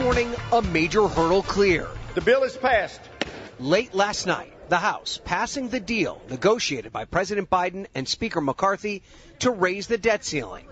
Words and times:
morning, 0.00 0.34
a 0.50 0.62
major 0.62 1.06
hurdle 1.06 1.42
cleared. 1.42 1.86
The 2.14 2.22
bill 2.22 2.42
is 2.44 2.56
passed. 2.56 3.02
Late 3.58 3.92
last 3.92 4.26
night, 4.26 4.50
the 4.70 4.78
House 4.78 5.20
passing 5.22 5.68
the 5.68 5.78
deal 5.78 6.22
negotiated 6.30 6.90
by 6.90 7.04
President 7.04 7.50
Biden 7.50 7.86
and 7.94 8.08
Speaker 8.08 8.40
McCarthy 8.40 9.02
to 9.40 9.50
raise 9.50 9.88
the 9.88 9.98
debt 9.98 10.24
ceiling, 10.24 10.64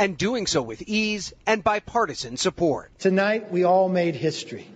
and 0.00 0.18
doing 0.18 0.48
so 0.48 0.62
with 0.62 0.82
ease 0.82 1.32
and 1.46 1.62
bipartisan 1.62 2.36
support. 2.36 2.90
Tonight, 2.98 3.52
we 3.52 3.62
all 3.62 3.88
made 3.88 4.16
history 4.16 4.66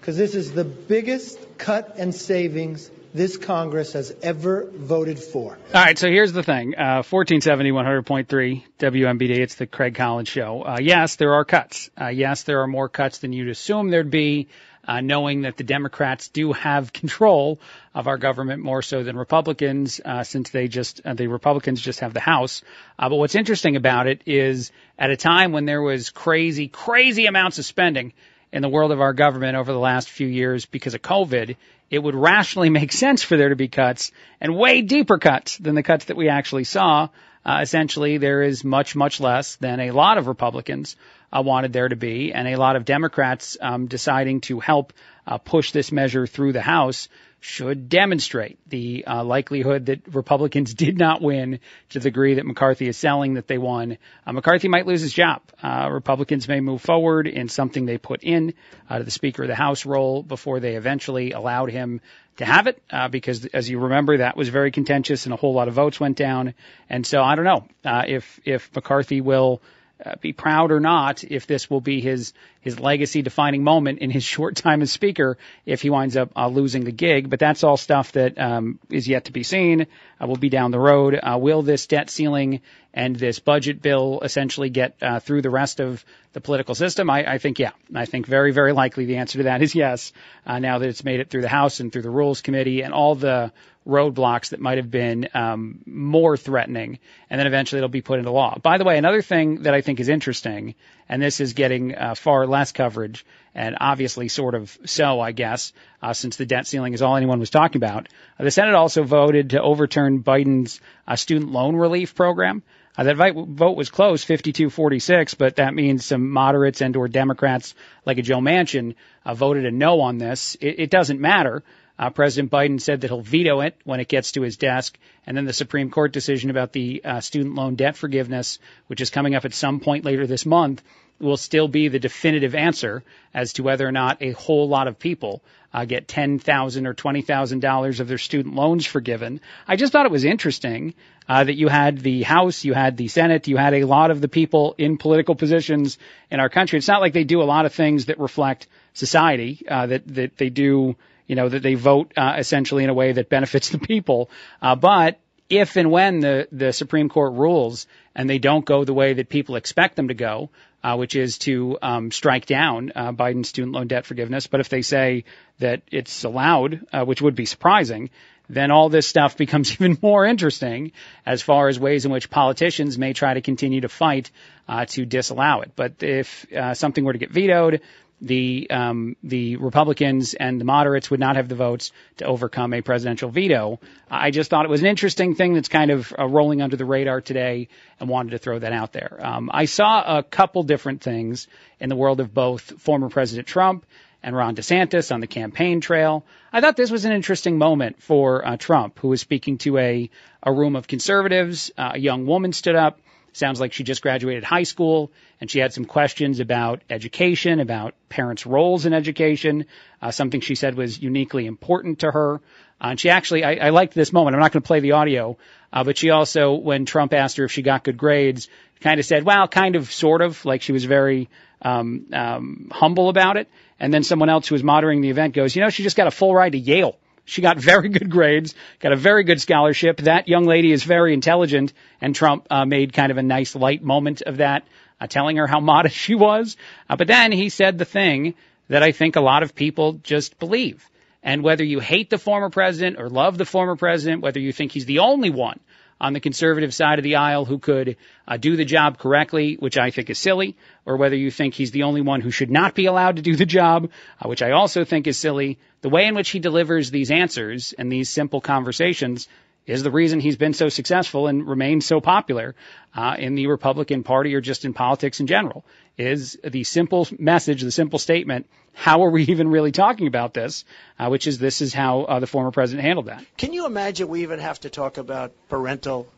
because 0.00 0.16
this 0.16 0.34
is 0.34 0.50
the 0.50 0.64
biggest 0.64 1.38
cut 1.58 1.94
and 1.98 2.12
savings 2.12 2.90
this 3.14 3.36
Congress 3.36 3.92
has 3.92 4.14
ever 4.22 4.68
voted 4.72 5.18
for. 5.18 5.58
All 5.74 5.82
right, 5.82 5.98
so 5.98 6.08
here's 6.08 6.32
the 6.32 6.42
thing 6.42 6.74
uh, 6.76 7.02
1470, 7.02 7.70
100.3 7.72 8.62
WMBD, 8.78 9.38
it's 9.38 9.56
the 9.56 9.66
Craig 9.66 9.94
Collins 9.94 10.28
show. 10.28 10.62
Uh, 10.62 10.78
yes, 10.80 11.16
there 11.16 11.34
are 11.34 11.44
cuts. 11.44 11.90
Uh, 12.00 12.08
yes, 12.08 12.44
there 12.44 12.62
are 12.62 12.66
more 12.66 12.88
cuts 12.88 13.18
than 13.18 13.32
you'd 13.32 13.48
assume 13.48 13.90
there'd 13.90 14.10
be. 14.10 14.48
Uh, 14.84 15.00
knowing 15.00 15.42
that 15.42 15.56
the 15.56 15.62
Democrats 15.62 16.26
do 16.26 16.52
have 16.52 16.92
control 16.92 17.60
of 17.94 18.08
our 18.08 18.18
government 18.18 18.60
more 18.60 18.82
so 18.82 19.04
than 19.04 19.16
Republicans, 19.16 20.00
uh, 20.04 20.24
since 20.24 20.50
they 20.50 20.66
just 20.66 21.00
uh, 21.04 21.14
the 21.14 21.28
Republicans 21.28 21.80
just 21.80 22.00
have 22.00 22.12
the 22.12 22.18
House. 22.18 22.62
Uh, 22.98 23.08
but 23.08 23.14
what's 23.14 23.36
interesting 23.36 23.76
about 23.76 24.08
it 24.08 24.22
is 24.26 24.72
at 24.98 25.10
a 25.10 25.16
time 25.16 25.52
when 25.52 25.66
there 25.66 25.80
was 25.80 26.10
crazy, 26.10 26.66
crazy 26.66 27.26
amounts 27.26 27.60
of 27.60 27.64
spending 27.64 28.12
in 28.52 28.62
the 28.62 28.68
world 28.68 28.92
of 28.92 29.00
our 29.00 29.12
government 29.12 29.56
over 29.56 29.72
the 29.72 29.78
last 29.78 30.10
few 30.10 30.26
years 30.26 30.66
because 30.66 30.94
of 30.94 31.02
COVID, 31.02 31.56
it 31.90 31.98
would 31.98 32.14
rationally 32.14 32.70
make 32.70 32.92
sense 33.04 33.22
for 33.22 33.36
there 33.36 33.48
to 33.48 33.56
be 33.56 33.68
cuts 33.68 34.12
and 34.40 34.56
way 34.56 34.82
deeper 34.82 35.18
cuts 35.18 35.56
than 35.56 35.74
the 35.74 35.82
cuts 35.82 36.06
that 36.06 36.16
we 36.16 36.28
actually 36.28 36.64
saw. 36.64 37.08
Uh, 37.44 37.58
essentially, 37.62 38.18
there 38.18 38.42
is 38.42 38.62
much, 38.62 38.94
much 38.94 39.18
less 39.18 39.56
than 39.56 39.80
a 39.80 39.90
lot 39.90 40.16
of 40.16 40.28
Republicans 40.28 40.96
uh, 41.32 41.42
wanted 41.42 41.72
there 41.72 41.88
to 41.88 41.96
be, 41.96 42.32
and 42.32 42.46
a 42.46 42.56
lot 42.56 42.76
of 42.76 42.84
Democrats 42.84 43.56
um, 43.60 43.86
deciding 43.86 44.42
to 44.42 44.60
help 44.60 44.92
uh, 45.26 45.38
push 45.38 45.72
this 45.72 45.90
measure 45.90 46.26
through 46.26 46.52
the 46.52 46.60
House 46.60 47.08
should 47.42 47.88
demonstrate 47.88 48.56
the 48.68 49.04
uh, 49.04 49.24
likelihood 49.24 49.86
that 49.86 50.14
Republicans 50.14 50.74
did 50.84 50.96
not 50.96 51.20
win 51.20 51.58
to 51.90 51.98
the 51.98 52.04
degree 52.04 52.34
that 52.34 52.46
McCarthy 52.46 52.86
is 52.86 52.96
selling 52.96 53.34
that 53.34 53.48
they 53.48 53.58
won. 53.58 53.98
Uh, 54.24 54.32
McCarthy 54.32 54.68
might 54.68 54.86
lose 54.86 55.00
his 55.00 55.12
job. 55.12 55.42
Uh, 55.60 55.88
Republicans 55.90 56.46
may 56.46 56.60
move 56.60 56.80
forward 56.80 57.26
in 57.26 57.48
something 57.48 57.84
they 57.84 57.98
put 57.98 58.22
in 58.22 58.54
uh, 58.88 58.98
to 58.98 59.04
the 59.04 59.10
Speaker 59.10 59.42
of 59.42 59.48
the 59.48 59.56
House 59.56 59.84
role 59.84 60.22
before 60.22 60.60
they 60.60 60.76
eventually 60.76 61.32
allowed 61.32 61.70
him 61.70 62.00
to 62.36 62.44
have 62.44 62.68
it, 62.68 62.80
uh, 62.90 63.08
because 63.08 63.44
as 63.46 63.68
you 63.68 63.80
remember, 63.80 64.18
that 64.18 64.36
was 64.36 64.48
very 64.48 64.70
contentious 64.70 65.26
and 65.26 65.34
a 65.34 65.36
whole 65.36 65.52
lot 65.52 65.66
of 65.66 65.74
votes 65.74 65.98
went 65.98 66.16
down. 66.16 66.54
And 66.88 67.04
so 67.04 67.20
I 67.22 67.34
don't 67.34 67.44
know 67.44 67.66
uh, 67.84 68.04
if 68.06 68.40
if 68.44 68.72
McCarthy 68.72 69.20
will 69.20 69.60
uh, 70.04 70.16
be 70.20 70.32
proud 70.32 70.72
or 70.72 70.80
not 70.80 71.24
if 71.24 71.46
this 71.46 71.70
will 71.70 71.80
be 71.80 72.00
his 72.00 72.32
his 72.60 72.78
legacy 72.78 73.22
defining 73.22 73.64
moment 73.64 73.98
in 73.98 74.10
his 74.10 74.24
short 74.34 74.56
time 74.56 74.82
as 74.82 74.92
speaker 74.92 75.36
if 75.66 75.82
he 75.82 75.90
winds 75.90 76.16
up 76.16 76.30
uh, 76.36 76.48
losing 76.48 76.84
the 76.84 76.92
gig. 76.92 77.28
But 77.28 77.40
that's 77.40 77.64
all 77.64 77.76
stuff 77.76 78.12
that 78.12 78.38
um, 78.38 78.78
is 78.90 79.08
yet 79.08 79.26
to 79.26 79.32
be 79.32 79.42
seen. 79.42 79.86
Uh, 80.20 80.26
will 80.26 80.36
be 80.36 80.48
down 80.48 80.70
the 80.70 80.78
road. 80.78 81.18
Uh, 81.20 81.38
will 81.40 81.62
this 81.62 81.86
debt 81.86 82.10
ceiling 82.10 82.60
and 82.94 83.16
this 83.16 83.38
budget 83.38 83.82
bill 83.82 84.20
essentially 84.22 84.70
get 84.70 84.96
uh, 85.02 85.18
through 85.18 85.42
the 85.42 85.50
rest 85.50 85.80
of 85.80 86.04
the 86.32 86.40
political 86.40 86.74
system? 86.74 87.10
I, 87.10 87.34
I, 87.34 87.38
think 87.38 87.58
yeah. 87.58 87.72
I 87.94 88.04
think 88.04 88.26
very 88.26 88.52
very 88.52 88.72
likely 88.72 89.04
the 89.04 89.16
answer 89.16 89.38
to 89.38 89.44
that 89.44 89.62
is 89.62 89.74
yes. 89.74 90.12
Uh, 90.46 90.58
now 90.58 90.78
that 90.78 90.88
it's 90.88 91.04
made 91.04 91.20
it 91.20 91.30
through 91.30 91.42
the 91.42 91.48
House 91.48 91.80
and 91.80 91.92
through 91.92 92.02
the 92.02 92.10
Rules 92.10 92.42
Committee 92.42 92.82
and 92.82 92.92
all 92.92 93.14
the 93.14 93.52
roadblocks 93.86 94.50
that 94.50 94.60
might 94.60 94.78
have 94.78 94.90
been 94.90 95.28
um, 95.34 95.80
more 95.86 96.36
threatening, 96.36 96.98
and 97.28 97.38
then 97.38 97.46
eventually 97.46 97.78
it'll 97.78 97.88
be 97.88 98.02
put 98.02 98.18
into 98.18 98.30
law. 98.30 98.56
By 98.62 98.78
the 98.78 98.84
way, 98.84 98.98
another 98.98 99.22
thing 99.22 99.62
that 99.62 99.74
I 99.74 99.80
think 99.80 100.00
is 100.00 100.08
interesting, 100.08 100.74
and 101.08 101.20
this 101.20 101.40
is 101.40 101.52
getting 101.52 101.94
uh, 101.94 102.14
far 102.14 102.46
less 102.46 102.72
coverage, 102.72 103.24
and 103.54 103.76
obviously 103.80 104.28
sort 104.28 104.54
of 104.54 104.76
so, 104.84 105.20
I 105.20 105.32
guess, 105.32 105.72
uh, 106.00 106.12
since 106.12 106.36
the 106.36 106.46
debt 106.46 106.66
ceiling 106.66 106.94
is 106.94 107.02
all 107.02 107.16
anyone 107.16 107.40
was 107.40 107.50
talking 107.50 107.78
about. 107.78 108.08
Uh, 108.38 108.44
the 108.44 108.50
Senate 108.50 108.74
also 108.74 109.02
voted 109.02 109.50
to 109.50 109.62
overturn 109.62 110.22
Biden's 110.22 110.80
uh, 111.06 111.16
student 111.16 111.50
loan 111.50 111.76
relief 111.76 112.14
program. 112.14 112.62
Uh, 112.96 113.04
that 113.04 113.16
vote 113.16 113.76
was 113.76 113.90
close, 113.90 114.22
52-46, 114.24 115.38
but 115.38 115.56
that 115.56 115.74
means 115.74 116.04
some 116.04 116.30
moderates 116.30 116.82
and 116.82 116.94
or 116.94 117.08
Democrats 117.08 117.74
like 118.04 118.18
a 118.18 118.22
Joe 118.22 118.38
Manchin 118.38 118.96
uh, 119.24 119.34
voted 119.34 119.64
a 119.64 119.70
no 119.70 120.02
on 120.02 120.18
this. 120.18 120.56
It, 120.60 120.78
it 120.78 120.90
doesn't 120.90 121.18
matter 121.18 121.62
uh, 122.02 122.10
President 122.10 122.50
Biden 122.50 122.80
said 122.80 123.00
that 123.00 123.10
he'll 123.10 123.20
veto 123.20 123.60
it 123.60 123.76
when 123.84 124.00
it 124.00 124.08
gets 124.08 124.32
to 124.32 124.42
his 124.42 124.56
desk. 124.56 124.98
And 125.24 125.36
then 125.36 125.44
the 125.44 125.52
Supreme 125.52 125.88
Court 125.88 126.12
decision 126.12 126.50
about 126.50 126.72
the 126.72 127.00
uh, 127.04 127.20
student 127.20 127.54
loan 127.54 127.76
debt 127.76 127.96
forgiveness, 127.96 128.58
which 128.88 129.00
is 129.00 129.10
coming 129.10 129.36
up 129.36 129.44
at 129.44 129.54
some 129.54 129.78
point 129.78 130.04
later 130.04 130.26
this 130.26 130.44
month, 130.44 130.82
will 131.20 131.36
still 131.36 131.68
be 131.68 131.86
the 131.86 132.00
definitive 132.00 132.56
answer 132.56 133.04
as 133.32 133.52
to 133.52 133.62
whether 133.62 133.86
or 133.86 133.92
not 133.92 134.20
a 134.20 134.32
whole 134.32 134.68
lot 134.68 134.88
of 134.88 134.98
people 134.98 135.42
uh, 135.72 135.84
get 135.84 136.08
ten 136.08 136.40
thousand 136.40 136.88
or 136.88 136.92
twenty 136.92 137.22
thousand 137.22 137.60
dollars 137.60 138.00
of 138.00 138.08
their 138.08 138.18
student 138.18 138.56
loans 138.56 138.84
forgiven. 138.84 139.40
I 139.68 139.76
just 139.76 139.92
thought 139.92 140.04
it 140.04 140.10
was 140.10 140.24
interesting 140.24 140.94
uh, 141.28 141.44
that 141.44 141.54
you 141.54 141.68
had 141.68 142.00
the 142.00 142.24
House, 142.24 142.64
you 142.64 142.74
had 142.74 142.96
the 142.96 143.06
Senate, 143.06 143.46
you 143.46 143.56
had 143.56 143.74
a 143.74 143.84
lot 143.84 144.10
of 144.10 144.20
the 144.20 144.26
people 144.26 144.74
in 144.76 144.98
political 144.98 145.36
positions 145.36 145.98
in 146.32 146.40
our 146.40 146.48
country. 146.48 146.78
It's 146.78 146.88
not 146.88 147.00
like 147.00 147.12
they 147.12 147.22
do 147.22 147.42
a 147.42 147.44
lot 147.54 147.64
of 147.64 147.72
things 147.72 148.06
that 148.06 148.18
reflect 148.18 148.66
society. 148.92 149.64
Uh, 149.68 149.86
that 149.86 150.14
that 150.14 150.36
they 150.36 150.50
do 150.50 150.96
you 151.26 151.36
know, 151.36 151.48
that 151.48 151.62
they 151.62 151.74
vote 151.74 152.12
uh, 152.16 152.34
essentially 152.38 152.84
in 152.84 152.90
a 152.90 152.94
way 152.94 153.12
that 153.12 153.28
benefits 153.28 153.70
the 153.70 153.78
people. 153.78 154.30
Uh, 154.60 154.74
but 154.74 155.18
if 155.48 155.76
and 155.76 155.90
when 155.90 156.20
the, 156.20 156.48
the 156.50 156.72
Supreme 156.72 157.08
Court 157.08 157.34
rules 157.34 157.86
and 158.14 158.28
they 158.28 158.38
don't 158.38 158.64
go 158.64 158.84
the 158.84 158.94
way 158.94 159.12
that 159.14 159.28
people 159.28 159.56
expect 159.56 159.96
them 159.96 160.08
to 160.08 160.14
go, 160.14 160.50
uh, 160.82 160.96
which 160.96 161.14
is 161.14 161.38
to 161.38 161.78
um, 161.82 162.10
strike 162.10 162.46
down 162.46 162.92
uh, 162.94 163.12
Biden's 163.12 163.48
student 163.48 163.74
loan 163.74 163.86
debt 163.86 164.06
forgiveness, 164.06 164.46
but 164.46 164.60
if 164.60 164.68
they 164.68 164.82
say 164.82 165.24
that 165.58 165.82
it's 165.90 166.24
allowed, 166.24 166.86
uh, 166.92 167.04
which 167.04 167.22
would 167.22 167.34
be 167.34 167.46
surprising, 167.46 168.10
then 168.48 168.70
all 168.70 168.88
this 168.88 169.06
stuff 169.06 169.36
becomes 169.44 169.72
even 169.72 169.98
more 170.02 170.24
interesting 170.24 170.92
as 171.24 171.42
far 171.42 171.68
as 171.68 171.78
ways 171.78 172.04
in 172.04 172.12
which 172.12 172.30
politicians 172.30 172.98
may 172.98 173.12
try 173.12 173.34
to 173.34 173.40
continue 173.40 173.80
to 173.80 173.88
fight 173.88 174.30
uh, 174.68 174.84
to 174.86 175.04
disallow 175.04 175.60
it. 175.60 175.72
But 175.76 176.02
if 176.02 176.50
uh, 176.52 176.74
something 176.74 177.04
were 177.04 177.12
to 177.12 177.18
get 177.18 177.30
vetoed, 177.30 177.80
the 178.22 178.68
um, 178.70 179.16
the 179.24 179.56
Republicans 179.56 180.34
and 180.34 180.60
the 180.60 180.64
moderates 180.64 181.10
would 181.10 181.20
not 181.20 181.34
have 181.36 181.48
the 181.48 181.56
votes 181.56 181.90
to 182.18 182.24
overcome 182.24 182.72
a 182.72 182.80
presidential 182.80 183.28
veto. 183.30 183.80
I 184.08 184.30
just 184.30 184.48
thought 184.48 184.64
it 184.64 184.70
was 184.70 184.80
an 184.80 184.86
interesting 184.86 185.34
thing 185.34 185.54
that's 185.54 185.68
kind 185.68 185.90
of 185.90 186.14
uh, 186.16 186.26
rolling 186.26 186.62
under 186.62 186.76
the 186.76 186.84
radar 186.84 187.20
today, 187.20 187.68
and 187.98 188.08
wanted 188.08 188.30
to 188.30 188.38
throw 188.38 188.60
that 188.60 188.72
out 188.72 188.92
there. 188.92 189.18
Um, 189.20 189.50
I 189.52 189.64
saw 189.64 190.18
a 190.18 190.22
couple 190.22 190.62
different 190.62 191.02
things 191.02 191.48
in 191.80 191.88
the 191.88 191.96
world 191.96 192.20
of 192.20 192.32
both 192.32 192.80
former 192.80 193.08
President 193.08 193.48
Trump 193.48 193.84
and 194.22 194.36
Ron 194.36 194.54
DeSantis 194.54 195.12
on 195.12 195.20
the 195.20 195.26
campaign 195.26 195.80
trail. 195.80 196.24
I 196.52 196.60
thought 196.60 196.76
this 196.76 196.92
was 196.92 197.04
an 197.04 197.12
interesting 197.12 197.58
moment 197.58 198.00
for 198.00 198.46
uh, 198.46 198.56
Trump, 198.56 199.00
who 199.00 199.08
was 199.08 199.20
speaking 199.20 199.58
to 199.58 199.78
a 199.78 200.10
a 200.44 200.52
room 200.52 200.76
of 200.76 200.86
conservatives. 200.86 201.72
Uh, 201.76 201.92
a 201.94 201.98
young 201.98 202.26
woman 202.26 202.52
stood 202.52 202.76
up 202.76 203.00
Sounds 203.32 203.60
like 203.60 203.72
she 203.72 203.82
just 203.82 204.02
graduated 204.02 204.44
high 204.44 204.64
school 204.64 205.10
and 205.42 205.50
she 205.50 205.58
had 205.58 205.72
some 205.72 205.84
questions 205.84 206.38
about 206.38 206.82
education, 206.88 207.58
about 207.58 207.94
parents' 208.08 208.46
roles 208.46 208.86
in 208.86 208.92
education, 208.92 209.66
uh, 210.00 210.12
something 210.12 210.40
she 210.40 210.54
said 210.54 210.76
was 210.76 211.02
uniquely 211.02 211.46
important 211.46 211.98
to 211.98 212.12
her. 212.12 212.36
Uh, 212.80 212.90
and 212.90 213.00
she 213.00 213.10
actually, 213.10 213.42
I, 213.42 213.54
I 213.56 213.70
liked 213.70 213.92
this 213.92 214.12
moment. 214.12 214.36
I'm 214.36 214.40
not 214.40 214.52
going 214.52 214.62
to 214.62 214.66
play 214.68 214.78
the 214.78 214.92
audio, 214.92 215.36
uh, 215.72 215.82
but 215.82 215.98
she 215.98 216.10
also, 216.10 216.52
when 216.52 216.84
Trump 216.86 217.12
asked 217.12 217.38
her 217.38 217.44
if 217.44 217.50
she 217.50 217.62
got 217.62 217.82
good 217.82 217.96
grades, 217.96 218.48
kind 218.82 219.00
of 219.00 219.04
said, 219.04 219.24
well, 219.24 219.48
kind 219.48 219.74
of, 219.74 219.90
sort 219.90 220.22
of, 220.22 220.44
like 220.44 220.62
she 220.62 220.70
was 220.70 220.84
very 220.84 221.28
um, 221.60 222.06
um, 222.12 222.68
humble 222.70 223.08
about 223.08 223.36
it. 223.36 223.48
And 223.80 223.92
then 223.92 224.04
someone 224.04 224.28
else 224.28 224.46
who 224.46 224.54
was 224.54 224.62
moderating 224.62 225.02
the 225.02 225.10
event 225.10 225.34
goes, 225.34 225.56
you 225.56 225.62
know, 225.62 225.70
she 225.70 225.82
just 225.82 225.96
got 225.96 226.06
a 226.06 226.12
full 226.12 226.32
ride 226.32 226.52
to 226.52 226.58
Yale. 226.58 226.96
She 227.24 227.40
got 227.42 227.58
very 227.58 227.88
good 227.88 228.10
grades, 228.10 228.54
got 228.80 228.92
a 228.92 228.96
very 228.96 229.24
good 229.24 229.40
scholarship. 229.40 229.98
That 229.98 230.28
young 230.28 230.44
lady 230.44 230.72
is 230.72 230.82
very 230.82 231.14
intelligent, 231.14 231.72
and 232.00 232.14
Trump 232.14 232.46
uh, 232.50 232.64
made 232.64 232.92
kind 232.92 233.12
of 233.12 233.18
a 233.18 233.22
nice 233.22 233.54
light 233.54 233.82
moment 233.82 234.22
of 234.22 234.38
that, 234.38 234.66
uh, 235.00 235.06
telling 235.06 235.36
her 235.36 235.46
how 235.46 235.60
modest 235.72 235.96
she 235.96 236.14
was. 236.14 236.56
Uh, 236.88 236.96
but 236.96 237.06
then 237.06 237.32
he 237.32 237.48
said 237.48 237.78
the 237.78 237.84
thing 237.84 238.34
that 238.68 238.82
I 238.82 238.92
think 238.92 239.16
a 239.16 239.20
lot 239.20 239.42
of 239.42 239.54
people 239.54 239.94
just 240.02 240.38
believe. 240.38 240.88
And 241.22 241.44
whether 241.44 241.62
you 241.62 241.78
hate 241.78 242.10
the 242.10 242.18
former 242.18 242.50
president 242.50 242.98
or 242.98 243.08
love 243.08 243.38
the 243.38 243.44
former 243.44 243.76
president, 243.76 244.22
whether 244.22 244.40
you 244.40 244.52
think 244.52 244.72
he's 244.72 244.86
the 244.86 244.98
only 244.98 245.30
one 245.30 245.60
on 246.02 246.12
the 246.12 246.20
conservative 246.20 246.74
side 246.74 246.98
of 246.98 247.04
the 247.04 247.14
aisle 247.14 247.44
who 247.44 247.58
could 247.58 247.96
uh, 248.26 248.36
do 248.36 248.56
the 248.56 248.64
job 248.64 248.98
correctly, 248.98 249.54
which 249.54 249.78
I 249.78 249.90
think 249.90 250.10
is 250.10 250.18
silly, 250.18 250.56
or 250.84 250.96
whether 250.96 251.16
you 251.16 251.30
think 251.30 251.54
he's 251.54 251.70
the 251.70 251.84
only 251.84 252.00
one 252.00 252.20
who 252.20 252.32
should 252.32 252.50
not 252.50 252.74
be 252.74 252.86
allowed 252.86 253.16
to 253.16 253.22
do 253.22 253.36
the 253.36 253.46
job, 253.46 253.88
uh, 254.20 254.28
which 254.28 254.42
I 254.42 254.50
also 254.50 254.84
think 254.84 255.06
is 255.06 255.16
silly. 255.16 255.58
The 255.80 255.88
way 255.88 256.06
in 256.06 256.16
which 256.16 256.30
he 256.30 256.40
delivers 256.40 256.90
these 256.90 257.12
answers 257.12 257.72
and 257.72 257.90
these 257.90 258.10
simple 258.10 258.40
conversations 258.40 259.28
is 259.66 259.82
the 259.82 259.90
reason 259.90 260.20
he's 260.20 260.36
been 260.36 260.54
so 260.54 260.68
successful 260.68 261.26
and 261.26 261.46
remains 261.46 261.86
so 261.86 262.00
popular 262.00 262.54
uh, 262.94 263.16
in 263.18 263.34
the 263.34 263.46
Republican 263.46 264.02
Party 264.02 264.34
or 264.34 264.40
just 264.40 264.64
in 264.64 264.74
politics 264.74 265.20
in 265.20 265.26
general. 265.26 265.64
Is 265.96 266.38
the 266.42 266.64
simple 266.64 267.06
message, 267.18 267.62
the 267.62 267.70
simple 267.70 267.98
statement, 267.98 268.46
how 268.72 269.04
are 269.04 269.10
we 269.10 269.22
even 269.28 269.48
really 269.48 269.72
talking 269.72 270.06
about 270.06 270.34
this? 270.34 270.64
Uh, 270.98 271.08
which 271.08 271.26
is 271.26 271.38
this 271.38 271.60
is 271.60 271.72
how 271.72 272.02
uh, 272.02 272.20
the 272.20 272.26
former 272.26 272.50
president 272.50 272.84
handled 272.84 273.06
that. 273.06 273.24
Can 273.36 273.52
you 273.52 273.66
imagine 273.66 274.08
we 274.08 274.22
even 274.22 274.40
have 274.40 274.60
to 274.60 274.70
talk 274.70 274.98
about 274.98 275.32
parental 275.48 276.08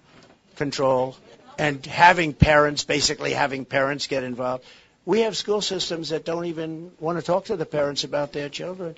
control 0.57 1.17
and 1.59 1.85
having 1.85 2.33
parents, 2.33 2.85
basically 2.85 3.33
having 3.33 3.65
parents 3.65 4.07
get 4.07 4.25
involved? 4.25 4.65
we 5.07 5.21
have 5.21 5.37
school 5.37 5.61
systems 5.61 6.11
that 6.11 6.25
don't 6.25 6.47
even 6.47 6.93
want 6.99 7.19
to 7.19 7.25
talk 7.25 7.47
to 7.47 7.57
the 7.57 7.67
parents 7.67 8.05
about 8.05 8.33
their 8.33 8.49
children. 8.49 8.95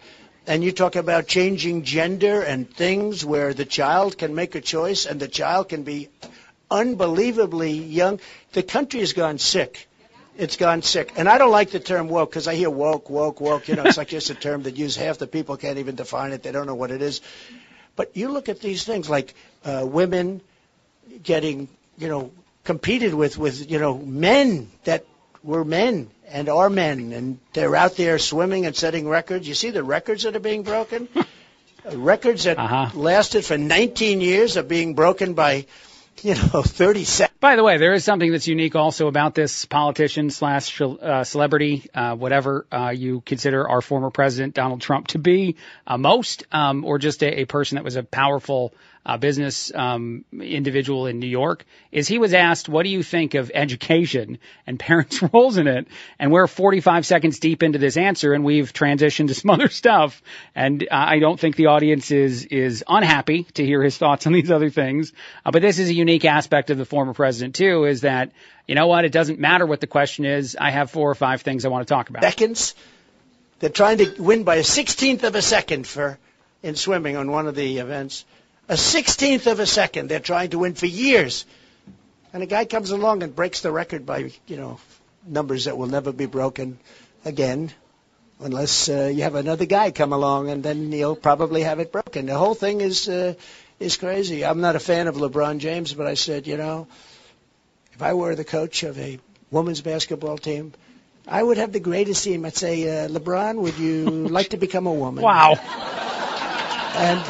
And 0.47 0.63
you 0.63 0.73
talk 0.73 0.97
about 0.97 1.27
changing 1.27 1.83
gender 1.83 2.41
and 2.41 2.71
things 2.71 3.25
where 3.25 3.53
the 3.53 3.65
child 3.65 4.17
can 4.17 4.35
make 4.35 4.55
a 4.55 4.61
choice 4.61 5.07
and 5.07 5.19
the 5.19 5.29
child 5.29 5.69
can 5.69 5.83
be 5.83 6.09
unbelievably 6.71 7.73
young. 7.73 8.21
The 8.53 8.63
country 8.63 9.01
has 9.01 9.13
gone 9.13 9.39
sick. 9.39 9.89
It's 10.37 10.57
gone 10.57 10.83
sick. 10.83 11.13
And 11.17 11.29
I 11.29 11.39
don't 11.39 11.51
like 11.51 11.71
the 11.71 11.81
term 11.81 12.09
woke 12.09 12.31
because 12.31 12.47
I 12.47 12.55
hear 12.55 12.71
woke, 12.71 13.11
woke, 13.11 13.41
woke. 13.41 13.69
You 13.69 13.77
know, 13.77 13.85
it's 13.85 13.97
like 13.97 14.09
just 14.09 14.31
a 14.31 14.35
term 14.35 14.63
that 14.65 14.77
use 14.77 14.95
half 14.95 15.19
the 15.19 15.27
people 15.27 15.57
can't 15.57 15.79
even 15.79 15.95
define 15.95 16.33
it. 16.33 16.43
They 16.43 16.53
don't 16.53 16.67
know 16.67 16.75
what 16.75 16.91
it 16.91 17.03
is. 17.03 17.23
But 17.97 18.17
you 18.17 18.29
look 18.29 18.49
at 18.49 18.61
these 18.61 18.85
things 18.85 19.09
like 19.09 19.35
uh, 19.65 19.85
women 19.87 20.43
getting, 21.23 21.69
you 21.97 22.09
know, 22.09 22.31
competed 22.65 23.15
with 23.15 23.39
with 23.39 23.71
you 23.71 23.79
know 23.79 23.97
men 23.97 24.69
that 24.85 25.07
were 25.47 25.65
men 25.65 26.11
and 26.29 26.49
are 26.49 26.69
men, 26.69 27.13
and 27.13 27.39
they're 27.53 27.77
out 27.77 27.97
there 27.97 28.19
swimming 28.19 28.67
and 28.67 28.75
setting 28.75 29.09
records. 29.09 29.47
You 29.47 29.55
see 29.55 29.71
the 29.71 29.85
records 29.85 30.25
that 30.25 30.37
are 30.37 30.41
being 30.41 30.63
broken. 30.63 31.09
records 31.93 32.45
that 32.45 32.59
uh-huh. 32.59 32.91
lasted 32.99 33.45
for 33.45 33.57
19 33.57 34.21
years 34.21 34.57
are 34.57 34.65
being 34.65 34.95
broken 34.95 35.35
by 35.35 35.67
you 36.23 36.35
know, 36.35 36.63
30 36.63 37.05
seconds. 37.05 37.39
By 37.39 37.57
the 37.57 37.63
way, 37.63 37.77
there 37.79 37.93
is 37.93 38.05
something 38.05 38.31
that's 38.31 38.49
unique 38.49 38.75
also 38.75 39.07
about 39.07 39.35
this 39.35 39.67
politician 39.67 40.31
slash 40.31 40.81
uh, 40.81 41.25
celebrity, 41.25 41.89
uh, 41.95 42.17
whatever 42.17 42.67
uh, 42.73 42.91
you 42.91 43.21
consider 43.21 43.69
our 43.69 43.81
former 43.81 44.11
president 44.11 44.55
Donald 44.55 44.81
Trump 44.81 45.09
to 45.09 45.19
be, 45.19 45.57
uh, 45.87 45.99
most, 45.99 46.45
um, 46.51 46.85
or 46.85 46.99
just 46.99 47.23
a, 47.23 47.41
a, 47.41 47.45
person 47.45 47.77
that 47.77 47.85
was 47.85 47.97
a 47.97 48.03
powerful 48.03 48.75
uh, 49.07 49.17
business 49.17 49.73
um, 49.73 50.25
individual 50.33 51.07
in 51.07 51.21
New 51.21 51.29
York, 51.29 51.65
is 51.93 52.09
he 52.09 52.19
was 52.19 52.35
asked, 52.35 52.69
"What 52.69 52.83
do 52.83 52.91
you 52.91 53.05
think 53.05 53.35
of 53.35 53.53
education 53.55 54.39
and 54.67 54.81
parents' 54.81 55.23
roles 55.33 55.57
in 55.57 55.69
it?" 55.69 55.87
And 56.19 56.33
we're 56.33 56.49
45 56.49 57.07
seconds 57.07 57.39
deep 57.39 57.63
into 57.63 57.79
this 57.79 57.97
answer, 57.97 58.33
and 58.33 58.45
we've 58.45 58.73
transitioned 58.73 59.29
to 59.29 59.35
some 59.35 59.51
other 59.57 59.69
stuff. 59.69 60.21
And 60.57 60.83
uh, 60.83 60.87
I 60.91 61.21
don't 61.21 61.39
think 61.39 61.55
the 61.55 61.67
audience 61.67 62.11
is 62.11 62.47
is 62.47 62.83
unhappy 62.89 63.45
to 63.55 63.65
hear 63.65 63.81
his 63.81 63.97
thoughts 63.97 64.27
on 64.27 64.33
these 64.33 64.51
other 64.51 64.71
things. 64.71 65.13
Uh, 65.45 65.53
but 65.53 65.63
this 65.63 65.79
is 65.79 65.89
a 65.89 65.95
unique 65.95 66.25
aspect 66.25 66.71
of 66.71 66.79
the 66.79 66.85
former 66.85 67.15
president 67.15 67.55
too, 67.55 67.85
is 67.85 68.01
that 68.01 68.33
you 68.67 68.75
know 68.75 68.89
what? 68.89 69.05
It 69.05 69.13
doesn't 69.13 69.39
matter 69.39 69.65
what 69.65 69.81
the 69.81 69.87
question 69.87 70.25
is. 70.25 70.57
I 70.61 70.73
have 70.73 70.91
four 70.91 71.09
or 71.09 71.15
five 71.15 71.43
things 71.43 71.65
I 71.65 71.69
want 71.69 71.87
to 71.87 71.95
talk 71.95 72.11
about. 72.11 72.25
Seconds. 72.25 72.75
They're 73.61 73.71
trying 73.71 73.99
to 73.99 74.21
win 74.21 74.43
by 74.43 74.57
a 74.57 74.65
sixteenth 74.65 75.23
of 75.23 75.37
a 75.37 75.43
second 75.43 75.87
for 75.87 76.19
in 76.65 76.75
swimming 76.75 77.17
on 77.17 77.31
one 77.31 77.47
of 77.47 77.55
the 77.55 77.79
events 77.79 78.25
a 78.69 78.77
sixteenth 78.77 79.47
of 79.47 79.61
a 79.61 79.67
second. 79.67 80.09
They're 80.09 80.21
trying 80.21 80.51
to 80.51 80.59
win 80.59 80.75
for 80.75 80.87
years. 80.87 81.45
And 82.33 82.43
a 82.43 82.47
guy 82.47 82.65
comes 82.65 82.91
along 82.91 83.23
and 83.23 83.35
breaks 83.35 83.61
the 83.61 83.71
record 83.71 84.05
by, 84.05 84.31
you 84.47 84.57
know, 84.57 84.79
numbers 85.27 85.65
that 85.65 85.79
will 85.79 85.87
never 85.87 86.13
be 86.13 86.27
broken 86.27 86.79
again, 87.25 87.73
unless 88.41 88.89
uh, 88.89 89.11
you 89.13 89.23
have 89.23 89.35
another 89.35 89.65
guy 89.65 89.91
come 89.91 90.13
along, 90.13 90.51
and 90.51 90.63
then 90.63 90.93
you'll 90.93 91.17
probably 91.17 91.63
have 91.63 91.81
it 91.81 91.93
broken. 91.93 92.27
The 92.27 92.37
whole 92.37 92.55
thing 92.55 92.81
is 92.81 93.09
uh, 93.09 93.35
is 93.81 93.97
crazy. 93.97 94.45
I'm 94.45 94.61
not 94.61 94.77
a 94.77 94.81
fan 94.81 95.07
of 95.07 95.17
LeBron 95.17 95.59
James, 95.59 95.95
but 95.95 96.07
I 96.07 96.15
said, 96.15 96.47
you 96.47 96.57
know, 96.57 96.87
if 97.93 98.03
I 98.03 98.15
were 98.15 98.35
the 98.35 98.45
coach 98.45 98.83
of 98.83 98.99
a 98.99 99.19
women's 99.51 99.81
basketball 99.81 100.39
team, 100.39 100.73
I 101.27 101.43
would 101.43 101.57
have 101.59 101.73
the 101.73 101.81
greatest 101.81 102.25
team. 102.25 102.45
I'd 102.45 102.57
say, 102.57 103.05
uh, 103.05 103.09
LeBron, 103.09 103.57
would 103.57 103.79
you 103.79 104.05
like 104.39 104.51
to 104.51 104.57
become 104.57 104.87
a 104.87 104.93
woman? 104.93 105.25
Wow. 105.25 105.55
And 106.95 107.21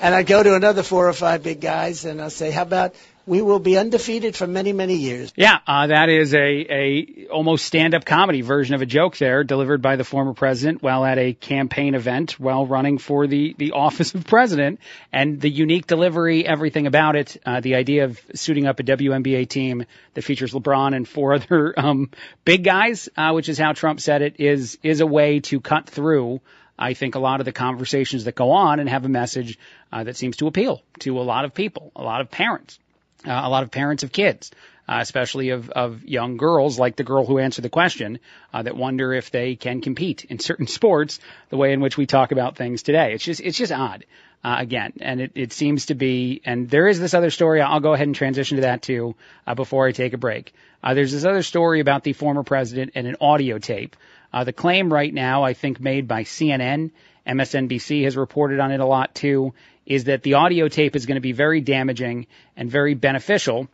and 0.00 0.14
I'd 0.14 0.26
go 0.26 0.42
to 0.42 0.54
another 0.54 0.82
four 0.82 1.08
or 1.08 1.12
five 1.12 1.42
big 1.42 1.60
guys, 1.60 2.04
and 2.04 2.20
I'll 2.20 2.30
say, 2.30 2.50
"How 2.50 2.62
about 2.62 2.94
we 3.26 3.42
will 3.42 3.58
be 3.58 3.76
undefeated 3.76 4.36
for 4.36 4.46
many, 4.46 4.72
many 4.72 4.94
years?" 4.94 5.32
Yeah, 5.36 5.58
uh, 5.66 5.86
that 5.88 6.08
is 6.08 6.34
a 6.34 6.38
a 6.38 7.26
almost 7.28 7.64
stand-up 7.64 8.04
comedy 8.04 8.42
version 8.42 8.74
of 8.74 8.82
a 8.82 8.86
joke 8.86 9.16
there, 9.16 9.44
delivered 9.44 9.82
by 9.82 9.96
the 9.96 10.04
former 10.04 10.34
president 10.34 10.82
while 10.82 11.04
at 11.04 11.18
a 11.18 11.32
campaign 11.32 11.94
event 11.94 12.38
while 12.38 12.66
running 12.66 12.98
for 12.98 13.26
the 13.26 13.54
the 13.58 13.72
office 13.72 14.14
of 14.14 14.26
president, 14.26 14.80
and 15.12 15.40
the 15.40 15.50
unique 15.50 15.86
delivery, 15.86 16.46
everything 16.46 16.86
about 16.86 17.16
it, 17.16 17.36
uh, 17.46 17.60
the 17.60 17.74
idea 17.74 18.04
of 18.04 18.20
suiting 18.34 18.66
up 18.66 18.80
a 18.80 18.82
WNBA 18.82 19.48
team 19.48 19.84
that 20.14 20.22
features 20.22 20.52
LeBron 20.52 20.94
and 20.94 21.08
four 21.08 21.34
other 21.38 21.74
um, 21.78 22.10
big 22.44 22.64
guys, 22.64 23.08
uh, 23.16 23.32
which 23.32 23.48
is 23.48 23.58
how 23.58 23.72
Trump 23.72 24.00
said 24.00 24.22
it, 24.22 24.36
is 24.38 24.78
is 24.82 25.00
a 25.00 25.06
way 25.06 25.40
to 25.40 25.60
cut 25.60 25.88
through. 25.88 26.40
I 26.78 26.94
think 26.94 27.14
a 27.14 27.18
lot 27.18 27.40
of 27.40 27.46
the 27.46 27.52
conversations 27.52 28.24
that 28.24 28.34
go 28.34 28.50
on 28.50 28.80
and 28.80 28.88
have 28.88 29.04
a 29.04 29.08
message 29.08 29.58
uh, 29.92 30.04
that 30.04 30.16
seems 30.16 30.36
to 30.38 30.46
appeal 30.46 30.82
to 31.00 31.18
a 31.18 31.22
lot 31.22 31.44
of 31.44 31.54
people, 31.54 31.92
a 31.96 32.02
lot 32.02 32.20
of 32.20 32.30
parents, 32.30 32.78
uh, 33.26 33.30
a 33.32 33.48
lot 33.48 33.62
of 33.62 33.70
parents 33.70 34.02
of 34.02 34.12
kids. 34.12 34.50
Uh, 34.88 34.98
especially 35.00 35.50
of, 35.50 35.68
of 35.70 36.04
young 36.04 36.36
girls, 36.36 36.78
like 36.78 36.94
the 36.94 37.02
girl 37.02 37.26
who 37.26 37.40
answered 37.40 37.62
the 37.62 37.68
question, 37.68 38.20
uh, 38.54 38.62
that 38.62 38.76
wonder 38.76 39.12
if 39.12 39.32
they 39.32 39.56
can 39.56 39.80
compete 39.80 40.24
in 40.26 40.38
certain 40.48 40.68
sports 40.68 41.18
the 41.48 41.56
way 41.56 41.72
in 41.72 41.80
which 41.80 41.96
we 41.96 42.06
talk 42.06 42.30
about 42.30 42.54
things 42.54 42.84
today. 42.84 43.12
It's 43.12 43.24
just 43.24 43.40
it's 43.40 43.58
just 43.58 43.72
odd. 43.72 44.04
Uh, 44.44 44.56
again, 44.60 44.92
and 45.00 45.20
it, 45.20 45.32
it 45.34 45.52
seems 45.52 45.86
to 45.86 45.96
be, 45.96 46.40
and 46.44 46.70
there 46.70 46.86
is 46.86 47.00
this 47.00 47.14
other 47.14 47.30
story. 47.30 47.60
I'll 47.60 47.80
go 47.80 47.94
ahead 47.94 48.06
and 48.06 48.14
transition 48.14 48.58
to 48.58 48.62
that 48.62 48.80
too 48.80 49.16
uh, 49.44 49.56
before 49.56 49.88
I 49.88 49.90
take 49.90 50.12
a 50.12 50.18
break. 50.18 50.54
Uh, 50.84 50.94
there's 50.94 51.10
this 51.10 51.24
other 51.24 51.42
story 51.42 51.80
about 51.80 52.04
the 52.04 52.12
former 52.12 52.44
president 52.44 52.92
and 52.94 53.08
an 53.08 53.16
audio 53.20 53.58
tape. 53.58 53.96
Uh, 54.32 54.44
the 54.44 54.52
claim 54.52 54.92
right 54.92 55.12
now, 55.12 55.42
I 55.44 55.52
think, 55.54 55.80
made 55.80 56.08
by 56.08 56.24
CNN, 56.24 56.90
MSNBC 57.26 58.04
has 58.04 58.16
reported 58.16 58.60
on 58.60 58.72
it 58.72 58.80
a 58.80 58.86
lot 58.86 59.14
too, 59.14 59.54
is 59.84 60.04
that 60.04 60.22
the 60.22 60.34
audio 60.34 60.68
tape 60.68 60.96
is 60.96 61.06
going 61.06 61.16
to 61.16 61.20
be 61.20 61.32
very 61.32 61.60
damaging 61.60 62.26
and 62.56 62.70
very 62.70 62.94
beneficial 62.94 63.68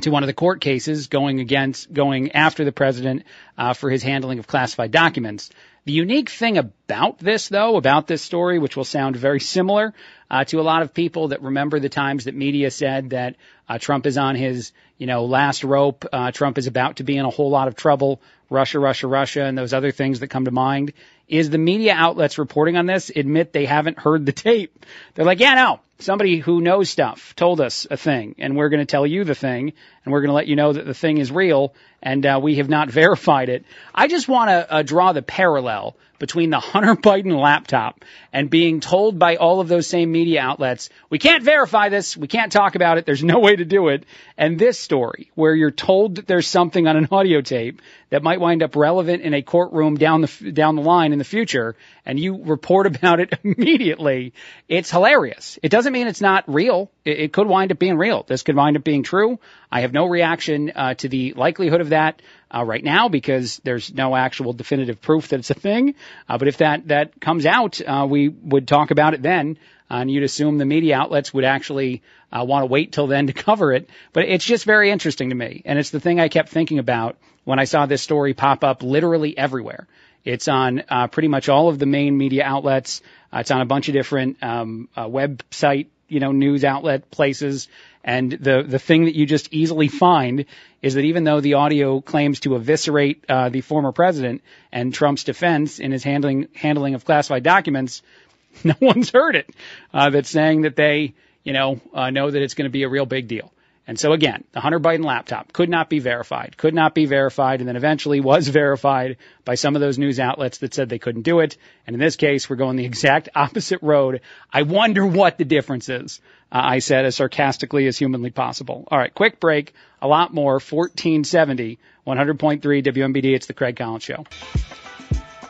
to 0.00 0.10
one 0.10 0.22
of 0.22 0.26
the 0.26 0.34
court 0.34 0.60
cases 0.60 1.06
going 1.06 1.40
against 1.40 1.92
going 1.92 2.32
after 2.32 2.64
the 2.64 2.72
president 2.72 3.24
uh, 3.56 3.74
for 3.74 3.90
his 3.90 4.02
handling 4.02 4.38
of 4.38 4.46
classified 4.46 4.90
documents. 4.90 5.50
The 5.84 5.92
unique 5.92 6.30
thing 6.30 6.56
about 6.56 7.18
this, 7.18 7.48
though, 7.48 7.76
about 7.76 8.06
this 8.06 8.22
story, 8.22 8.58
which 8.58 8.76
will 8.76 8.84
sound 8.84 9.16
very 9.16 9.40
similar 9.40 9.92
uh, 10.34 10.42
to 10.42 10.58
a 10.58 10.62
lot 10.62 10.82
of 10.82 10.92
people 10.92 11.28
that 11.28 11.42
remember 11.42 11.78
the 11.78 11.88
times 11.88 12.24
that 12.24 12.34
media 12.34 12.68
said 12.68 13.10
that 13.10 13.36
uh, 13.68 13.78
Trump 13.78 14.04
is 14.04 14.18
on 14.18 14.34
his, 14.34 14.72
you 14.98 15.06
know, 15.06 15.26
last 15.26 15.62
rope, 15.62 16.04
uh, 16.12 16.32
Trump 16.32 16.58
is 16.58 16.66
about 16.66 16.96
to 16.96 17.04
be 17.04 17.16
in 17.16 17.24
a 17.24 17.30
whole 17.30 17.50
lot 17.50 17.68
of 17.68 17.76
trouble, 17.76 18.20
Russia, 18.50 18.80
Russia, 18.80 19.06
Russia, 19.06 19.44
and 19.44 19.56
those 19.56 19.72
other 19.72 19.92
things 19.92 20.18
that 20.18 20.28
come 20.28 20.46
to 20.46 20.50
mind, 20.50 20.92
is 21.28 21.50
the 21.50 21.58
media 21.58 21.94
outlets 21.94 22.36
reporting 22.36 22.76
on 22.76 22.84
this 22.84 23.12
admit 23.14 23.52
they 23.52 23.64
haven't 23.64 23.96
heard 23.96 24.26
the 24.26 24.32
tape. 24.32 24.84
They're 25.14 25.24
like, 25.24 25.38
yeah, 25.38 25.54
no, 25.54 25.78
somebody 26.00 26.38
who 26.38 26.60
knows 26.60 26.90
stuff 26.90 27.36
told 27.36 27.60
us 27.60 27.86
a 27.88 27.96
thing, 27.96 28.34
and 28.38 28.56
we're 28.56 28.70
going 28.70 28.84
to 28.84 28.90
tell 28.90 29.06
you 29.06 29.22
the 29.22 29.36
thing, 29.36 29.72
and 30.04 30.12
we're 30.12 30.20
going 30.20 30.30
to 30.30 30.34
let 30.34 30.48
you 30.48 30.56
know 30.56 30.72
that 30.72 30.84
the 30.84 30.94
thing 30.94 31.18
is 31.18 31.30
real, 31.30 31.74
and 32.02 32.26
uh, 32.26 32.40
we 32.42 32.56
have 32.56 32.68
not 32.68 32.90
verified 33.02 33.50
it. 33.50 33.64
I 33.94 34.08
just 34.08 34.26
want 34.26 34.48
to 34.48 34.72
uh, 34.72 34.82
draw 34.82 35.12
the 35.12 35.22
parallel 35.22 35.94
between 36.18 36.50
the 36.50 36.60
Hunter 36.60 36.94
Biden 37.02 37.40
laptop 37.40 38.04
and 38.32 38.50
being 38.50 38.80
told 38.80 39.18
by 39.18 39.36
all 39.36 39.60
of 39.60 39.68
those 39.68 39.86
same 39.86 40.12
media 40.12 40.40
outlets, 40.40 40.90
we 41.10 41.18
can't 41.18 41.42
verify 41.42 41.88
this, 41.88 42.16
we 42.16 42.28
can't 42.28 42.52
talk 42.52 42.74
about 42.74 42.98
it, 42.98 43.06
there's 43.06 43.24
no 43.24 43.38
way 43.38 43.56
to 43.56 43.64
do 43.64 43.88
it, 43.88 44.04
and 44.36 44.58
this 44.58 44.78
story, 44.78 45.30
where 45.34 45.54
you're 45.54 45.70
told 45.70 46.16
that 46.16 46.26
there's 46.26 46.46
something 46.46 46.86
on 46.86 46.96
an 46.96 47.08
audio 47.10 47.40
tape 47.40 47.80
that 48.10 48.22
might 48.22 48.40
wind 48.40 48.62
up 48.62 48.76
relevant 48.76 49.22
in 49.22 49.34
a 49.34 49.42
courtroom 49.42 49.96
down 49.96 50.20
the 50.20 50.52
down 50.52 50.76
the 50.76 50.82
line 50.82 51.12
in 51.12 51.18
the 51.18 51.24
future, 51.24 51.76
and 52.06 52.18
you 52.18 52.42
report 52.44 52.86
about 52.86 53.20
it 53.20 53.38
immediately, 53.44 54.32
it's 54.68 54.90
hilarious. 54.90 55.58
It 55.62 55.70
doesn't 55.70 55.92
mean 55.92 56.06
it's 56.06 56.20
not 56.20 56.44
real. 56.46 56.90
It, 57.04 57.20
it 57.20 57.32
could 57.32 57.46
wind 57.46 57.72
up 57.72 57.78
being 57.78 57.96
real. 57.96 58.24
This 58.26 58.42
could 58.42 58.56
wind 58.56 58.76
up 58.76 58.84
being 58.84 59.02
true. 59.02 59.38
I 59.70 59.80
have 59.80 59.92
no 59.92 60.06
reaction 60.06 60.72
uh, 60.74 60.94
to 60.94 61.08
the 61.08 61.32
likelihood 61.34 61.80
of 61.80 61.90
that 61.90 62.20
uh, 62.54 62.64
right 62.64 62.84
now 62.84 63.08
because 63.08 63.60
there's 63.64 63.92
no 63.92 64.14
actual 64.14 64.52
definitive 64.52 65.00
proof 65.00 65.28
that 65.28 65.40
it's 65.40 65.50
a 65.50 65.54
thing. 65.54 65.94
Uh, 66.28 66.38
but 66.38 66.48
if 66.48 66.58
that 66.58 66.88
that 66.88 67.20
comes 67.20 67.46
out, 67.46 67.80
uh, 67.80 68.06
we 68.08 68.28
would 68.28 68.68
talk 68.68 68.90
about 68.90 69.14
it 69.14 69.22
then. 69.22 69.58
Uh, 69.90 69.96
and 69.96 70.10
you'd 70.10 70.22
assume 70.22 70.56
the 70.56 70.64
media 70.64 70.96
outlets 70.96 71.34
would 71.34 71.44
actually 71.44 72.02
uh, 72.34 72.44
want 72.44 72.62
to 72.62 72.66
wait 72.66 72.92
till 72.92 73.06
then 73.06 73.28
to 73.28 73.32
cover 73.48 73.72
it. 73.72 73.88
But 74.12 74.24
it's 74.24 74.44
just 74.44 74.64
very 74.64 74.90
interesting 74.90 75.30
to 75.30 75.34
me, 75.34 75.62
and 75.64 75.78
it's 75.78 75.90
the 75.90 76.00
thing 76.00 76.20
I 76.20 76.28
kept 76.28 76.48
thinking 76.48 76.78
about 76.78 77.16
when 77.44 77.58
I 77.58 77.64
saw 77.64 77.86
this 77.86 78.02
story 78.02 78.34
pop 78.34 78.64
up 78.64 78.82
literally 78.82 79.36
everywhere. 79.36 79.86
It's 80.24 80.48
on 80.48 80.82
uh, 80.88 81.08
pretty 81.08 81.28
much 81.28 81.48
all 81.48 81.68
of 81.68 81.78
the 81.78 81.86
main 81.86 82.16
media 82.16 82.44
outlets. 82.44 83.02
Uh, 83.32 83.40
it's 83.40 83.50
on 83.50 83.60
a 83.60 83.66
bunch 83.66 83.88
of 83.88 83.94
different 83.94 84.42
um, 84.42 84.88
uh, 84.96 85.06
website, 85.06 85.88
you 86.08 86.18
know, 86.18 86.32
news 86.32 86.64
outlet 86.64 87.10
places. 87.10 87.68
And 88.02 88.32
the 88.32 88.62
the 88.62 88.78
thing 88.78 89.04
that 89.04 89.14
you 89.14 89.26
just 89.26 89.52
easily 89.52 89.88
find 89.88 90.46
is 90.82 90.94
that 90.94 91.04
even 91.04 91.24
though 91.24 91.40
the 91.40 91.54
audio 91.54 92.00
claims 92.00 92.40
to 92.40 92.54
eviscerate 92.54 93.24
uh, 93.28 93.48
the 93.48 93.62
former 93.62 93.92
president 93.92 94.42
and 94.72 94.92
Trump's 94.92 95.24
defense 95.24 95.78
in 95.78 95.92
his 95.92 96.04
handling 96.04 96.48
handling 96.54 96.94
of 96.94 97.04
classified 97.04 97.42
documents, 97.42 98.02
no 98.64 98.74
one's 98.80 99.10
heard 99.10 99.36
it. 99.36 99.50
Uh, 99.92 100.10
that's 100.10 100.28
saying 100.28 100.62
that 100.62 100.76
they, 100.76 101.14
you 101.44 101.52
know, 101.52 101.80
uh, 101.92 102.10
know 102.10 102.30
that 102.30 102.42
it's 102.42 102.54
going 102.54 102.64
to 102.64 102.72
be 102.72 102.82
a 102.82 102.88
real 102.88 103.06
big 103.06 103.28
deal. 103.28 103.52
And 103.86 104.00
so 104.00 104.14
again, 104.14 104.44
the 104.52 104.60
Hunter 104.60 104.80
Biden 104.80 105.04
laptop 105.04 105.52
could 105.52 105.68
not 105.68 105.90
be 105.90 105.98
verified, 105.98 106.56
could 106.56 106.72
not 106.72 106.94
be 106.94 107.04
verified, 107.04 107.60
and 107.60 107.68
then 107.68 107.76
eventually 107.76 108.20
was 108.32 108.48
verified 108.48 109.18
by 109.44 109.56
some 109.56 109.76
of 109.76 109.80
those 109.80 109.98
news 109.98 110.18
outlets 110.18 110.58
that 110.58 110.72
said 110.72 110.88
they 110.88 110.98
couldn't 110.98 111.22
do 111.22 111.40
it. 111.40 111.58
And 111.86 111.94
in 111.94 112.00
this 112.00 112.16
case, 112.16 112.48
we're 112.48 112.56
going 112.56 112.76
the 112.76 112.84
exact 112.94 113.28
opposite 113.34 113.82
road. 113.82 114.22
I 114.52 114.62
wonder 114.62 115.06
what 115.06 115.36
the 115.36 115.44
difference 115.44 115.88
is. 115.88 116.20
Uh, 116.50 116.60
I 116.62 116.78
said 116.78 117.04
as 117.04 117.16
sarcastically 117.16 117.86
as 117.86 117.98
humanly 117.98 118.30
possible. 118.30 118.88
All 118.90 118.98
right, 118.98 119.12
quick 119.12 119.38
break. 119.38 119.74
A 120.00 120.08
lot 120.08 120.32
more. 120.32 120.54
1470, 120.54 121.78
100.3 122.06 122.60
WMBD. 122.62 123.34
It's 123.34 123.46
the 123.46 123.54
Craig 123.54 123.76
Collins 123.76 124.02
Show. 124.02 124.24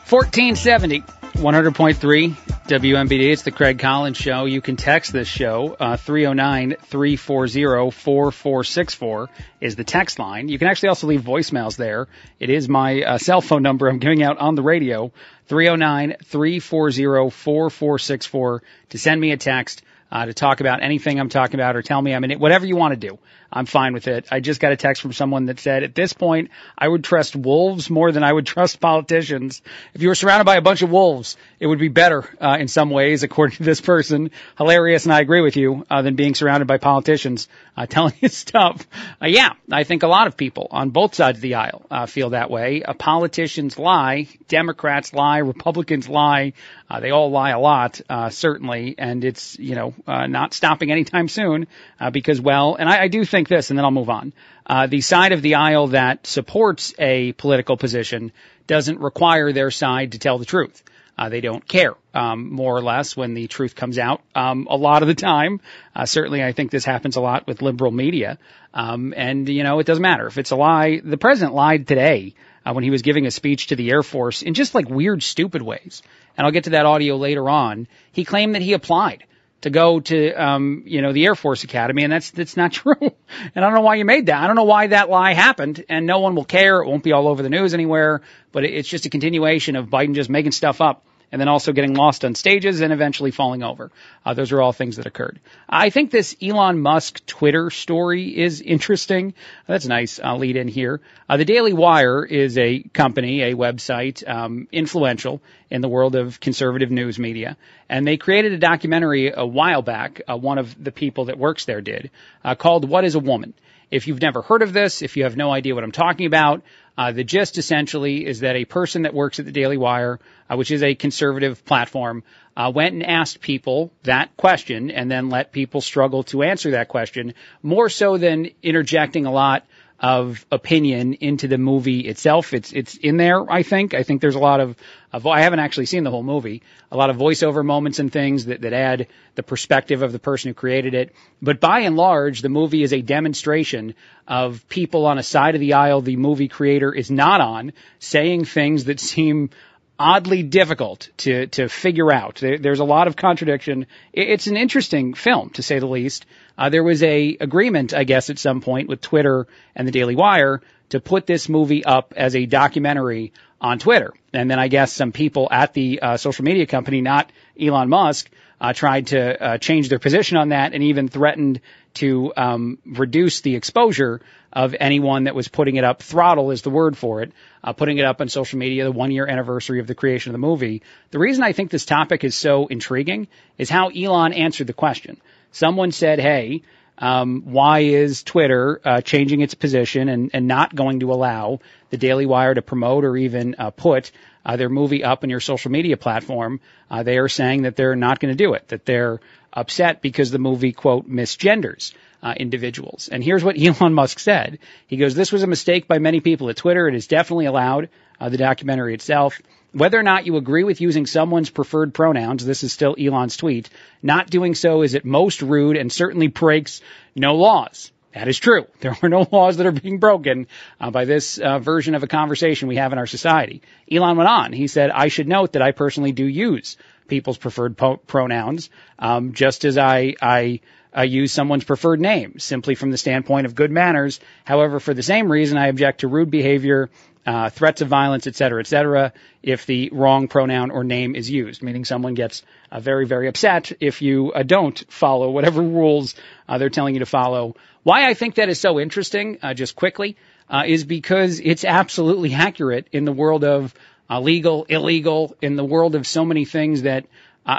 1470, 0.07 1.01
100.3 1.01 2.35
WMBD. 2.67 3.31
It's 3.31 3.41
the 3.41 3.49
Craig 3.49 3.79
Collins 3.79 4.17
Show. 4.17 4.45
You 4.45 4.61
can 4.61 4.75
text 4.75 5.11
this 5.11 5.27
show. 5.27 5.75
Uh, 5.79 5.97
309 5.97 6.75
340 6.79 7.89
4464 7.89 9.29
is 9.61 9.75
the 9.75 9.83
text 9.83 10.19
line. 10.19 10.47
You 10.47 10.59
can 10.59 10.67
actually 10.67 10.89
also 10.89 11.07
leave 11.07 11.21
voicemails 11.21 11.75
there. 11.75 12.07
It 12.39 12.51
is 12.51 12.69
my 12.69 13.01
uh, 13.01 13.17
cell 13.17 13.41
phone 13.41 13.63
number 13.63 13.89
I'm 13.89 13.97
giving 13.97 14.21
out 14.21 14.37
on 14.37 14.53
the 14.53 14.61
radio. 14.61 15.11
309 15.47 16.17
340 16.23 17.29
4464 17.31 18.63
to 18.89 18.97
send 18.99 19.19
me 19.19 19.31
a 19.31 19.37
text. 19.37 19.81
Uh, 20.11 20.25
to 20.25 20.33
talk 20.33 20.61
about 20.61 20.83
anything 20.83 21.19
I'm 21.19 21.29
talking 21.29 21.59
about 21.59 21.75
or 21.75 21.81
tell 21.81 22.01
me 22.01 22.13
I'm 22.13 22.23
in 22.23 22.31
it, 22.31 22.39
whatever 22.39 22.65
you 22.65 22.75
want 22.75 22.93
to 22.93 23.07
do. 23.07 23.17
I'm 23.51 23.65
fine 23.65 23.93
with 23.93 24.07
it. 24.07 24.27
I 24.31 24.41
just 24.41 24.59
got 24.59 24.73
a 24.73 24.75
text 24.75 25.01
from 25.01 25.13
someone 25.13 25.45
that 25.45 25.59
said, 25.59 25.83
at 25.83 25.95
this 25.95 26.11
point, 26.11 26.51
I 26.77 26.87
would 26.87 27.03
trust 27.03 27.35
wolves 27.35 27.89
more 27.89 28.11
than 28.11 28.23
I 28.23 28.31
would 28.31 28.45
trust 28.55 28.79
politicians. 28.81 29.61
If 29.93 30.01
you 30.01 30.09
were 30.09 30.15
surrounded 30.15 30.43
by 30.43 30.57
a 30.57 30.61
bunch 30.61 30.81
of 30.81 30.89
wolves, 30.89 31.37
it 31.59 31.67
would 31.67 31.79
be 31.79 31.87
better 31.87 32.25
uh, 32.41 32.57
in 32.59 32.67
some 32.67 32.89
ways, 32.89 33.23
according 33.23 33.55
to 33.57 33.63
this 33.63 33.81
person. 33.81 34.31
Hilarious, 34.57 35.05
and 35.05 35.13
I 35.13 35.21
agree 35.21 35.41
with 35.41 35.55
you, 35.55 35.85
uh, 35.89 36.01
than 36.01 36.15
being 36.15 36.35
surrounded 36.35 36.67
by 36.67 36.77
politicians 36.77 37.47
uh, 37.77 37.85
telling 37.89 38.13
you 38.19 38.27
stuff. 38.27 38.85
Uh, 39.21 39.27
yeah, 39.27 39.53
I 39.71 39.85
think 39.85 40.03
a 40.03 40.07
lot 40.07 40.27
of 40.27 40.35
people 40.35 40.67
on 40.71 40.89
both 40.89 41.15
sides 41.15 41.37
of 41.37 41.41
the 41.41 41.55
aisle 41.55 41.85
uh, 41.89 42.05
feel 42.07 42.31
that 42.31 42.49
way. 42.51 42.83
Uh, 42.83 42.93
politicians 42.93 43.79
lie, 43.79 44.27
Democrats 44.47 45.13
lie, 45.13 45.39
Republicans 45.39 46.09
lie. 46.09 46.53
They 46.99 47.11
all 47.11 47.31
lie 47.31 47.51
a 47.51 47.59
lot, 47.59 48.01
certainly, 48.29 48.95
and 48.97 49.23
it's 49.25 49.57
you 49.59 49.75
know 49.75 49.93
not 50.07 50.53
stopping 50.53 50.91
anytime 50.91 51.27
soon 51.27 51.67
because 52.11 52.39
well, 52.39 52.75
and 52.75 52.87
I, 52.87 53.03
I 53.03 53.07
do 53.07 53.25
think 53.25 53.47
this, 53.47 53.69
and 53.69 53.77
then 53.77 53.85
I'll 53.85 53.91
move 53.91 54.09
on. 54.09 54.33
Uh, 54.65 54.87
the 54.87 55.01
side 55.01 55.31
of 55.31 55.41
the 55.41 55.55
aisle 55.55 55.87
that 55.87 56.25
supports 56.25 56.93
a 56.97 57.33
political 57.33 57.77
position 57.77 58.31
doesn't 58.65 58.99
require 58.99 59.51
their 59.53 59.69
side 59.69 60.13
to 60.13 60.19
tell 60.19 60.39
the 60.39 60.45
truth. 60.45 60.83
Uh, 61.17 61.29
they 61.29 61.39
don't 61.39 61.65
care, 61.65 61.93
um, 62.13 62.51
more 62.51 62.75
or 62.75 62.81
less, 62.81 63.15
when 63.15 63.35
the 63.35 63.47
truth 63.47 63.75
comes 63.75 63.97
out. 63.97 64.21
Um, 64.33 64.67
a 64.69 64.75
lot 64.75 65.01
of 65.01 65.07
the 65.07 65.15
time, 65.15 65.61
uh, 65.95 66.05
certainly, 66.05 66.43
I 66.43 66.51
think 66.51 66.71
this 66.71 66.83
happens 66.83 67.15
a 67.15 67.21
lot 67.21 67.47
with 67.47 67.61
liberal 67.61 67.91
media. 67.91 68.37
Um, 68.73 69.13
and 69.15 69.47
you 69.47 69.63
know, 69.63 69.79
it 69.79 69.85
doesn't 69.85 70.01
matter 70.01 70.27
if 70.27 70.37
it's 70.37 70.51
a 70.51 70.57
lie. 70.57 70.99
The 71.01 71.17
president 71.17 71.55
lied 71.55 71.87
today 71.87 72.33
uh, 72.65 72.73
when 72.73 72.83
he 72.83 72.89
was 72.89 73.01
giving 73.01 73.27
a 73.27 73.31
speech 73.31 73.67
to 73.67 73.77
the 73.77 73.91
Air 73.91 74.03
Force 74.03 74.41
in 74.41 74.55
just 74.55 74.75
like 74.75 74.89
weird, 74.89 75.23
stupid 75.23 75.61
ways. 75.61 76.01
And 76.37 76.45
I'll 76.45 76.51
get 76.51 76.65
to 76.65 76.71
that 76.71 76.85
audio 76.85 77.17
later 77.17 77.49
on. 77.49 77.87
He 78.11 78.25
claimed 78.25 78.55
that 78.55 78.61
he 78.61 78.73
applied 78.73 79.25
to 79.61 79.69
go 79.69 79.99
to 79.99 80.31
um, 80.33 80.83
you 80.85 81.01
know 81.01 81.11
the 81.11 81.25
Air 81.25 81.35
Force 81.35 81.63
Academy, 81.63 82.03
and 82.03 82.11
that's 82.11 82.31
that's 82.31 82.57
not 82.57 82.71
true. 82.81 82.95
and 82.99 83.11
I 83.55 83.61
don't 83.61 83.73
know 83.73 83.81
why 83.81 83.95
you 83.95 84.05
made 84.05 84.27
that. 84.27 84.41
I 84.41 84.47
don't 84.47 84.55
know 84.55 84.63
why 84.63 84.87
that 84.87 85.09
lie 85.09 85.33
happened, 85.33 85.83
and 85.89 86.05
no 86.05 86.19
one 86.19 86.35
will 86.35 86.45
care. 86.45 86.81
It 86.81 86.87
won't 86.87 87.03
be 87.03 87.13
all 87.13 87.27
over 87.27 87.41
the 87.41 87.49
news 87.49 87.73
anywhere. 87.73 88.21
But 88.51 88.63
it's 88.63 88.87
just 88.87 89.05
a 89.05 89.09
continuation 89.09 89.75
of 89.75 89.87
Biden 89.87 90.15
just 90.15 90.29
making 90.29 90.51
stuff 90.51 90.81
up 90.81 91.03
and 91.35 91.41
then 91.41 91.49
also 91.49 91.73
getting 91.73 91.95
lost 91.95 92.23
on 92.23 92.33
stages 92.33 92.79
and 92.79 92.93
eventually 92.93 93.29
falling 93.29 93.61
over. 93.61 93.91
Uh, 94.25 94.33
those 94.33 94.53
are 94.53 94.61
all 94.61 94.71
things 94.71 94.95
that 94.95 95.05
occurred. 95.05 95.37
I 95.67 95.89
think 95.89 96.09
this 96.09 96.33
Elon 96.41 96.79
Musk 96.79 97.25
Twitter 97.25 97.69
story 97.69 98.37
is 98.37 98.61
interesting. 98.61 99.33
That's 99.67 99.85
nice. 99.85 100.17
I'll 100.17 100.37
lead 100.37 100.55
in 100.55 100.69
here. 100.69 101.01
Uh, 101.27 101.35
the 101.35 101.43
Daily 101.43 101.73
Wire 101.73 102.23
is 102.23 102.57
a 102.57 102.83
company, 102.83 103.41
a 103.41 103.53
website, 103.53 104.25
um, 104.25 104.69
influential 104.71 105.41
in 105.69 105.81
the 105.81 105.89
world 105.89 106.15
of 106.15 106.39
conservative 106.39 106.89
news 106.89 107.19
media, 107.19 107.57
and 107.89 108.07
they 108.07 108.15
created 108.15 108.53
a 108.53 108.57
documentary 108.57 109.33
a 109.35 109.45
while 109.45 109.81
back. 109.81 110.21
Uh, 110.29 110.37
one 110.37 110.57
of 110.57 110.81
the 110.81 110.93
people 110.93 111.25
that 111.25 111.37
works 111.37 111.65
there 111.65 111.81
did 111.81 112.11
uh, 112.45 112.55
called 112.55 112.87
"What 112.87 113.03
Is 113.03 113.15
a 113.15 113.19
Woman." 113.19 113.53
If 113.91 114.07
you've 114.07 114.21
never 114.21 114.41
heard 114.41 114.61
of 114.61 114.73
this, 114.73 115.01
if 115.01 115.17
you 115.17 115.23
have 115.23 115.37
no 115.37 115.51
idea 115.51 115.75
what 115.75 115.83
I'm 115.83 115.91
talking 115.91 116.25
about, 116.25 116.63
uh, 116.97 117.11
the 117.11 117.23
gist 117.23 117.57
essentially 117.57 118.25
is 118.25 118.39
that 118.39 118.55
a 118.55 118.65
person 118.65 119.01
that 119.03 119.13
works 119.13 119.39
at 119.39 119.45
the 119.45 119.51
Daily 119.51 119.77
Wire, 119.77 120.19
uh, 120.49 120.55
which 120.55 120.71
is 120.71 120.81
a 120.81 120.95
conservative 120.95 121.65
platform, 121.65 122.23
uh, 122.55 122.71
went 122.73 122.93
and 122.93 123.05
asked 123.05 123.41
people 123.41 123.91
that 124.03 124.35
question 124.37 124.91
and 124.91 125.11
then 125.11 125.29
let 125.29 125.51
people 125.51 125.81
struggle 125.81 126.23
to 126.23 126.43
answer 126.43 126.71
that 126.71 126.87
question 126.87 127.33
more 127.61 127.89
so 127.89 128.17
than 128.17 128.49
interjecting 128.63 129.25
a 129.25 129.31
lot 129.31 129.65
of 129.99 130.45
opinion 130.51 131.13
into 131.15 131.47
the 131.47 131.57
movie 131.57 132.01
itself. 132.01 132.53
It's 132.53 132.73
it's 132.73 132.95
in 132.97 133.17
there. 133.17 133.49
I 133.49 133.63
think. 133.63 133.93
I 133.93 134.03
think 134.03 134.21
there's 134.21 134.35
a 134.35 134.39
lot 134.39 134.59
of, 134.59 134.75
of 135.13 135.25
I 135.25 135.41
haven't 135.41 135.59
actually 135.59 135.85
seen 135.85 136.03
the 136.03 136.11
whole 136.11 136.23
movie. 136.23 136.63
A 136.91 136.97
lot 136.97 137.09
of 137.09 137.17
voiceover 137.17 137.63
moments 137.63 137.99
and 137.99 138.11
things 138.11 138.45
that 138.45 138.61
that 138.61 138.73
add 138.73 139.07
the 139.35 139.43
perspective 139.43 140.01
of 140.01 140.11
the 140.11 140.19
person 140.19 140.49
who 140.49 140.53
created 140.53 140.93
it. 140.93 141.15
But 141.41 141.59
by 141.59 141.81
and 141.81 141.95
large, 141.95 142.41
the 142.41 142.49
movie 142.49 142.83
is 142.83 142.91
a 142.91 143.01
demonstration 143.01 143.95
of 144.27 144.67
people 144.67 145.05
on 145.05 145.17
a 145.17 145.23
side 145.23 145.55
of 145.55 145.61
the 145.61 145.73
aisle 145.73 146.01
the 146.01 146.17
movie 146.17 146.49
creator 146.49 146.93
is 146.93 147.09
not 147.09 147.39
on, 147.39 147.71
saying 147.99 148.45
things 148.45 148.85
that 148.85 148.99
seem 149.11 149.49
oddly 149.97 150.43
difficult 150.43 151.09
to 151.17 151.47
to 151.47 151.69
figure 151.69 152.11
out. 152.11 152.35
There, 152.35 152.57
there's 152.57 152.79
a 152.79 152.85
lot 152.85 153.07
of 153.07 153.15
contradiction. 153.15 153.87
It's 154.13 154.47
an 154.47 154.57
interesting 154.57 155.13
film, 155.13 155.49
to 155.51 155.63
say 155.63 155.79
the 155.79 155.87
least. 155.87 156.25
Uh, 156.57 156.69
there 156.69 156.83
was 156.83 157.03
a 157.03 157.37
agreement, 157.39 157.93
I 157.93 158.03
guess, 158.03 158.29
at 158.29 158.39
some 158.39 158.61
point 158.61 158.89
with 158.89 159.01
Twitter 159.01 159.47
and 159.75 159.87
the 159.87 159.91
Daily 159.91 160.15
Wire 160.15 160.61
to 160.89 160.99
put 160.99 161.25
this 161.25 161.49
movie 161.49 161.83
up 161.83 162.13
as 162.15 162.35
a 162.35 162.45
documentary 162.45 163.33
on 163.59 163.79
Twitter. 163.79 164.13
And 164.33 164.49
then 164.51 164.59
I 164.59 164.67
guess 164.67 164.93
some 164.93 165.11
people 165.11 165.47
at 165.51 165.73
the 165.73 165.99
uh, 166.01 166.17
social 166.17 166.45
media 166.45 166.65
company, 166.65 167.01
not 167.01 167.31
Elon 167.59 167.89
Musk, 167.89 168.29
uh, 168.59 168.73
tried 168.73 169.07
to 169.07 169.43
uh, 169.43 169.57
change 169.57 169.89
their 169.89 169.99
position 169.99 170.37
on 170.37 170.49
that 170.49 170.73
and 170.73 170.83
even 170.83 171.07
threatened 171.07 171.61
to 171.95 172.33
um, 172.35 172.77
reduce 172.85 173.41
the 173.41 173.55
exposure 173.55 174.21
of 174.51 174.75
anyone 174.79 175.25
that 175.25 175.35
was 175.35 175.47
putting 175.47 175.75
it 175.75 175.83
up. 175.83 176.01
Throttle 176.01 176.51
is 176.51 176.61
the 176.61 176.69
word 176.69 176.97
for 176.97 177.21
it, 177.21 177.31
uh, 177.63 177.73
putting 177.73 177.97
it 177.97 178.05
up 178.05 178.21
on 178.21 178.29
social 178.29 178.57
media, 178.57 178.85
the 178.85 178.91
one 178.91 179.11
year 179.11 179.27
anniversary 179.27 179.79
of 179.79 179.87
the 179.87 179.95
creation 179.95 180.29
of 180.29 180.33
the 180.33 180.47
movie. 180.47 180.81
The 181.11 181.19
reason 181.19 181.43
I 181.43 181.51
think 181.51 181.71
this 181.71 181.85
topic 181.85 182.23
is 182.23 182.35
so 182.35 182.67
intriguing 182.67 183.27
is 183.57 183.69
how 183.69 183.89
Elon 183.89 184.33
answered 184.33 184.67
the 184.67 184.73
question. 184.73 185.19
Someone 185.51 185.91
said, 185.91 186.19
hey, 186.19 186.61
um, 186.97 187.43
why 187.45 187.79
is 187.79 188.23
Twitter 188.23 188.79
uh, 188.83 189.01
changing 189.01 189.41
its 189.41 189.53
position 189.53 190.07
and, 190.07 190.31
and 190.33 190.47
not 190.47 190.73
going 190.73 191.01
to 191.01 191.11
allow 191.11 191.59
the 191.89 191.97
Daily 191.97 192.25
Wire 192.25 192.53
to 192.53 192.61
promote 192.61 193.03
or 193.03 193.17
even 193.17 193.55
uh, 193.57 193.71
put 193.71 194.11
uh, 194.45 194.55
their 194.57 194.69
movie 194.69 195.03
up 195.03 195.23
on 195.23 195.29
your 195.29 195.39
social 195.39 195.71
media 195.71 195.97
platform? 195.97 196.59
Uh, 196.89 197.03
they 197.03 197.17
are 197.17 197.27
saying 197.27 197.63
that 197.63 197.75
they're 197.75 197.95
not 197.95 198.19
going 198.19 198.31
to 198.31 198.37
do 198.37 198.53
it, 198.53 198.67
that 198.69 198.85
they're 198.85 199.19
upset 199.51 200.01
because 200.01 200.31
the 200.31 200.39
movie, 200.39 200.71
quote, 200.71 201.09
misgenders. 201.09 201.93
Uh, 202.23 202.33
individuals. 202.37 203.07
And 203.07 203.23
here's 203.23 203.43
what 203.43 203.55
Elon 203.61 203.93
Musk 203.93 204.17
said. 204.17 204.57
He 204.87 204.97
goes, 204.97 205.13
this 205.13 205.31
was 205.31 205.43
a 205.43 205.47
mistake 205.47 205.87
by 205.87 205.99
many 205.99 206.21
people 206.21 206.49
at 206.49 206.57
Twitter. 206.57 206.87
It 206.87 206.95
is 206.95 207.05
definitely 207.05 207.45
allowed, 207.45 207.89
uh, 208.19 208.29
the 208.29 208.37
documentary 208.37 208.95
itself. 208.95 209.39
Whether 209.73 209.99
or 209.99 210.03
not 210.03 210.25
you 210.25 210.37
agree 210.37 210.63
with 210.63 210.81
using 210.81 211.05
someone's 211.05 211.51
preferred 211.51 211.93
pronouns, 211.93 212.43
this 212.43 212.63
is 212.63 212.73
still 212.73 212.95
Elon's 212.97 213.37
tweet, 213.37 213.69
not 214.01 214.27
doing 214.29 214.55
so 214.55 214.81
is 214.81 214.95
at 214.95 215.05
most 215.05 215.43
rude 215.43 215.77
and 215.77 215.91
certainly 215.91 216.27
breaks 216.27 216.81
no 217.15 217.35
laws. 217.35 217.91
That 218.15 218.29
is 218.29 218.39
true. 218.39 218.65
There 218.79 218.97
are 219.01 219.09
no 219.09 219.27
laws 219.29 219.57
that 219.57 219.67
are 219.67 219.71
being 219.71 219.99
broken 219.99 220.47
uh, 220.79 220.89
by 220.89 221.05
this 221.05 221.37
uh, 221.37 221.59
version 221.59 221.95
of 221.95 222.03
a 222.03 222.07
conversation 222.07 222.67
we 222.67 222.77
have 222.77 222.93
in 222.93 222.97
our 222.99 223.07
society. 223.07 223.61
Elon 223.91 224.17
went 224.17 224.29
on. 224.29 224.53
He 224.53 224.67
said, 224.67 224.89
I 224.89 225.09
should 225.09 225.27
note 225.27 225.53
that 225.53 225.61
I 225.61 225.71
personally 225.71 226.11
do 226.11 226.25
use 226.25 226.77
people's 227.07 227.37
preferred 227.37 227.77
po- 227.77 227.97
pronouns, 227.97 228.69
um, 228.97 229.33
just 229.33 229.65
as 229.65 229.77
I, 229.77 230.15
I 230.21 230.61
uh, 230.97 231.01
use 231.01 231.31
someone's 231.31 231.65
preferred 231.65 231.99
name, 231.99 232.39
simply 232.39 232.75
from 232.75 232.91
the 232.91 232.97
standpoint 232.97 233.45
of 233.47 233.55
good 233.55 233.71
manners. 233.71 234.19
However, 234.45 234.79
for 234.79 234.93
the 234.93 235.03
same 235.03 235.31
reason, 235.31 235.57
I 235.57 235.67
object 235.67 235.99
to 235.99 236.07
rude 236.07 236.31
behavior 236.31 236.89
uh, 237.25 237.49
threats 237.49 237.81
of 237.81 237.87
violence, 237.87 238.27
et 238.27 238.35
cetera, 238.35 238.59
et 238.59 238.67
cetera, 238.67 239.13
if 239.41 239.65
the 239.65 239.89
wrong 239.91 240.27
pronoun 240.27 240.71
or 240.71 240.83
name 240.83 241.15
is 241.15 241.29
used, 241.29 241.63
meaning 241.63 241.83
someone 241.83 242.13
gets 242.13 242.43
uh, 242.71 242.79
very, 242.79 243.05
very 243.05 243.27
upset 243.27 243.71
if 243.79 244.01
you 244.01 244.31
uh, 244.31 244.43
don't 244.43 244.83
follow 244.91 245.31
whatever 245.31 245.61
rules 245.79 246.15
uh, 246.47 246.57
they're 246.57 246.69
telling 246.69 246.93
you 246.93 246.99
to 246.99 247.05
follow. 247.05 247.55
Why 247.83 248.07
I 248.07 248.13
think 248.13 248.35
that 248.35 248.49
is 248.49 248.59
so 248.59 248.79
interesting, 248.79 249.39
uh, 249.41 249.53
just 249.53 249.75
quickly, 249.75 250.17
uh, 250.49 250.63
is 250.65 250.83
because 250.83 251.39
it's 251.39 251.65
absolutely 251.65 252.33
accurate 252.33 252.87
in 252.91 253.05
the 253.05 253.13
world 253.13 253.43
of 253.43 253.73
legal, 254.09 254.65
illegal, 254.65 255.35
in 255.41 255.55
the 255.55 255.65
world 255.65 255.95
of 255.95 256.05
so 256.05 256.23
many 256.25 256.45
things 256.45 256.83
that 256.83 257.05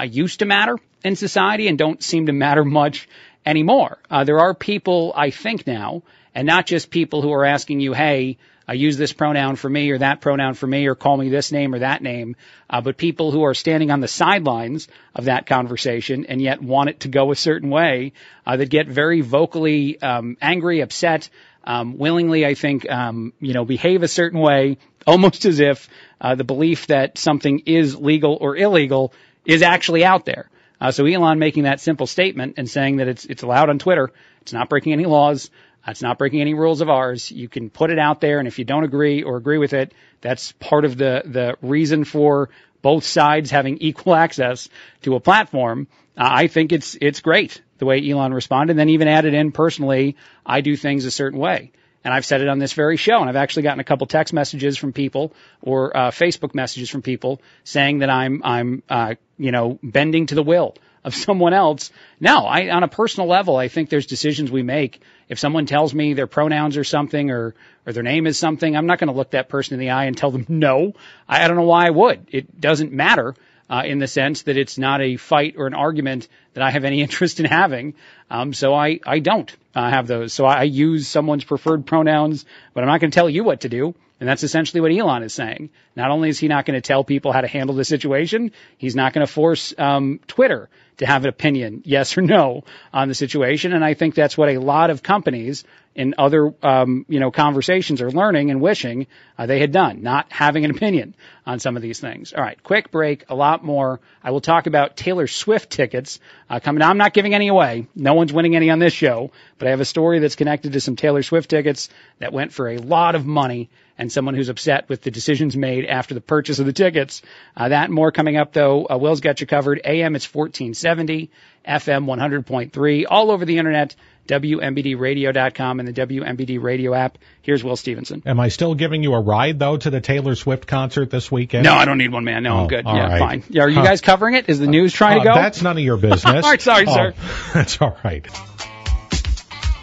used 0.08 0.38
to 0.38 0.44
matter 0.44 0.76
in 1.02 1.16
society 1.16 1.66
and 1.66 1.76
don't 1.76 2.02
seem 2.02 2.26
to 2.26 2.32
matter 2.32 2.64
much 2.82 3.08
anymore. 3.46 3.98
there 4.24 4.40
are 4.40 4.52
people, 4.52 5.12
I 5.16 5.30
think 5.30 5.66
now, 5.66 6.02
and 6.34 6.46
not 6.46 6.66
just 6.66 6.90
people 6.90 7.22
who 7.22 7.32
are 7.32 7.46
asking 7.46 7.80
you, 7.80 7.94
hey, 7.94 8.36
I 8.68 8.74
use 8.74 8.96
this 8.96 9.12
pronoun 9.12 9.56
for 9.56 9.70
me 9.70 9.90
or 9.90 9.98
that 9.98 10.20
pronoun 10.20 10.54
for 10.54 10.66
me 10.66 10.86
or 10.86 10.96
call 10.96 11.16
me 11.16 11.28
this 11.28 11.52
name 11.52 11.72
or 11.72 11.78
that 11.78 12.02
name, 12.02 12.34
uh, 12.68 12.80
but 12.80 12.96
people 12.96 13.30
who 13.30 13.44
are 13.44 13.54
standing 13.54 13.90
on 13.90 14.00
the 14.00 14.08
sidelines 14.08 14.88
of 15.14 15.26
that 15.26 15.46
conversation 15.46 16.26
and 16.26 16.42
yet 16.42 16.60
want 16.60 16.90
it 16.90 17.00
to 17.00 17.08
go 17.08 17.30
a 17.30 17.36
certain 17.36 17.70
way 17.70 18.12
uh, 18.44 18.56
that 18.56 18.68
get 18.68 18.88
very 18.88 19.20
vocally 19.20 20.00
um, 20.02 20.36
angry, 20.42 20.80
upset, 20.80 21.30
um, 21.62 21.96
willingly, 21.96 22.44
I 22.44 22.54
think, 22.54 22.90
um, 22.90 23.32
you 23.40 23.54
know, 23.54 23.64
behave 23.64 24.02
a 24.02 24.08
certain 24.08 24.40
way, 24.40 24.78
almost 25.06 25.44
as 25.44 25.60
if 25.60 25.88
uh, 26.20 26.34
the 26.34 26.44
belief 26.44 26.88
that 26.88 27.18
something 27.18 27.60
is 27.66 27.94
legal 27.94 28.36
or 28.40 28.56
illegal 28.56 29.12
is 29.44 29.62
actually 29.62 30.04
out 30.04 30.24
there. 30.24 30.50
Uh, 30.80 30.90
so 30.90 31.06
Elon 31.06 31.38
making 31.38 31.64
that 31.64 31.80
simple 31.80 32.06
statement 32.06 32.54
and 32.58 32.68
saying 32.68 32.96
that 32.96 33.08
it's 33.08 33.24
it's 33.24 33.42
allowed 33.42 33.70
on 33.70 33.78
Twitter, 33.78 34.10
it's 34.42 34.52
not 34.52 34.68
breaking 34.68 34.92
any 34.92 35.06
laws, 35.06 35.50
it's 35.86 36.02
not 36.02 36.18
breaking 36.18 36.40
any 36.40 36.54
rules 36.54 36.80
of 36.80 36.90
ours. 36.90 37.30
You 37.30 37.48
can 37.48 37.70
put 37.70 37.90
it 37.90 37.98
out 37.98 38.20
there, 38.20 38.38
and 38.38 38.48
if 38.48 38.58
you 38.58 38.64
don't 38.64 38.84
agree 38.84 39.22
or 39.22 39.36
agree 39.36 39.58
with 39.58 39.72
it, 39.72 39.94
that's 40.20 40.52
part 40.52 40.84
of 40.84 40.96
the 40.96 41.22
the 41.24 41.56
reason 41.62 42.04
for 42.04 42.50
both 42.82 43.04
sides 43.04 43.50
having 43.50 43.78
equal 43.80 44.14
access 44.14 44.68
to 45.02 45.14
a 45.14 45.20
platform. 45.20 45.88
Uh, 46.16 46.28
I 46.30 46.46
think 46.48 46.72
it's 46.72 46.96
it's 47.00 47.20
great 47.20 47.62
the 47.78 47.86
way 47.86 48.08
Elon 48.08 48.34
responded, 48.34 48.72
and 48.72 48.80
then 48.80 48.88
even 48.90 49.08
added 49.08 49.34
in 49.34 49.52
personally, 49.52 50.16
I 50.44 50.60
do 50.60 50.76
things 50.76 51.04
a 51.04 51.10
certain 51.10 51.38
way. 51.38 51.72
And 52.06 52.14
I've 52.14 52.24
said 52.24 52.40
it 52.40 52.46
on 52.46 52.60
this 52.60 52.72
very 52.72 52.96
show, 52.96 53.18
and 53.18 53.28
I've 53.28 53.34
actually 53.34 53.64
gotten 53.64 53.80
a 53.80 53.84
couple 53.84 54.06
text 54.06 54.32
messages 54.32 54.78
from 54.78 54.92
people 54.92 55.32
or 55.60 55.96
uh, 55.96 56.10
Facebook 56.12 56.54
messages 56.54 56.88
from 56.88 57.02
people 57.02 57.42
saying 57.64 57.98
that 57.98 58.10
I'm 58.10 58.42
I'm 58.44 58.84
uh, 58.88 59.16
you 59.38 59.50
know 59.50 59.80
bending 59.82 60.26
to 60.26 60.36
the 60.36 60.42
will 60.44 60.76
of 61.02 61.14
someone 61.26 61.52
else. 61.52 61.90
No, 62.20 62.46
I, 62.46 62.70
on 62.70 62.84
a 62.84 62.88
personal 62.88 63.28
level, 63.28 63.56
I 63.56 63.66
think 63.66 63.90
there's 63.90 64.06
decisions 64.06 64.52
we 64.52 64.62
make. 64.62 65.02
If 65.28 65.40
someone 65.40 65.66
tells 65.66 65.92
me 65.92 66.14
their 66.14 66.28
pronouns 66.28 66.76
are 66.76 66.84
something 66.84 67.32
or, 67.32 67.56
or 67.84 67.92
their 67.92 68.04
name 68.04 68.28
is 68.28 68.38
something, 68.38 68.76
I'm 68.76 68.86
not 68.86 69.00
going 69.00 69.08
to 69.08 69.16
look 69.16 69.32
that 69.32 69.48
person 69.48 69.74
in 69.74 69.80
the 69.80 69.90
eye 69.90 70.04
and 70.04 70.16
tell 70.16 70.30
them 70.30 70.46
no. 70.48 70.92
I, 71.28 71.44
I 71.44 71.48
don't 71.48 71.56
know 71.56 71.64
why 71.64 71.88
I 71.88 71.90
would. 71.90 72.28
It 72.30 72.60
doesn't 72.60 72.92
matter. 72.92 73.34
Uh, 73.68 73.82
in 73.84 73.98
the 73.98 74.06
sense 74.06 74.42
that 74.42 74.56
it's 74.56 74.78
not 74.78 75.00
a 75.00 75.16
fight 75.16 75.56
or 75.58 75.66
an 75.66 75.74
argument 75.74 76.28
that 76.54 76.62
I 76.62 76.70
have 76.70 76.84
any 76.84 77.02
interest 77.06 77.40
in 77.40 77.46
having. 77.46 77.94
Um, 78.30 78.52
so 78.52 78.72
I, 78.74 79.00
I 79.04 79.18
don't 79.18 79.54
uh, 79.74 79.90
have 79.90 80.06
those. 80.06 80.32
So 80.32 80.46
I, 80.46 80.60
I 80.60 80.62
use 80.62 81.08
someone's 81.08 81.42
preferred 81.42 81.84
pronouns, 81.84 82.44
but 82.74 82.84
I'm 82.84 82.88
not 82.88 83.00
going 83.00 83.10
to 83.10 83.14
tell 83.14 83.28
you 83.28 83.42
what 83.42 83.62
to 83.62 83.68
do. 83.68 83.94
And 84.18 84.28
that's 84.28 84.44
essentially 84.44 84.80
what 84.80 84.92
Elon 84.92 85.22
is 85.22 85.34
saying. 85.34 85.70
Not 85.94 86.10
only 86.10 86.30
is 86.30 86.38
he 86.38 86.48
not 86.48 86.64
going 86.64 86.80
to 86.80 86.80
tell 86.80 87.04
people 87.04 87.32
how 87.32 87.42
to 87.42 87.48
handle 87.48 87.76
the 87.76 87.84
situation, 87.84 88.52
he's 88.78 88.96
not 88.96 89.12
going 89.12 89.26
to 89.26 89.32
force 89.32 89.74
um, 89.76 90.20
Twitter 90.26 90.70
to 90.98 91.06
have 91.06 91.24
an 91.24 91.28
opinion, 91.28 91.82
yes 91.84 92.16
or 92.16 92.22
no, 92.22 92.64
on 92.92 93.08
the 93.08 93.14
situation. 93.14 93.74
And 93.74 93.84
I 93.84 93.94
think 93.94 94.14
that's 94.14 94.38
what 94.38 94.48
a 94.48 94.58
lot 94.58 94.88
of 94.88 95.02
companies 95.02 95.64
in 95.96 96.14
other, 96.18 96.52
um, 96.62 97.06
you 97.08 97.18
know, 97.20 97.30
conversations 97.30 98.02
or 98.02 98.10
learning 98.10 98.50
and 98.50 98.60
wishing 98.60 99.06
uh, 99.38 99.46
they 99.46 99.58
had 99.58 99.72
done, 99.72 100.02
not 100.02 100.30
having 100.30 100.64
an 100.66 100.70
opinion 100.70 101.14
on 101.46 101.58
some 101.58 101.74
of 101.74 101.82
these 101.82 101.98
things. 101.98 102.34
All 102.34 102.42
right, 102.42 102.62
quick 102.62 102.90
break, 102.90 103.24
a 103.30 103.34
lot 103.34 103.64
more. 103.64 104.00
I 104.22 104.30
will 104.30 104.42
talk 104.42 104.66
about 104.66 104.96
Taylor 104.96 105.26
Swift 105.26 105.70
tickets 105.70 106.20
uh, 106.50 106.60
coming. 106.60 106.82
I'm 106.82 106.98
not 106.98 107.14
giving 107.14 107.34
any 107.34 107.48
away. 107.48 107.88
No 107.94 108.12
one's 108.12 108.32
winning 108.32 108.54
any 108.54 108.68
on 108.68 108.78
this 108.78 108.92
show, 108.92 109.32
but 109.58 109.68
I 109.68 109.70
have 109.70 109.80
a 109.80 109.86
story 109.86 110.18
that's 110.18 110.36
connected 110.36 110.74
to 110.74 110.80
some 110.82 110.96
Taylor 110.96 111.22
Swift 111.22 111.48
tickets 111.48 111.88
that 112.18 112.32
went 112.32 112.52
for 112.52 112.68
a 112.68 112.76
lot 112.76 113.14
of 113.14 113.24
money 113.24 113.70
and 113.98 114.10
someone 114.10 114.34
who's 114.34 114.48
upset 114.48 114.88
with 114.88 115.02
the 115.02 115.10
decisions 115.10 115.56
made 115.56 115.86
after 115.86 116.14
the 116.14 116.20
purchase 116.20 116.58
of 116.58 116.66
the 116.66 116.72
tickets. 116.72 117.22
Uh, 117.56 117.68
that 117.68 117.90
more 117.90 118.12
coming 118.12 118.36
up 118.36 118.52
though. 118.52 118.86
Uh, 118.88 118.98
Will's 118.98 119.20
got 119.20 119.40
you 119.40 119.46
covered. 119.46 119.80
AM 119.84 120.16
it's 120.16 120.32
1470, 120.32 121.30
FM 121.66 122.04
100.3, 122.04 123.04
all 123.08 123.30
over 123.30 123.44
the 123.44 123.58
internet. 123.58 123.96
WMBDradio.com 124.26 125.78
and 125.80 125.88
the 125.88 125.92
WMBD 125.92 126.60
radio 126.60 126.94
app. 126.94 127.18
Here's 127.42 127.62
Will 127.62 127.76
Stevenson. 127.76 128.22
Am 128.26 128.40
I 128.40 128.48
still 128.48 128.74
giving 128.74 129.02
you 129.04 129.14
a 129.14 129.20
ride 129.20 129.58
though 129.58 129.76
to 129.76 129.90
the 129.90 130.00
Taylor 130.00 130.34
Swift 130.34 130.66
concert 130.66 131.10
this 131.10 131.30
weekend? 131.30 131.64
No, 131.64 131.74
I 131.74 131.84
don't 131.84 131.98
need 131.98 132.12
one, 132.12 132.24
man. 132.24 132.42
No, 132.42 132.54
oh, 132.54 132.60
I'm 132.62 132.66
good. 132.66 132.84
Yeah, 132.84 133.08
right. 133.08 133.18
fine. 133.20 133.44
Yeah, 133.48 133.62
are 133.62 133.68
you 133.68 133.76
guys 133.76 134.00
covering 134.00 134.34
it? 134.34 134.48
Is 134.48 134.58
the 134.58 134.66
news 134.66 134.92
trying 134.92 135.20
uh, 135.20 135.22
to 135.22 135.28
go? 135.28 135.34
That's 135.34 135.62
none 135.62 135.76
of 135.76 135.84
your 135.84 135.96
business. 135.96 136.24
all 136.44 136.50
right, 136.50 136.60
sorry, 136.60 136.86
oh, 136.88 136.92
sir. 136.92 137.14
That's 137.54 137.80
all 137.80 137.96
right. 138.02 138.26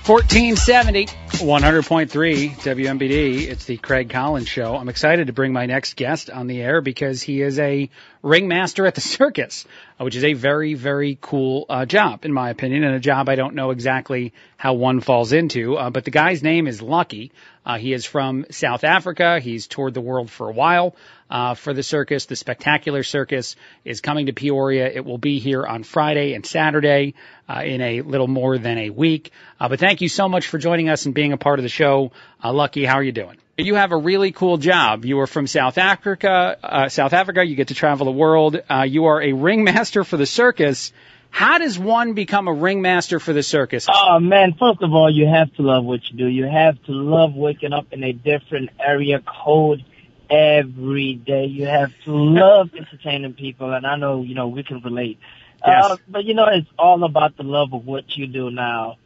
1470, 0.05 1.07
100.3 1.39 2.51
WMBD. 2.51 3.47
It's 3.47 3.65
the 3.65 3.77
Craig 3.77 4.09
Collins 4.09 4.47
Show. 4.47 4.75
I'm 4.75 4.87
excited 4.87 5.27
to 5.27 5.33
bring 5.33 5.51
my 5.51 5.65
next 5.65 5.95
guest 5.95 6.29
on 6.29 6.47
the 6.47 6.61
air 6.61 6.79
because 6.79 7.21
he 7.21 7.41
is 7.41 7.59
a 7.59 7.89
ringmaster 8.21 8.85
at 8.85 8.95
the 8.95 9.01
circus, 9.01 9.65
which 9.97 10.15
is 10.15 10.23
a 10.23 10.33
very, 10.33 10.73
very 10.75 11.17
cool 11.19 11.65
uh, 11.69 11.85
job, 11.85 12.25
in 12.25 12.31
my 12.31 12.49
opinion, 12.49 12.83
and 12.83 12.95
a 12.95 12.99
job 12.99 13.29
I 13.29 13.35
don't 13.35 13.55
know 13.55 13.71
exactly 13.71 14.33
how 14.57 14.73
one 14.73 15.01
falls 15.01 15.33
into. 15.33 15.75
Uh, 15.75 15.89
but 15.89 16.05
the 16.05 16.11
guy's 16.11 16.43
name 16.43 16.67
is 16.67 16.81
Lucky. 16.81 17.31
Uh, 17.65 17.77
he 17.77 17.93
is 17.93 18.05
from 18.05 18.45
South 18.51 18.83
Africa. 18.83 19.39
He's 19.39 19.67
toured 19.67 19.93
the 19.93 20.01
world 20.01 20.29
for 20.29 20.49
a 20.49 20.53
while 20.53 20.95
uh, 21.29 21.55
for 21.55 21.73
the 21.73 21.83
circus. 21.83 22.25
The 22.25 22.35
Spectacular 22.35 23.03
Circus 23.03 23.55
is 23.85 24.01
coming 24.01 24.25
to 24.25 24.33
Peoria. 24.33 24.87
It 24.87 25.05
will 25.05 25.17
be 25.17 25.39
here 25.39 25.65
on 25.65 25.83
Friday 25.83 26.33
and 26.33 26.45
Saturday 26.45 27.15
uh, 27.49 27.61
in 27.65 27.81
a 27.81 28.01
little 28.01 28.27
more 28.27 28.57
than 28.57 28.77
a 28.77 28.89
week. 28.89 29.31
Uh, 29.59 29.69
but 29.69 29.79
thank 29.79 30.01
you 30.01 30.09
so 30.09 30.27
much 30.27 30.47
for 30.47 30.57
joining 30.57 30.89
us 30.89 31.05
and 31.05 31.15
being 31.15 31.22
a 31.31 31.37
part 31.37 31.59
of 31.59 31.63
the 31.63 31.69
show. 31.69 32.11
Uh, 32.43 32.51
Lucky, 32.51 32.83
how 32.83 32.95
are 32.95 33.03
you 33.03 33.13
doing? 33.13 33.37
You 33.57 33.75
have 33.75 33.91
a 33.91 33.97
really 33.97 34.31
cool 34.31 34.57
job. 34.57 35.05
You 35.05 35.19
are 35.19 35.27
from 35.27 35.45
South 35.45 35.77
Africa. 35.77 36.57
Uh, 36.61 36.89
South 36.89 37.13
Africa. 37.13 37.45
You 37.45 37.55
get 37.55 37.67
to 37.67 37.75
travel 37.75 38.05
the 38.05 38.11
world. 38.11 38.59
Uh, 38.67 38.81
you 38.81 39.05
are 39.05 39.21
a 39.21 39.33
ringmaster 39.33 40.03
for 40.03 40.17
the 40.17 40.25
circus. 40.25 40.91
How 41.29 41.57
does 41.57 41.79
one 41.79 42.13
become 42.13 42.47
a 42.47 42.53
ringmaster 42.53 43.19
for 43.19 43.31
the 43.33 43.41
circus? 43.41 43.87
Oh 43.91 44.19
man, 44.19 44.53
first 44.59 44.81
of 44.81 44.93
all, 44.93 45.09
you 45.09 45.27
have 45.27 45.53
to 45.55 45.63
love 45.63 45.83
what 45.83 46.01
you 46.09 46.17
do. 46.17 46.27
You 46.27 46.45
have 46.45 46.81
to 46.83 46.91
love 46.91 47.35
waking 47.35 47.73
up 47.73 47.87
in 47.91 48.03
a 48.03 48.11
different 48.11 48.69
area 48.79 49.19
code 49.19 49.83
every 50.29 51.15
day. 51.15 51.45
You 51.45 51.65
have 51.65 51.91
to 52.05 52.11
love 52.11 52.69
entertaining 52.75 53.33
people, 53.33 53.73
and 53.73 53.85
I 53.85 53.95
know 53.95 54.21
you 54.21 54.35
know 54.35 54.47
we 54.47 54.63
can 54.63 54.81
relate. 54.81 55.19
Yes. 55.65 55.85
Uh, 55.85 55.97
but 56.07 56.25
you 56.25 56.33
know, 56.33 56.45
it's 56.51 56.69
all 56.77 57.03
about 57.03 57.37
the 57.37 57.43
love 57.43 57.73
of 57.73 57.85
what 57.85 58.15
you 58.17 58.27
do 58.27 58.51
now. 58.51 58.97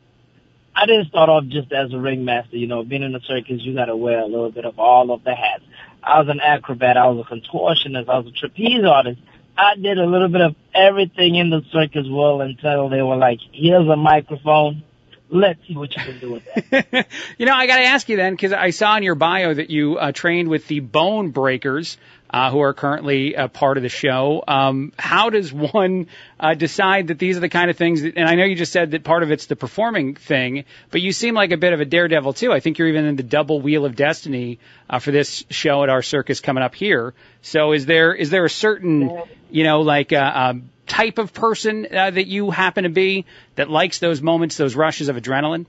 I 0.78 0.86
didn't 0.86 1.08
start 1.08 1.28
off 1.28 1.46
just 1.48 1.72
as 1.72 1.92
a 1.92 1.98
ringmaster. 1.98 2.56
You 2.56 2.68
know, 2.68 2.84
being 2.84 3.02
in 3.02 3.12
the 3.12 3.20
circus, 3.22 3.62
you 3.62 3.74
got 3.74 3.86
to 3.86 3.96
wear 3.96 4.20
a 4.20 4.28
little 4.28 4.52
bit 4.52 4.64
of 4.64 4.78
all 4.78 5.12
of 5.12 5.24
the 5.24 5.34
hats. 5.34 5.64
I 6.04 6.20
was 6.20 6.30
an 6.30 6.40
acrobat. 6.40 6.98
I 6.98 7.08
was 7.08 7.26
a 7.26 7.34
contortionist. 7.34 8.08
I 8.08 8.20
was 8.20 8.28
a 8.28 8.32
trapeze 8.32 8.86
artist. 8.86 9.20
I 9.58 9.76
did 9.76 9.98
a 9.98 10.06
little 10.06 10.28
bit 10.28 10.42
of 10.42 10.56
everything 10.76 11.34
in 11.34 11.50
the 11.50 11.64
circus 11.72 12.08
world 12.08 12.42
until 12.44 12.90
they 12.90 13.02
were 13.02 13.16
like, 13.16 13.40
here's 13.52 13.88
a 13.88 13.96
microphone. 13.96 14.84
Let's 15.30 15.60
see 15.68 15.76
what 15.76 15.96
you 15.98 16.04
can 16.04 16.20
do 16.20 16.32
with 16.34 16.46
that. 16.70 17.08
you 17.40 17.48
know, 17.48 17.56
I 17.56 17.66
got 17.66 17.78
to 17.78 17.84
ask 17.84 18.08
you 18.08 18.16
then, 18.16 18.34
because 18.34 18.54
I 18.54 18.70
saw 18.70 18.96
in 18.98 19.04
your 19.04 19.16
bio 19.16 19.56
that 19.56 19.72
you 19.72 19.98
uh, 19.98 20.12
trained 20.12 20.48
with 20.48 20.68
the 20.68 20.80
Bone 20.80 21.32
Breakers 21.32 21.98
uh, 22.30 22.52
who 22.52 22.60
are 22.60 22.74
currently 22.74 23.34
a 23.34 23.48
part 23.48 23.78
of 23.78 23.84
the 23.84 23.90
show. 23.90 24.44
Um, 24.48 24.92
how 24.98 25.30
does 25.30 25.52
one 25.54 26.08
uh, 26.40 26.54
decide 26.54 27.08
that 27.08 27.20
these 27.20 27.38
are 27.38 27.42
the 27.42 27.50
kind 27.50 27.70
of 27.70 27.78
things? 27.78 28.02
That, 28.02 28.18
and 28.18 28.28
I 28.28 28.36
know 28.36 28.46
you 28.46 28.56
just 28.56 28.72
said 28.72 28.92
that 28.92 29.04
part 29.04 29.24
of 29.24 29.32
it's 29.32 29.46
the 29.46 29.56
performing 29.56 30.16
thing, 30.16 30.66
but 30.92 31.02
you 31.02 31.12
seem 31.12 31.36
like 31.36 31.52
a 31.52 31.58
bit 31.58 31.74
of 31.74 31.80
a 31.80 31.86
daredevil 31.86 32.34
too. 32.34 32.52
I 32.52 32.60
think 32.60 32.78
you're 32.78 32.90
even 32.90 33.06
in 33.06 33.16
the 33.16 33.24
double 33.24 33.62
wheel 33.62 33.86
of 33.86 33.96
destiny 33.96 34.60
uh, 34.90 35.00
for 35.00 35.12
this 35.12 35.46
show 35.50 35.84
at 35.84 35.90
our 35.90 36.02
circus 36.02 36.40
coming 36.40 36.64
up 36.64 36.76
here. 36.76 37.14
So 37.42 37.72
is 37.72 37.86
there 37.86 38.14
is 38.14 38.30
there 38.30 38.46
a 38.46 38.50
certain 38.50 39.22
you 39.50 39.64
know 39.64 39.82
like 39.82 40.14
uh, 40.14 40.32
um, 40.34 40.70
type 40.86 41.18
of 41.18 41.34
person 41.34 41.88
uh, 41.92 42.12
that 42.12 42.28
you 42.28 42.52
happen 42.52 42.84
to 42.84 42.90
be 42.90 43.26
that 43.56 43.70
likes 43.70 44.00
those 44.00 44.22
moments, 44.22 44.58
those 44.58 44.76
rushes 44.76 45.10
of 45.10 45.16
adrenaline? 45.16 45.66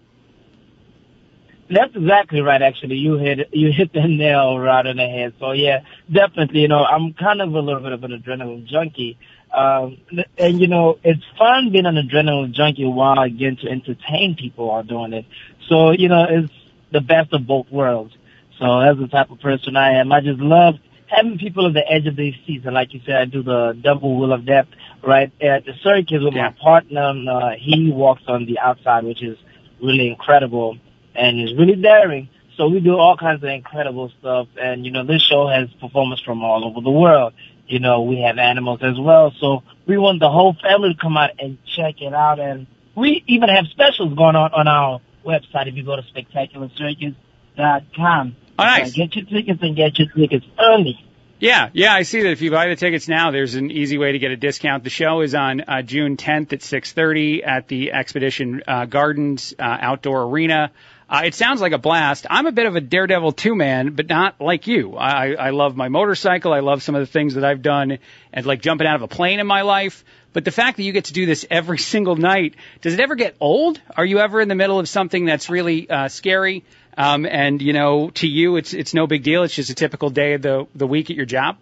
That's 1.70 1.94
exactly 1.94 2.40
right. 2.40 2.62
Actually, 2.62 2.96
you 2.96 3.16
hit 3.18 3.50
you 3.52 3.70
hit 3.72 3.92
the 3.92 4.00
nail 4.08 4.58
right 4.58 4.86
on 4.86 4.96
the 4.96 5.06
head. 5.06 5.34
So 5.38 5.52
yeah, 5.52 5.80
definitely. 6.10 6.60
You 6.60 6.68
know, 6.68 6.82
I'm 6.84 7.12
kind 7.14 7.42
of 7.42 7.52
a 7.52 7.60
little 7.60 7.82
bit 7.82 7.92
of 7.92 8.02
an 8.04 8.12
adrenaline 8.12 8.66
junkie, 8.66 9.18
um, 9.52 9.98
and 10.38 10.60
you 10.60 10.66
know, 10.66 10.98
it's 11.04 11.22
fun 11.38 11.70
being 11.70 11.86
an 11.86 11.96
adrenaline 11.96 12.52
junkie 12.52 12.86
while 12.86 13.28
getting 13.28 13.56
to 13.58 13.68
entertain 13.68 14.34
people 14.38 14.68
while 14.68 14.82
doing 14.82 15.12
it. 15.12 15.26
So 15.68 15.90
you 15.90 16.08
know, 16.08 16.26
it's 16.28 16.52
the 16.90 17.00
best 17.02 17.32
of 17.34 17.46
both 17.46 17.70
worlds. 17.70 18.14
So 18.58 18.80
that's 18.80 18.98
the 18.98 19.08
type 19.08 19.30
of 19.30 19.40
person 19.40 19.76
I 19.76 20.00
am. 20.00 20.10
I 20.10 20.20
just 20.20 20.40
love 20.40 20.76
having 21.06 21.38
people 21.38 21.66
at 21.66 21.74
the 21.74 21.86
edge 21.90 22.06
of 22.06 22.16
their 22.16 22.32
seats. 22.46 22.64
And 22.66 22.74
like 22.74 22.92
you 22.94 23.00
said, 23.04 23.16
I 23.16 23.24
do 23.26 23.42
the 23.42 23.78
double 23.80 24.18
wheel 24.18 24.32
of 24.32 24.44
death 24.46 24.66
right 25.02 25.30
at 25.40 25.64
the 25.64 25.72
circus 25.82 26.22
with 26.22 26.34
Yeah. 26.34 26.48
my 26.48 26.54
partner. 26.60 27.12
Uh, 27.30 27.50
he 27.58 27.90
walks 27.92 28.22
on 28.26 28.46
the 28.46 28.58
outside, 28.58 29.04
which 29.04 29.22
is 29.22 29.38
really 29.80 30.08
incredible 30.08 30.76
and 31.18 31.40
is 31.40 31.54
really 31.56 31.76
daring. 31.76 32.28
So 32.56 32.68
we 32.68 32.80
do 32.80 32.96
all 32.96 33.16
kinds 33.16 33.42
of 33.42 33.48
incredible 33.48 34.12
stuff. 34.18 34.48
And, 34.60 34.84
you 34.84 34.90
know, 34.90 35.04
this 35.04 35.22
show 35.22 35.46
has 35.48 35.70
performers 35.80 36.20
from 36.24 36.42
all 36.42 36.64
over 36.64 36.80
the 36.80 36.90
world. 36.90 37.34
You 37.66 37.78
know, 37.80 38.02
we 38.02 38.20
have 38.22 38.38
animals 38.38 38.80
as 38.82 38.98
well. 38.98 39.32
So 39.38 39.62
we 39.86 39.98
want 39.98 40.20
the 40.20 40.30
whole 40.30 40.54
family 40.54 40.94
to 40.94 41.00
come 41.00 41.16
out 41.16 41.30
and 41.38 41.58
check 41.76 42.00
it 42.00 42.14
out. 42.14 42.40
And 42.40 42.66
we 42.94 43.22
even 43.26 43.48
have 43.48 43.66
specials 43.66 44.14
going 44.14 44.36
on 44.36 44.52
on 44.52 44.66
our 44.66 45.00
website 45.24 45.68
if 45.68 45.74
you 45.74 45.84
go 45.84 45.96
to 45.96 46.02
spectacularscircus.com. 46.02 48.36
Oh, 48.58 48.64
nice. 48.64 48.92
Get 48.92 49.14
your 49.14 49.26
tickets 49.26 49.60
and 49.62 49.76
get 49.76 49.98
your 49.98 50.08
tickets 50.08 50.46
early. 50.58 51.04
Yeah, 51.40 51.70
yeah, 51.72 51.94
I 51.94 52.02
see 52.02 52.22
that. 52.22 52.32
If 52.32 52.42
you 52.42 52.50
buy 52.50 52.66
the 52.66 52.74
tickets 52.74 53.06
now, 53.06 53.30
there's 53.30 53.54
an 53.54 53.70
easy 53.70 53.96
way 53.96 54.10
to 54.10 54.18
get 54.18 54.32
a 54.32 54.36
discount. 54.36 54.82
The 54.82 54.90
show 54.90 55.20
is 55.20 55.36
on 55.36 55.60
uh, 55.60 55.82
June 55.82 56.16
10th 56.16 56.52
at 56.52 56.60
6:30 56.60 57.46
at 57.46 57.68
the 57.68 57.92
Exposition 57.92 58.62
uh, 58.66 58.86
Gardens 58.86 59.54
uh, 59.56 59.62
Outdoor 59.62 60.24
Arena. 60.24 60.72
Uh, 61.10 61.22
it 61.24 61.34
sounds 61.34 61.62
like 61.62 61.72
a 61.72 61.78
blast. 61.78 62.26
I'm 62.28 62.46
a 62.46 62.52
bit 62.52 62.66
of 62.66 62.76
a 62.76 62.82
daredevil 62.82 63.32
two 63.32 63.54
man, 63.54 63.94
but 63.94 64.08
not 64.08 64.40
like 64.40 64.66
you. 64.66 64.94
I, 64.94 65.32
I 65.32 65.50
love 65.50 65.74
my 65.74 65.88
motorcycle. 65.88 66.52
I 66.52 66.60
love 66.60 66.82
some 66.82 66.94
of 66.94 67.00
the 67.00 67.06
things 67.06 67.34
that 67.34 67.44
I've 67.44 67.62
done 67.62 67.98
and 68.32 68.46
like 68.46 68.60
jumping 68.60 68.86
out 68.86 68.96
of 68.96 69.02
a 69.02 69.08
plane 69.08 69.40
in 69.40 69.46
my 69.46 69.62
life. 69.62 70.04
But 70.34 70.44
the 70.44 70.50
fact 70.50 70.76
that 70.76 70.82
you 70.82 70.92
get 70.92 71.06
to 71.06 71.14
do 71.14 71.24
this 71.24 71.46
every 71.50 71.78
single 71.94 72.16
night, 72.16 72.56
does 72.82 72.92
it 72.92 73.00
ever 73.00 73.14
get 73.14 73.36
old? 73.40 73.80
Are 73.96 74.04
you 74.04 74.18
ever 74.18 74.40
in 74.40 74.48
the 74.48 74.54
middle 74.54 74.78
of 74.78 74.88
something 74.88 75.24
that's 75.24 75.48
really 75.48 75.88
uh, 75.88 76.08
scary? 76.08 76.64
Um, 76.96 77.24
and 77.24 77.62
you 77.62 77.72
know, 77.72 78.10
to 78.10 78.26
you, 78.26 78.56
it's 78.56 78.74
it's 78.74 78.92
no 78.92 79.06
big 79.06 79.22
deal. 79.22 79.44
It's 79.44 79.54
just 79.54 79.70
a 79.70 79.74
typical 79.74 80.10
day 80.10 80.34
of 80.34 80.42
the 80.42 80.66
the 80.74 80.86
week 80.86 81.10
at 81.10 81.16
your 81.16 81.26
job. 81.26 81.56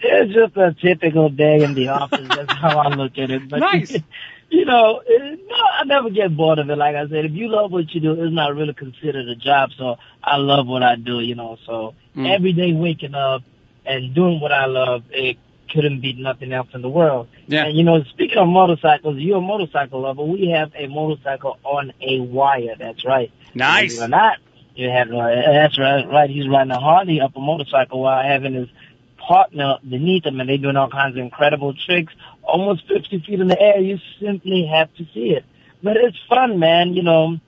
It's 0.00 0.34
just 0.34 0.56
a 0.56 0.74
typical 0.74 1.28
day 1.28 1.62
in 1.62 1.74
the 1.74 1.88
office. 1.88 2.26
That's 2.28 2.52
how 2.52 2.78
I 2.78 2.88
look 2.88 3.16
at 3.18 3.30
it. 3.30 3.48
But 3.48 3.60
Nice. 3.60 3.96
you 4.50 4.64
know, 4.64 5.00
it, 5.06 5.40
no, 5.48 5.56
I 5.80 5.84
never 5.84 6.10
get 6.10 6.36
bored 6.36 6.58
of 6.58 6.70
it. 6.70 6.76
Like 6.76 6.96
I 6.96 7.08
said, 7.08 7.24
if 7.24 7.32
you 7.32 7.48
love 7.48 7.72
what 7.72 7.92
you 7.94 8.00
do, 8.00 8.12
it's 8.12 8.32
not 8.32 8.54
really 8.54 8.74
considered 8.74 9.28
a 9.28 9.34
job. 9.34 9.70
So 9.76 9.96
I 10.22 10.36
love 10.36 10.66
what 10.66 10.82
I 10.82 10.96
do. 10.96 11.20
You 11.20 11.34
know, 11.34 11.58
so 11.66 11.94
Mm. 12.16 12.32
every 12.32 12.52
day 12.52 12.72
waking 12.72 13.14
up 13.16 13.42
and 13.84 14.14
doing 14.14 14.38
what 14.40 14.52
I 14.52 14.66
love, 14.66 15.02
it 15.10 15.36
couldn't 15.72 16.00
be 16.00 16.12
nothing 16.12 16.52
else 16.52 16.68
in 16.72 16.80
the 16.80 16.88
world. 16.88 17.26
Yeah. 17.48 17.64
And 17.66 17.76
you 17.76 17.82
know, 17.82 18.04
speaking 18.04 18.38
of 18.38 18.46
motorcycles, 18.46 19.18
you're 19.18 19.38
a 19.38 19.40
motorcycle 19.40 20.00
lover. 20.00 20.22
We 20.22 20.50
have 20.50 20.70
a 20.76 20.86
motorcycle 20.86 21.58
on 21.64 21.92
a 22.00 22.20
wire. 22.20 22.76
That's 22.78 23.04
right. 23.04 23.32
Nice. 23.54 24.00
Or 24.00 24.06
not, 24.06 24.38
you 24.76 24.88
have 24.90 25.10
uh, 25.10 25.26
that's 25.26 25.76
right. 25.78 26.08
Right, 26.08 26.30
he's 26.30 26.48
riding 26.48 26.70
a 26.70 26.78
Harley 26.78 27.20
up 27.20 27.34
a 27.36 27.40
motorcycle 27.40 28.00
while 28.02 28.22
having 28.22 28.54
his 28.54 28.68
partner 29.18 29.78
beneath 29.88 30.24
him, 30.26 30.38
and 30.40 30.48
they're 30.48 30.58
doing 30.58 30.76
all 30.76 30.90
kinds 30.90 31.16
of 31.16 31.22
incredible 31.22 31.74
tricks, 31.74 32.12
almost 32.46 32.86
50 32.88 33.20
feet 33.26 33.40
in 33.40 33.48
the 33.48 33.60
air. 33.60 33.80
You 33.80 33.98
simply 34.20 34.66
have 34.66 34.92
to 34.94 35.04
see 35.14 35.30
it. 35.30 35.44
But 35.82 35.96
it's 35.96 36.18
fun, 36.28 36.58
man. 36.58 36.94
You 36.94 37.02
know, 37.02 37.38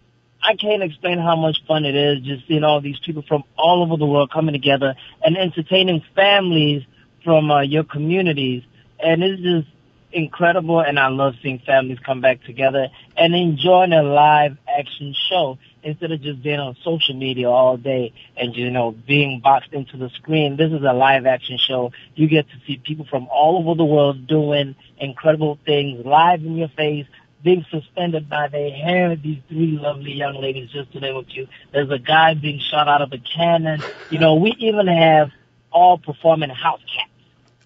I 0.43 0.55
can't 0.57 0.83
explain 0.83 1.19
how 1.19 1.37
much 1.37 1.59
fun 1.67 1.85
it 1.85 1.95
is 1.95 2.21
just 2.21 2.47
seeing 2.47 2.65
all 2.65 2.81
these 2.81 2.99
people 3.01 3.23
from 3.27 3.45
all 3.57 3.83
over 3.83 3.97
the 3.97 4.07
world 4.07 4.31
coming 4.31 4.53
together 4.53 4.95
and 5.23 5.37
entertaining 5.37 6.03
families 6.15 6.83
from 7.25 7.51
uh, 7.51 7.63
your 7.63 7.85
communities. 7.85 8.63
And 8.99 9.23
it's 9.23 9.43
just 9.43 9.69
incredible, 10.13 10.81
and 10.81 10.99
I 10.99 11.09
love 11.09 11.35
seeing 11.43 11.59
families 11.61 11.99
come 12.05 12.21
back 12.21 12.43
together 12.45 12.89
and 13.17 13.35
enjoying 13.35 13.93
a 13.93 14.03
live 14.03 14.57
action 14.67 15.15
show 15.29 15.59
instead 15.87 16.11
of 16.13 16.21
just 16.21 16.43
being 16.43 16.59
on 16.59 16.77
social 16.83 17.15
media 17.15 17.49
all 17.49 17.77
day 17.77 18.13
and 18.37 18.55
you 18.57 18.71
know 18.71 18.91
being 19.07 19.41
boxed 19.41 19.73
into 19.73 19.97
the 19.97 20.11
screen. 20.11 20.57
This 20.57 20.73
is 20.73 20.83
a 20.83 20.93
live 20.93 21.25
action 21.27 21.59
show. 21.59 21.93
You 22.15 22.27
get 22.29 22.49
to 22.51 22.57
see 22.67 22.77
people 22.79 23.07
from 23.09 23.29
all 23.31 23.59
over 23.59 23.75
the 23.77 23.85
world 23.85 24.27
doing 24.27 24.75
incredible 24.99 25.59
things 25.65 26.05
live 26.05 26.41
in 26.43 26.57
your 26.57 26.69
face. 26.69 27.07
Being 27.45 27.65
suspended 27.71 28.29
by 28.29 28.49
their 28.49 28.73
hair, 28.73 29.15
these 29.15 29.39
three 29.49 29.79
lovely 29.81 30.13
young 30.15 30.41
ladies, 30.41 30.71
just 30.71 30.91
to 30.93 31.01
name 31.01 31.15
a 31.17 31.23
few. 31.23 31.47
There's 31.73 31.91
a 31.91 31.99
guy 31.99 32.35
being 32.35 32.59
shot 32.59 32.89
out 32.89 33.03
of 33.03 33.13
a 33.13 33.19
cannon. 33.19 33.83
You 34.11 34.19
know, 34.19 34.35
we 34.35 34.53
even 34.59 34.89
have 34.89 35.31
all 35.71 35.97
performing 35.99 36.51
house 36.51 36.81
cats. 36.93 37.11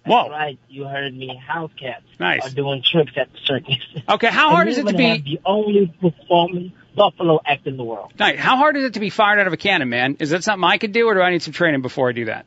That's 0.03 0.11
Whoa. 0.11 0.29
right, 0.29 0.59
you 0.69 0.83
heard 0.85 1.15
me. 1.15 1.35
House 1.35 1.71
cats 1.79 2.03
Nice. 2.19 2.45
are 2.45 2.49
doing 2.53 2.83
tricks 2.83 3.13
at 3.15 3.31
the 3.31 3.39
circus. 3.45 3.77
Okay, 4.09 4.27
how 4.27 4.49
hard 4.51 4.67
is 4.67 4.77
it 4.77 4.85
to 4.87 4.93
be? 4.93 5.17
the 5.19 5.39
only 5.45 5.87
performing 5.99 6.73
buffalo 6.95 7.39
act 7.45 7.67
in 7.67 7.77
the 7.77 7.83
world? 7.83 8.13
Nice. 8.19 8.39
How 8.39 8.57
hard 8.57 8.77
is 8.77 8.83
it 8.83 8.93
to 8.93 8.99
be 8.99 9.09
fired 9.09 9.39
out 9.39 9.47
of 9.47 9.53
a 9.53 9.57
cannon, 9.57 9.89
man? 9.89 10.17
Is 10.19 10.31
that 10.31 10.43
something 10.43 10.63
I 10.63 10.77
could 10.77 10.91
do, 10.91 11.07
or 11.07 11.13
do 11.13 11.21
I 11.21 11.31
need 11.31 11.41
some 11.41 11.53
training 11.53 11.81
before 11.81 12.09
I 12.09 12.11
do 12.13 12.25
that? 12.25 12.45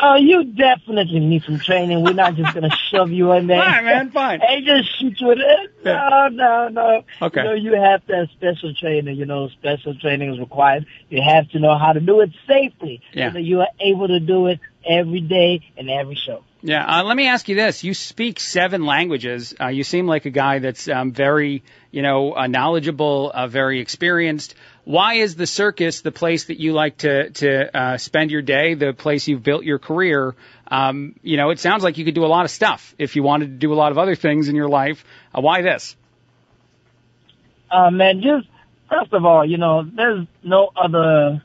Oh, 0.00 0.16
you 0.16 0.44
definitely 0.44 1.20
need 1.20 1.42
some 1.44 1.58
training. 1.58 2.04
We're 2.04 2.12
not 2.12 2.34
just 2.34 2.52
gonna 2.52 2.74
shove 2.90 3.10
you 3.10 3.32
in 3.32 3.46
there. 3.46 3.62
Fine, 3.62 3.84
man, 3.84 4.10
fine. 4.10 4.40
Hey, 4.40 4.60
just 4.60 4.98
shoot 4.98 5.18
you 5.18 5.30
in 5.30 5.38
it. 5.40 5.72
No, 5.84 6.28
no, 6.28 6.68
no. 6.68 7.04
Okay. 7.22 7.40
You 7.40 7.46
know, 7.46 7.54
you 7.54 7.74
have 7.74 8.06
to 8.06 8.14
have 8.14 8.28
special 8.36 8.74
training. 8.74 9.16
You 9.16 9.24
know, 9.24 9.48
special 9.48 9.94
training 9.94 10.34
is 10.34 10.38
required. 10.38 10.84
You 11.08 11.22
have 11.22 11.48
to 11.50 11.60
know 11.60 11.78
how 11.78 11.94
to 11.94 12.00
do 12.00 12.20
it 12.20 12.30
safely. 12.46 13.00
Yeah. 13.14 13.30
So 13.30 13.34
that 13.34 13.42
you 13.42 13.60
are 13.60 13.68
able 13.80 14.08
to 14.08 14.20
do 14.20 14.48
it 14.48 14.60
every 14.86 15.20
day 15.20 15.62
and 15.78 15.88
every 15.88 16.16
show. 16.16 16.44
Yeah. 16.60 16.84
Uh, 16.84 17.04
let 17.04 17.16
me 17.16 17.28
ask 17.28 17.48
you 17.48 17.54
this: 17.54 17.82
You 17.82 17.94
speak 17.94 18.38
seven 18.38 18.84
languages. 18.84 19.54
Uh, 19.58 19.68
you 19.68 19.82
seem 19.82 20.06
like 20.06 20.26
a 20.26 20.30
guy 20.30 20.58
that's 20.58 20.88
um, 20.88 21.12
very, 21.12 21.62
you 21.96 22.02
know, 22.02 22.36
uh, 22.36 22.46
knowledgeable, 22.46 23.32
uh, 23.32 23.48
very 23.48 23.80
experienced. 23.80 24.54
Why 24.84 25.14
is 25.14 25.34
the 25.34 25.46
circus 25.46 26.02
the 26.02 26.12
place 26.12 26.44
that 26.44 26.60
you 26.60 26.74
like 26.74 26.98
to 26.98 27.30
to 27.30 27.74
uh, 27.74 27.96
spend 27.96 28.30
your 28.30 28.42
day? 28.42 28.74
The 28.74 28.92
place 28.92 29.26
you've 29.26 29.42
built 29.42 29.64
your 29.64 29.78
career. 29.78 30.34
Um, 30.70 31.14
you 31.22 31.38
know, 31.38 31.48
it 31.48 31.58
sounds 31.58 31.82
like 31.82 31.96
you 31.96 32.04
could 32.04 32.14
do 32.14 32.26
a 32.26 32.32
lot 32.36 32.44
of 32.44 32.50
stuff 32.50 32.94
if 32.98 33.16
you 33.16 33.22
wanted 33.22 33.46
to 33.46 33.52
do 33.52 33.72
a 33.72 33.78
lot 33.82 33.92
of 33.92 33.98
other 33.98 34.14
things 34.14 34.50
in 34.50 34.56
your 34.56 34.68
life. 34.68 35.06
Uh, 35.34 35.40
why 35.40 35.62
this? 35.62 35.96
Uh, 37.70 37.90
man, 37.90 38.20
just 38.20 38.46
first 38.90 39.14
of 39.14 39.24
all, 39.24 39.46
you 39.46 39.56
know, 39.56 39.82
there's 39.82 40.26
no 40.42 40.68
other 40.76 41.42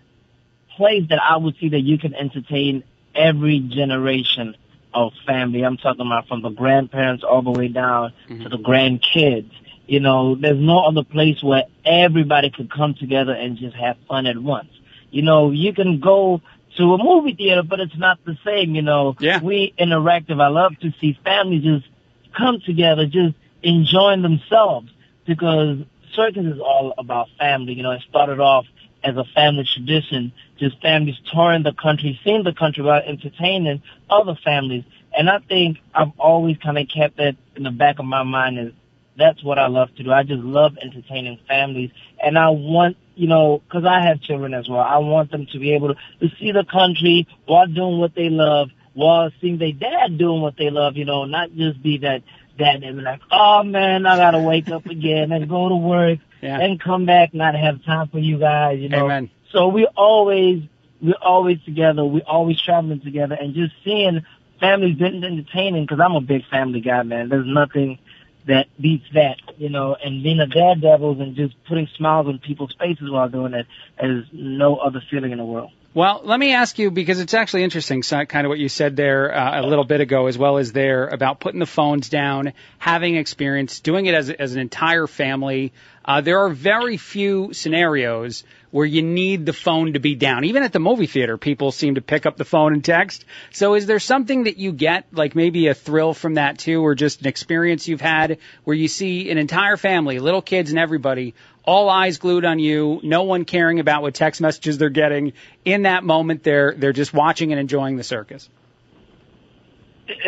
place 0.75 1.03
that 1.07 1.19
I 1.23 1.37
would 1.37 1.55
see 1.61 1.69
that 1.69 1.79
you 1.79 1.97
can 1.97 2.13
entertain 2.13 2.83
every 3.15 3.59
generation 3.59 4.57
of 4.93 5.13
family. 5.25 5.63
I'm 5.63 5.77
talking 5.77 6.05
about 6.05 6.27
from 6.27 6.41
the 6.41 6.49
grandparents 6.49 7.23
all 7.23 7.41
the 7.41 7.51
way 7.51 7.69
down 7.69 8.11
to 8.27 8.49
the 8.49 8.57
grandkids. 8.57 9.49
You 9.91 9.99
know, 9.99 10.35
there's 10.35 10.57
no 10.57 10.85
other 10.85 11.03
place 11.03 11.43
where 11.43 11.63
everybody 11.83 12.49
could 12.49 12.71
come 12.71 12.93
together 12.93 13.33
and 13.33 13.57
just 13.57 13.75
have 13.75 13.97
fun 14.07 14.25
at 14.25 14.37
once. 14.37 14.69
You 15.09 15.21
know, 15.21 15.51
you 15.51 15.73
can 15.73 15.99
go 15.99 16.39
to 16.77 16.93
a 16.93 16.97
movie 16.97 17.33
theater, 17.33 17.61
but 17.61 17.81
it's 17.81 17.97
not 17.97 18.17
the 18.23 18.37
same. 18.45 18.73
You 18.73 18.83
know, 18.83 19.17
Yeah. 19.19 19.41
we 19.41 19.73
interactive. 19.77 20.41
I 20.41 20.47
love 20.47 20.79
to 20.79 20.93
see 21.01 21.19
families 21.25 21.63
just 21.63 21.85
come 22.31 22.61
together, 22.65 23.05
just 23.05 23.35
enjoying 23.63 24.21
themselves 24.21 24.89
because 25.25 25.79
circus 26.15 26.45
is 26.45 26.61
all 26.61 26.93
about 26.97 27.27
family. 27.37 27.73
You 27.73 27.83
know, 27.83 27.91
it 27.91 28.03
started 28.09 28.39
off 28.39 28.67
as 29.03 29.17
a 29.17 29.25
family 29.35 29.65
tradition, 29.65 30.31
just 30.57 30.81
families 30.81 31.17
touring 31.33 31.63
the 31.63 31.73
country, 31.73 32.17
seeing 32.23 32.43
the 32.45 32.53
country 32.53 32.81
while 32.81 33.01
entertaining 33.05 33.81
other 34.09 34.35
families. 34.41 34.85
And 35.17 35.29
I 35.29 35.39
think 35.39 35.79
I've 35.93 36.17
always 36.17 36.55
kind 36.59 36.77
of 36.77 36.87
kept 36.87 37.17
that 37.17 37.35
in 37.57 37.63
the 37.63 37.71
back 37.71 37.99
of 37.99 38.05
my 38.05 38.23
mind 38.23 38.57
is 38.57 38.71
that's 39.17 39.43
what 39.43 39.59
I 39.59 39.67
love 39.67 39.93
to 39.95 40.03
do. 40.03 40.11
I 40.11 40.23
just 40.23 40.41
love 40.41 40.77
entertaining 40.81 41.39
families. 41.47 41.91
And 42.23 42.37
I 42.37 42.49
want, 42.49 42.97
you 43.15 43.27
know, 43.27 43.61
cause 43.69 43.83
I 43.85 44.01
have 44.07 44.21
children 44.21 44.53
as 44.53 44.69
well. 44.69 44.79
I 44.79 44.97
want 44.99 45.31
them 45.31 45.47
to 45.51 45.59
be 45.59 45.73
able 45.73 45.89
to, 45.89 45.95
to 46.21 46.35
see 46.39 46.51
the 46.51 46.63
country 46.63 47.27
while 47.45 47.67
doing 47.67 47.99
what 47.99 48.15
they 48.15 48.29
love, 48.29 48.69
while 48.93 49.29
seeing 49.41 49.57
their 49.57 49.73
dad 49.73 50.17
doing 50.17 50.41
what 50.41 50.55
they 50.57 50.69
love, 50.69 50.95
you 50.95 51.05
know, 51.05 51.25
not 51.25 51.53
just 51.53 51.81
be 51.83 51.97
that 51.99 52.23
dad 52.57 52.83
and 52.83 52.97
be 52.97 53.03
like, 53.03 53.21
oh 53.31 53.63
man, 53.63 54.05
I 54.05 54.17
gotta 54.17 54.39
wake 54.39 54.69
up 54.69 54.85
again 54.85 55.31
and 55.31 55.49
go 55.49 55.69
to 55.69 55.75
work 55.75 56.19
Yeah. 56.41 56.59
and 56.59 56.79
come 56.81 57.05
back, 57.05 57.35
not 57.35 57.53
have 57.53 57.83
time 57.85 58.07
for 58.07 58.17
you 58.17 58.39
guys, 58.39 58.79
you 58.79 58.89
know. 58.89 59.05
Amen. 59.05 59.29
So 59.51 59.67
we 59.67 59.85
always, 59.95 60.63
we're 60.99 61.13
always 61.21 61.61
together. 61.65 62.03
We're 62.03 62.21
always 62.25 62.59
traveling 62.59 63.01
together 63.01 63.35
and 63.39 63.53
just 63.53 63.73
seeing 63.83 64.25
families 64.59 64.97
being 64.97 65.23
entertaining 65.23 65.83
because 65.83 65.99
I'm 65.99 66.15
a 66.15 66.21
big 66.21 66.45
family 66.49 66.81
guy, 66.81 67.03
man. 67.03 67.29
There's 67.29 67.45
nothing 67.45 67.99
that 68.47 68.67
beats 68.79 69.05
that, 69.13 69.37
you 69.57 69.69
know, 69.69 69.95
and 69.95 70.23
being 70.23 70.39
a 70.39 70.47
daredevil 70.47 71.21
and 71.21 71.35
just 71.35 71.55
putting 71.65 71.87
smiles 71.97 72.27
on 72.27 72.39
people's 72.39 72.73
faces 72.79 73.09
while 73.09 73.29
doing 73.29 73.53
it 73.53 73.67
is 74.01 74.25
no 74.31 74.77
other 74.77 75.01
feeling 75.09 75.31
in 75.31 75.37
the 75.37 75.45
world. 75.45 75.71
Well, 75.93 76.21
let 76.23 76.39
me 76.39 76.53
ask 76.53 76.79
you 76.79 76.89
because 76.89 77.19
it's 77.19 77.33
actually 77.33 77.65
interesting, 77.65 78.01
so 78.01 78.23
kind 78.23 78.45
of 78.45 78.49
what 78.49 78.59
you 78.59 78.69
said 78.69 78.95
there 78.95 79.35
uh, 79.35 79.61
a 79.61 79.67
little 79.67 79.83
bit 79.83 79.99
ago, 79.99 80.27
as 80.27 80.37
well 80.37 80.57
as 80.57 80.71
there 80.71 81.07
about 81.07 81.41
putting 81.41 81.59
the 81.59 81.65
phones 81.65 82.07
down, 82.07 82.53
having 82.77 83.17
experience, 83.17 83.81
doing 83.81 84.05
it 84.05 84.15
as 84.15 84.29
as 84.29 84.53
an 84.53 84.61
entire 84.61 85.05
family. 85.05 85.73
Uh, 86.05 86.21
there 86.21 86.39
are 86.39 86.49
very 86.49 86.95
few 86.95 87.51
scenarios 87.51 88.45
where 88.71 88.85
you 88.85 89.01
need 89.01 89.45
the 89.45 89.53
phone 89.53 89.93
to 89.93 89.99
be 89.99 90.15
down. 90.15 90.45
Even 90.45 90.63
at 90.63 90.73
the 90.73 90.79
movie 90.79 91.05
theater, 91.05 91.37
people 91.37 91.71
seem 91.71 91.95
to 91.95 92.01
pick 92.01 92.25
up 92.25 92.37
the 92.37 92.45
phone 92.45 92.73
and 92.73 92.83
text. 92.83 93.25
So, 93.51 93.75
is 93.75 93.85
there 93.85 93.99
something 93.99 94.45
that 94.45 94.57
you 94.57 94.71
get, 94.71 95.07
like 95.11 95.35
maybe 95.35 95.67
a 95.67 95.73
thrill 95.73 96.13
from 96.13 96.35
that 96.35 96.57
too, 96.57 96.81
or 96.81 96.95
just 96.95 97.21
an 97.21 97.27
experience 97.27 97.87
you've 97.87 98.01
had 98.01 98.39
where 98.63 98.75
you 98.75 98.87
see 98.87 99.29
an 99.29 99.37
entire 99.37 99.77
family, 99.77 100.19
little 100.19 100.41
kids 100.41 100.71
and 100.71 100.79
everybody, 100.79 101.35
all 101.63 101.89
eyes 101.89 102.17
glued 102.17 102.45
on 102.45 102.59
you, 102.59 102.99
no 103.03 103.23
one 103.23 103.45
caring 103.45 103.79
about 103.79 104.01
what 104.01 104.13
text 104.13 104.41
messages 104.41 104.77
they're 104.77 104.89
getting. 104.89 105.33
In 105.63 105.83
that 105.83 106.03
moment, 106.03 106.43
they're 106.43 106.73
they're 106.73 106.93
just 106.93 107.13
watching 107.13 107.51
and 107.51 107.59
enjoying 107.59 107.97
the 107.97 108.03
circus. 108.03 108.49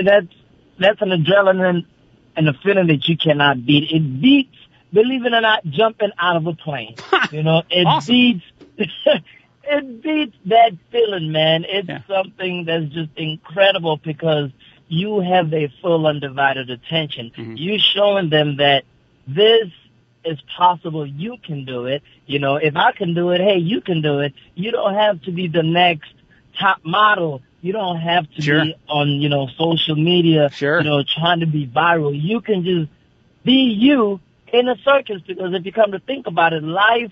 that's 0.04 0.28
that's 0.80 1.02
an 1.02 1.10
adrenaline 1.10 1.86
and 2.36 2.50
a 2.50 2.54
feeling 2.64 2.88
that 2.88 3.08
you 3.08 3.18
cannot 3.18 3.66
beat. 3.66 3.92
It 3.92 4.22
beats, 4.22 4.58
believe 4.94 5.26
it 5.26 5.34
or 5.34 5.42
not, 5.42 5.66
jumping 5.66 6.12
out 6.20 6.36
of 6.38 6.48
a 6.48 6.54
plane. 6.54 6.96
you 7.32 7.44
know, 7.44 7.64
it 7.70 7.86
Awesome. 7.86 8.14
beats. 8.14 8.46
it 9.64 10.04
beats 10.04 10.36
that 10.46 10.72
feeling, 10.92 11.32
man. 11.32 11.66
It's 11.68 11.88
Yeah. 11.88 12.02
something 12.08 12.66
that's 12.66 12.86
just 12.94 13.12
incredible 13.18 13.98
because 13.98 14.52
you 14.88 15.20
have 15.22 15.50
their 15.50 15.70
full 15.82 16.06
undivided 16.06 16.70
attention. 16.70 17.32
Mm-hmm. 17.36 17.56
You 17.58 17.80
showing 17.80 18.30
them 18.30 18.58
that 18.58 18.84
this 19.28 19.70
is 20.26 20.40
possible. 20.56 21.06
You 21.06 21.38
can 21.44 21.66
do 21.66 21.86
it. 21.86 22.04
You 22.26 22.40
know, 22.40 22.56
if 22.58 22.76
I 22.76 22.92
can 22.92 23.14
do 23.14 23.32
it, 23.32 23.42
hey, 23.42 23.58
you 23.58 23.82
can 23.82 24.02
do 24.02 24.20
it. 24.20 24.34
You 24.56 24.72
don't 24.72 24.94
have 24.94 25.22
to 25.24 25.32
be 25.32 25.48
the 25.48 25.64
next 25.64 26.12
top 26.60 26.80
model. 26.84 27.42
You 27.62 27.72
don't 27.74 27.98
have 28.00 28.30
to 28.36 28.42
Sure. 28.42 28.64
be 28.66 28.76
on, 28.88 29.10
you 29.22 29.30
know, 29.30 29.48
social 29.58 29.96
media, 29.96 30.50
Sure. 30.52 30.80
you 30.80 30.84
know, 30.84 31.04
trying 31.04 31.40
to 31.40 31.46
be 31.48 31.66
viral. 31.66 32.12
You 32.14 32.42
can 32.42 32.64
just 32.64 32.90
be 33.44 33.72
you 33.72 34.20
in 34.54 34.70
a 34.70 34.76
circus 34.86 35.22
because 35.28 35.54
if 35.54 35.66
you 35.66 35.74
come 35.74 35.92
to 35.92 36.00
think 36.00 36.28
about 36.28 36.54
it, 36.54 36.64
life 36.64 37.12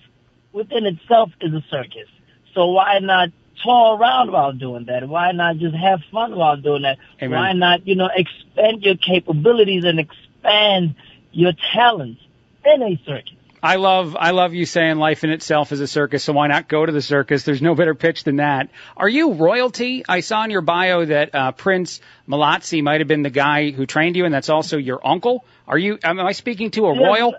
within 0.52 0.86
itself 0.86 1.30
is 1.40 1.52
a 1.52 1.62
circus. 1.68 2.08
So 2.54 2.66
why 2.68 3.00
not 3.00 3.30
tour 3.62 3.98
around 3.98 4.30
while 4.30 4.52
doing 4.52 4.86
that? 4.86 5.06
Why 5.08 5.32
not 5.32 5.58
just 5.58 5.74
have 5.74 6.00
fun 6.12 6.36
while 6.36 6.56
doing 6.56 6.82
that? 6.82 6.98
Amen. 7.20 7.38
Why 7.38 7.52
not, 7.52 7.86
you 7.86 7.96
know, 7.96 8.08
expand 8.14 8.82
your 8.82 8.96
capabilities 8.96 9.84
and 9.84 9.98
expand 9.98 10.94
your 11.32 11.52
talents 11.74 12.20
in 12.64 12.82
a 12.82 13.00
circus? 13.04 13.34
I 13.62 13.76
love 13.76 14.16
I 14.18 14.32
love 14.32 14.54
you 14.54 14.66
saying 14.66 14.96
life 14.96 15.22
in 15.22 15.30
itself 15.30 15.70
is 15.70 15.80
a 15.80 15.86
circus, 15.86 16.24
so 16.24 16.32
why 16.32 16.48
not 16.48 16.68
go 16.68 16.84
to 16.84 16.90
the 16.90 17.00
circus? 17.02 17.44
There's 17.44 17.62
no 17.62 17.76
better 17.76 17.94
pitch 17.94 18.24
than 18.24 18.36
that. 18.36 18.70
Are 18.96 19.08
you 19.08 19.34
royalty? 19.34 20.04
I 20.08 20.20
saw 20.20 20.42
in 20.44 20.50
your 20.50 20.62
bio 20.62 21.04
that 21.04 21.34
uh, 21.34 21.52
Prince 21.52 22.00
Malazzi 22.28 22.82
might 22.82 23.00
have 23.00 23.08
been 23.08 23.22
the 23.22 23.30
guy 23.30 23.70
who 23.70 23.86
trained 23.86 24.16
you, 24.16 24.24
and 24.24 24.34
that's 24.34 24.48
also 24.48 24.78
your 24.78 25.06
uncle. 25.06 25.44
Are 25.68 25.78
you? 25.78 25.98
Am 26.02 26.18
I 26.18 26.32
speaking 26.32 26.72
to 26.72 26.86
a 26.86 26.94
Yes. 26.94 27.02
royal? 27.02 27.34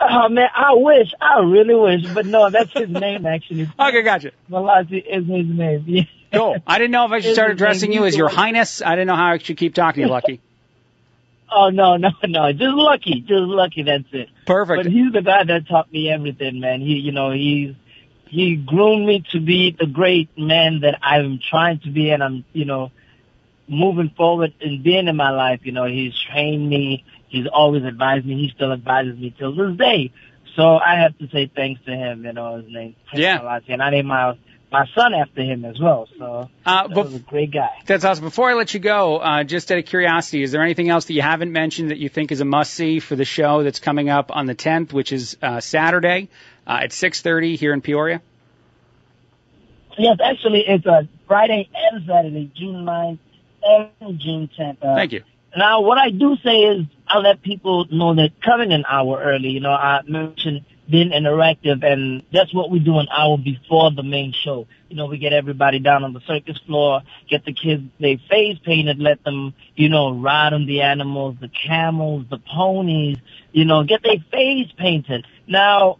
Oh 0.00 0.28
man, 0.28 0.48
I 0.54 0.74
wish, 0.74 1.08
I 1.20 1.40
really 1.40 1.74
wish, 1.74 2.06
but 2.14 2.26
no, 2.26 2.50
that's 2.50 2.70
his 2.72 2.88
name 2.90 3.24
actually. 3.26 3.66
Okay, 3.78 4.02
gotcha. 4.02 4.32
Malazi 4.50 5.02
is 5.06 5.26
his 5.26 5.46
name. 5.46 6.06
Cool. 6.32 6.56
I 6.66 6.78
didn't 6.78 6.90
know 6.90 7.06
if 7.06 7.12
I 7.12 7.20
should 7.20 7.32
start 7.32 7.50
addressing 7.52 7.92
you 7.92 8.04
as 8.04 8.16
Your 8.16 8.28
Highness. 8.28 8.82
I 8.82 8.90
didn't 8.90 9.06
know 9.06 9.16
how 9.16 9.32
I 9.32 9.38
should 9.38 9.56
keep 9.56 9.74
talking 9.74 10.02
to 10.02 10.06
you, 10.08 10.12
Lucky. 10.12 10.40
Oh 11.50 11.70
no, 11.70 11.96
no, 11.96 12.10
no, 12.26 12.52
just 12.52 12.74
lucky, 12.74 13.20
just 13.20 13.32
lucky. 13.32 13.82
That's 13.82 14.04
it. 14.12 14.28
Perfect. 14.46 14.84
But 14.84 14.92
he's 14.92 15.12
the 15.12 15.22
guy 15.22 15.44
that 15.44 15.68
taught 15.68 15.92
me 15.92 16.10
everything, 16.10 16.60
man. 16.60 16.80
He, 16.80 16.94
you 16.94 17.12
know, 17.12 17.30
he's 17.30 17.74
he 18.28 18.56
groomed 18.56 19.06
me 19.06 19.24
to 19.32 19.40
be 19.40 19.76
the 19.78 19.86
great 19.86 20.36
man 20.36 20.80
that 20.80 20.98
I'm 21.02 21.38
trying 21.38 21.80
to 21.80 21.90
be, 21.90 22.10
and 22.10 22.22
I'm, 22.22 22.44
you 22.52 22.64
know, 22.64 22.90
moving 23.68 24.10
forward 24.16 24.54
and 24.60 24.82
being 24.82 25.08
in 25.08 25.16
my 25.16 25.30
life. 25.30 25.60
You 25.62 25.72
know, 25.72 25.84
he's 25.84 26.14
trained 26.30 26.68
me. 26.68 27.04
He's 27.28 27.46
always 27.46 27.84
advised 27.84 28.26
me. 28.26 28.34
He 28.34 28.52
still 28.54 28.72
advises 28.72 29.18
me 29.18 29.34
till 29.36 29.54
this 29.54 29.76
day. 29.76 30.12
So 30.56 30.76
I 30.76 31.00
have 31.00 31.16
to 31.18 31.28
say 31.28 31.50
thanks 31.54 31.82
to 31.84 31.92
him. 31.92 32.24
You 32.24 32.32
know, 32.32 32.56
his 32.56 32.72
name 32.72 32.96
Yeah. 33.12 33.60
And 33.68 33.82
I 33.82 33.90
named 33.90 34.08
my 34.08 34.36
my 34.70 34.86
son 34.94 35.14
after 35.14 35.42
him 35.42 35.64
as 35.64 35.78
well. 35.80 36.08
So 36.18 36.50
Uh, 36.64 36.88
that 36.88 36.96
was 36.96 37.14
a 37.14 37.18
great 37.20 37.52
guy. 37.52 37.70
That's 37.86 38.04
awesome. 38.04 38.24
Before 38.24 38.50
I 38.50 38.54
let 38.54 38.74
you 38.74 38.80
go, 38.80 39.18
uh, 39.18 39.44
just 39.44 39.70
out 39.70 39.78
of 39.78 39.86
curiosity, 39.86 40.42
is 40.42 40.52
there 40.52 40.62
anything 40.62 40.88
else 40.88 41.06
that 41.06 41.14
you 41.14 41.22
haven't 41.22 41.52
mentioned 41.52 41.90
that 41.90 41.98
you 41.98 42.08
think 42.08 42.32
is 42.32 42.40
a 42.40 42.44
must 42.44 42.74
see 42.74 42.98
for 42.98 43.16
the 43.16 43.24
show 43.24 43.62
that's 43.62 43.78
coming 43.78 44.08
up 44.08 44.34
on 44.34 44.46
the 44.46 44.54
10th, 44.54 44.92
which 44.92 45.12
is 45.12 45.36
uh, 45.42 45.60
Saturday 45.60 46.28
uh, 46.66 46.80
at 46.82 46.90
6:30 46.90 47.56
here 47.56 47.72
in 47.72 47.80
Peoria? 47.80 48.20
Yes, 49.98 50.18
actually, 50.22 50.64
it's 50.66 50.84
a 50.84 51.08
Friday 51.26 51.68
and 51.74 52.04
Saturday, 52.06 52.50
June 52.54 52.84
9th 52.84 53.18
and 53.62 54.18
June 54.20 54.50
10th. 54.58 54.76
Uh, 54.82 54.94
Thank 54.94 55.12
you. 55.12 55.22
Now, 55.56 55.80
what 55.80 55.96
I 55.96 56.10
do 56.10 56.36
say 56.44 56.64
is 56.64 56.86
I 57.08 57.18
let 57.18 57.40
people 57.40 57.86
know 57.90 58.14
that 58.14 58.42
coming 58.42 58.72
an 58.72 58.84
hour 58.86 59.22
early. 59.22 59.48
You 59.48 59.60
know, 59.60 59.70
I 59.70 60.02
mentioned 60.06 60.66
being 60.88 61.10
interactive, 61.10 61.84
and 61.84 62.22
that's 62.32 62.54
what 62.54 62.70
we 62.70 62.78
do 62.78 62.98
an 62.98 63.08
hour 63.10 63.36
before 63.38 63.90
the 63.90 64.02
main 64.02 64.32
show. 64.32 64.66
You 64.88 64.96
know, 64.96 65.06
we 65.06 65.18
get 65.18 65.32
everybody 65.32 65.78
down 65.78 66.04
on 66.04 66.12
the 66.12 66.20
circus 66.26 66.58
floor, 66.66 67.02
get 67.28 67.44
the 67.44 67.52
kids 67.52 67.82
their 67.98 68.18
face 68.30 68.58
painted, 68.64 68.98
let 68.98 69.22
them, 69.24 69.54
you 69.74 69.88
know, 69.88 70.12
ride 70.14 70.52
on 70.52 70.66
the 70.66 70.82
animals, 70.82 71.36
the 71.40 71.48
camels, 71.48 72.26
the 72.30 72.38
ponies, 72.38 73.18
you 73.52 73.64
know, 73.64 73.84
get 73.84 74.02
their 74.02 74.24
face 74.30 74.70
painted. 74.78 75.26
Now, 75.46 75.98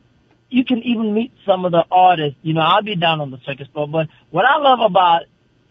you 0.49 0.65
can 0.65 0.83
even 0.83 1.13
meet 1.15 1.33
some 1.45 1.65
of 1.65 1.73
the 1.73 1.85
artists. 1.91 2.39
You 2.43 2.55
know, 2.55 2.61
I'll 2.61 2.83
be 2.83 2.97
down 2.97 3.21
on 3.21 3.31
the 3.31 3.41
circus 3.45 3.69
floor, 3.73 3.89
but 3.89 4.09
what 4.31 4.45
I 4.45 4.59
love 4.59 4.81
about 4.81 5.23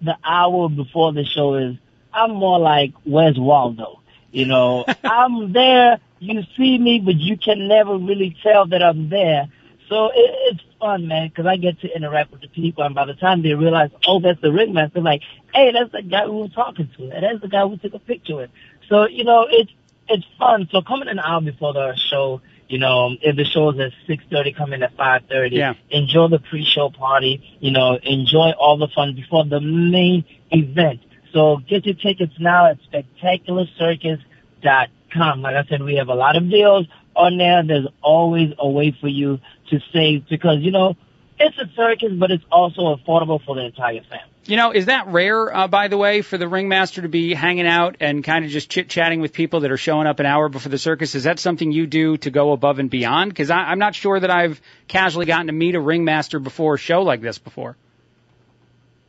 the 0.01 0.17
hour 0.23 0.69
before 0.69 1.13
the 1.13 1.23
show 1.23 1.55
is 1.55 1.75
I'm 2.13 2.31
more 2.31 2.59
like, 2.59 2.93
where's 3.03 3.37
Waldo? 3.37 4.01
You 4.31 4.45
know, 4.45 4.85
I'm 5.03 5.53
there, 5.53 5.99
you 6.19 6.41
see 6.57 6.77
me, 6.77 6.99
but 6.99 7.15
you 7.15 7.37
can 7.37 7.67
never 7.67 7.97
really 7.97 8.35
tell 8.41 8.65
that 8.67 8.81
I'm 8.81 9.09
there. 9.09 9.47
So 9.89 10.07
it, 10.07 10.31
it's 10.51 10.63
fun, 10.79 11.07
man, 11.07 11.27
because 11.29 11.45
I 11.45 11.57
get 11.57 11.79
to 11.81 11.95
interact 11.95 12.31
with 12.31 12.41
the 12.41 12.47
people, 12.47 12.83
and 12.83 12.95
by 12.95 13.05
the 13.05 13.13
time 13.13 13.43
they 13.43 13.53
realize, 13.53 13.91
oh, 14.07 14.19
that's 14.19 14.41
the 14.41 14.51
ringmaster, 14.51 15.01
like, 15.01 15.21
hey, 15.53 15.71
that's 15.71 15.91
the 15.91 16.01
guy 16.01 16.25
we 16.25 16.41
were 16.41 16.47
talking 16.47 16.89
to, 16.97 17.03
and 17.11 17.23
that's 17.23 17.41
the 17.41 17.47
guy 17.47 17.65
we 17.65 17.77
took 17.77 17.93
a 17.93 17.99
picture 17.99 18.35
with. 18.35 18.49
So, 18.89 19.07
you 19.07 19.23
know, 19.23 19.47
it's 19.49 19.71
it's 20.07 20.25
fun. 20.37 20.67
So 20.71 20.81
coming 20.81 21.07
an 21.07 21.19
hour 21.19 21.41
before 21.41 21.73
the 21.73 21.95
show, 22.09 22.41
you 22.67 22.77
know, 22.79 23.07
um, 23.07 23.17
if 23.21 23.35
the 23.35 23.45
show 23.45 23.69
is 23.71 23.79
at 23.79 23.91
six 24.07 24.23
thirty, 24.31 24.53
come 24.53 24.73
in 24.73 24.81
at 24.83 24.95
five 24.95 25.23
thirty. 25.29 25.57
Yeah. 25.57 25.73
Enjoy 25.89 26.27
the 26.27 26.39
pre-show 26.39 26.89
party. 26.89 27.57
You 27.59 27.71
know, 27.71 27.99
enjoy 28.01 28.51
all 28.51 28.77
the 28.77 28.87
fun 28.87 29.15
before 29.15 29.45
the 29.45 29.61
main 29.61 30.25
event. 30.51 31.01
So 31.31 31.57
get 31.57 31.85
your 31.85 31.95
tickets 31.95 32.33
now 32.39 32.67
at 32.67 32.79
spectacularcircus.com. 32.91 34.87
Like 35.15 35.55
I 35.55 35.65
said, 35.69 35.81
we 35.81 35.95
have 35.95 36.09
a 36.09 36.15
lot 36.15 36.35
of 36.35 36.49
deals 36.49 36.87
on 37.15 37.37
there. 37.37 37.63
There's 37.63 37.87
always 38.01 38.53
a 38.59 38.69
way 38.69 38.95
for 38.99 39.07
you 39.07 39.39
to 39.69 39.79
save 39.93 40.27
because, 40.29 40.59
you 40.59 40.71
know, 40.71 40.95
it's 41.39 41.57
a 41.57 41.69
circus, 41.75 42.11
but 42.17 42.31
it's 42.31 42.43
also 42.51 42.95
affordable 42.95 43.43
for 43.43 43.55
the 43.55 43.65
entire 43.65 44.01
family. 44.01 44.31
You 44.45 44.57
know, 44.57 44.71
is 44.71 44.85
that 44.85 45.07
rare, 45.07 45.53
uh, 45.55 45.67
by 45.67 45.87
the 45.87 45.97
way, 45.97 46.21
for 46.21 46.37
the 46.37 46.47
ringmaster 46.47 47.01
to 47.01 47.09
be 47.09 47.33
hanging 47.33 47.65
out 47.65 47.97
and 47.99 48.23
kind 48.23 48.45
of 48.45 48.51
just 48.51 48.69
chit 48.69 48.89
chatting 48.89 49.19
with 49.19 49.33
people 49.33 49.61
that 49.61 49.71
are 49.71 49.77
showing 49.77 50.05
up 50.05 50.19
an 50.19 50.27
hour 50.27 50.49
before 50.49 50.69
the 50.69 50.77
circus? 50.77 51.15
Is 51.15 51.23
that 51.23 51.39
something 51.39 51.71
you 51.71 51.87
do 51.87 52.17
to 52.17 52.29
go 52.29 52.51
above 52.51 52.77
and 52.77 52.89
beyond? 52.89 53.31
Because 53.31 53.49
I'm 53.49 53.79
not 53.79 53.95
sure 53.95 54.19
that 54.19 54.29
I've 54.29 54.61
casually 54.87 55.25
gotten 55.25 55.47
to 55.47 55.53
meet 55.53 55.73
a 55.73 55.79
ringmaster 55.79 56.39
before 56.39 56.75
a 56.75 56.77
show 56.77 57.01
like 57.01 57.21
this 57.21 57.39
before. 57.39 57.75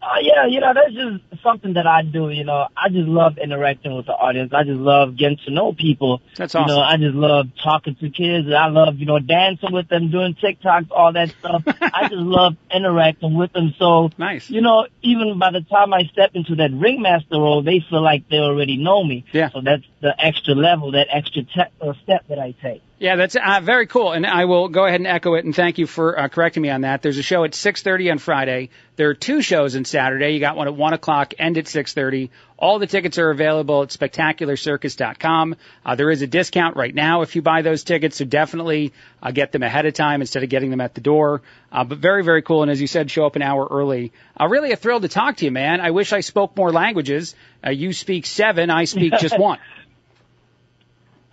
Uh, 0.07 0.21
yeah, 0.23 0.47
you 0.47 0.61
know, 0.61 0.73
that's 0.73 0.93
just 0.95 1.43
something 1.43 1.75
that 1.75 1.87
I 1.87 2.03
do. 2.03 2.31
You 2.31 2.45
know, 2.45 2.69
I 2.77 2.89
just 2.89 3.09
love 3.09 3.39
interacting 3.39 3.97
with 3.97 4.07
the 4.07 4.13
audience. 4.13 4.53
I 4.55 4.63
just 4.63 4.79
love 4.79 5.17
getting 5.17 5.39
to 5.47 5.51
know 5.51 5.73
people. 5.73 6.23
That's 6.37 6.55
awesome. 6.55 6.69
You 6.69 6.77
know, 6.77 6.81
I 6.81 6.97
just 6.97 7.15
love 7.17 7.47
talking 7.63 7.97
to 7.97 8.11
kids. 8.11 8.47
I 8.49 8.69
love, 8.69 8.99
you 8.99 9.07
know, 9.07 9.19
dancing 9.19 9.73
with 9.73 9.89
them, 9.89 10.13
doing 10.13 10.35
TikToks, 10.35 10.93
all 10.93 11.13
that 11.15 11.31
stuff. 11.41 11.63
I 11.81 12.03
just 12.09 12.23
love 12.23 12.57
interacting 12.73 13.35
with 13.35 13.53
them. 13.53 13.75
So, 13.81 14.11
Nice. 14.17 14.49
you 14.49 14.61
know, 14.61 14.87
even 15.03 15.41
by 15.41 15.51
the 15.51 15.63
time 15.63 15.93
I 15.93 16.05
step 16.05 16.31
into 16.35 16.55
that 16.57 16.71
ringmaster 16.73 17.41
role, 17.41 17.63
they 17.63 17.85
feel 17.91 18.03
like 18.03 18.29
they 18.29 18.39
already 18.39 18.77
know 18.77 19.03
me. 19.03 19.25
Yeah. 19.33 19.51
So 19.51 19.61
that's 19.61 19.85
the 20.01 20.15
extra 20.25 20.55
level, 20.55 20.93
that 20.93 21.09
extra 21.11 21.43
te- 21.43 21.73
uh, 21.81 21.95
step 22.05 22.29
that 22.29 22.39
I 22.39 22.55
take. 22.63 22.83
Yeah, 22.99 23.17
that's 23.17 23.37
uh, 23.37 23.61
very 23.63 23.87
cool, 23.87 24.13
and 24.13 24.27
I 24.27 24.47
will 24.47 24.69
go 24.69 24.87
ahead 24.87 25.01
and 25.01 25.07
echo 25.07 25.35
it. 25.35 25.45
And 25.45 25.55
thank 25.55 25.77
you 25.77 25.87
for 25.87 26.19
uh, 26.19 26.29
correcting 26.29 26.63
me 26.63 26.71
on 26.71 26.81
that. 26.81 27.03
There's 27.03 27.19
a 27.19 27.23
show 27.23 27.45
at 27.45 27.51
6:30 27.51 28.11
on 28.13 28.19
Friday. 28.19 28.71
There 28.97 29.11
are 29.11 29.15
two 29.15 29.43
shows 29.43 29.77
on 29.77 29.85
Saturday. 29.85 30.31
You 30.31 30.41
got 30.41 30.57
one 30.57 30.67
at 30.67 30.75
one 30.75 30.95
o'clock 30.95 31.35
and 31.39 31.59
at 31.59 31.67
6:30. 31.67 32.31
All 32.59 32.79
the 32.79 32.87
tickets 32.87 33.19
are 33.19 33.29
available 33.29 33.83
at 33.83 33.91
spectacularcircus.com. 33.91 35.57
Uh, 35.85 35.95
there 35.95 36.11
is 36.11 36.23
a 36.23 36.27
discount 36.27 36.75
right 36.77 36.95
now 36.95 37.21
if 37.21 37.37
you 37.37 37.43
buy 37.43 37.61
those 37.61 37.85
tickets, 37.85 38.17
so 38.17 38.25
definitely 38.25 38.95
uh, 39.23 39.31
get 39.31 39.53
them 39.53 39.63
ahead 39.63 39.85
of 39.85 39.93
time 39.93 40.23
instead 40.23 40.43
of 40.43 40.49
getting 40.49 40.71
them 40.71 40.81
at 40.81 40.95
the 40.95 41.03
door. 41.03 41.43
Uh, 41.71 41.85
but 41.85 41.99
very, 41.99 42.25
very 42.25 42.41
cool, 42.41 42.63
and 42.63 42.71
as 42.71 42.81
you 42.81 42.87
said, 42.87 43.11
show 43.11 43.27
up 43.27 43.37
an 43.37 43.43
hour 43.43 43.69
early. 43.71 44.11
Uh, 44.41 44.49
really 44.49 44.73
a 44.73 44.77
thrill 44.77 45.03
to 45.03 45.09
talk 45.09 45.37
to 45.37 45.45
you, 45.45 45.51
man. 45.51 45.83
I 45.83 45.91
wish 45.91 46.15
I 46.15 46.21
spoke 46.21 46.57
more 46.57 46.73
languages. 46.73 47.35
Uh, 47.63 47.71
you 47.73 47.93
speak 47.93 48.25
seven, 48.25 48.71
I 48.71 48.85
speak 48.85 49.13
just 49.19 49.39
one. 49.39 49.59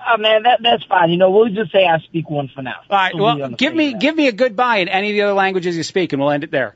Oh 0.05 0.17
man, 0.17 0.43
that 0.43 0.59
that's 0.61 0.83
fine. 0.85 1.09
You 1.11 1.17
know, 1.17 1.31
we'll 1.31 1.49
just 1.49 1.71
say 1.71 1.85
I 1.85 1.99
speak 1.99 2.29
one 2.29 2.49
for 2.53 2.61
now. 2.61 2.75
All 2.89 2.97
right. 2.97 3.11
So 3.13 3.21
Well, 3.21 3.37
the 3.37 3.55
give 3.55 3.73
me 3.73 3.93
page. 3.93 4.01
give 4.01 4.15
me 4.15 4.27
a 4.27 4.31
goodbye 4.31 4.77
in 4.77 4.87
any 4.89 5.09
of 5.11 5.13
the 5.15 5.21
other 5.21 5.33
languages 5.33 5.77
you 5.77 5.83
speak, 5.83 6.13
and 6.13 6.21
we'll 6.21 6.31
end 6.31 6.43
it 6.43 6.51
there. 6.51 6.75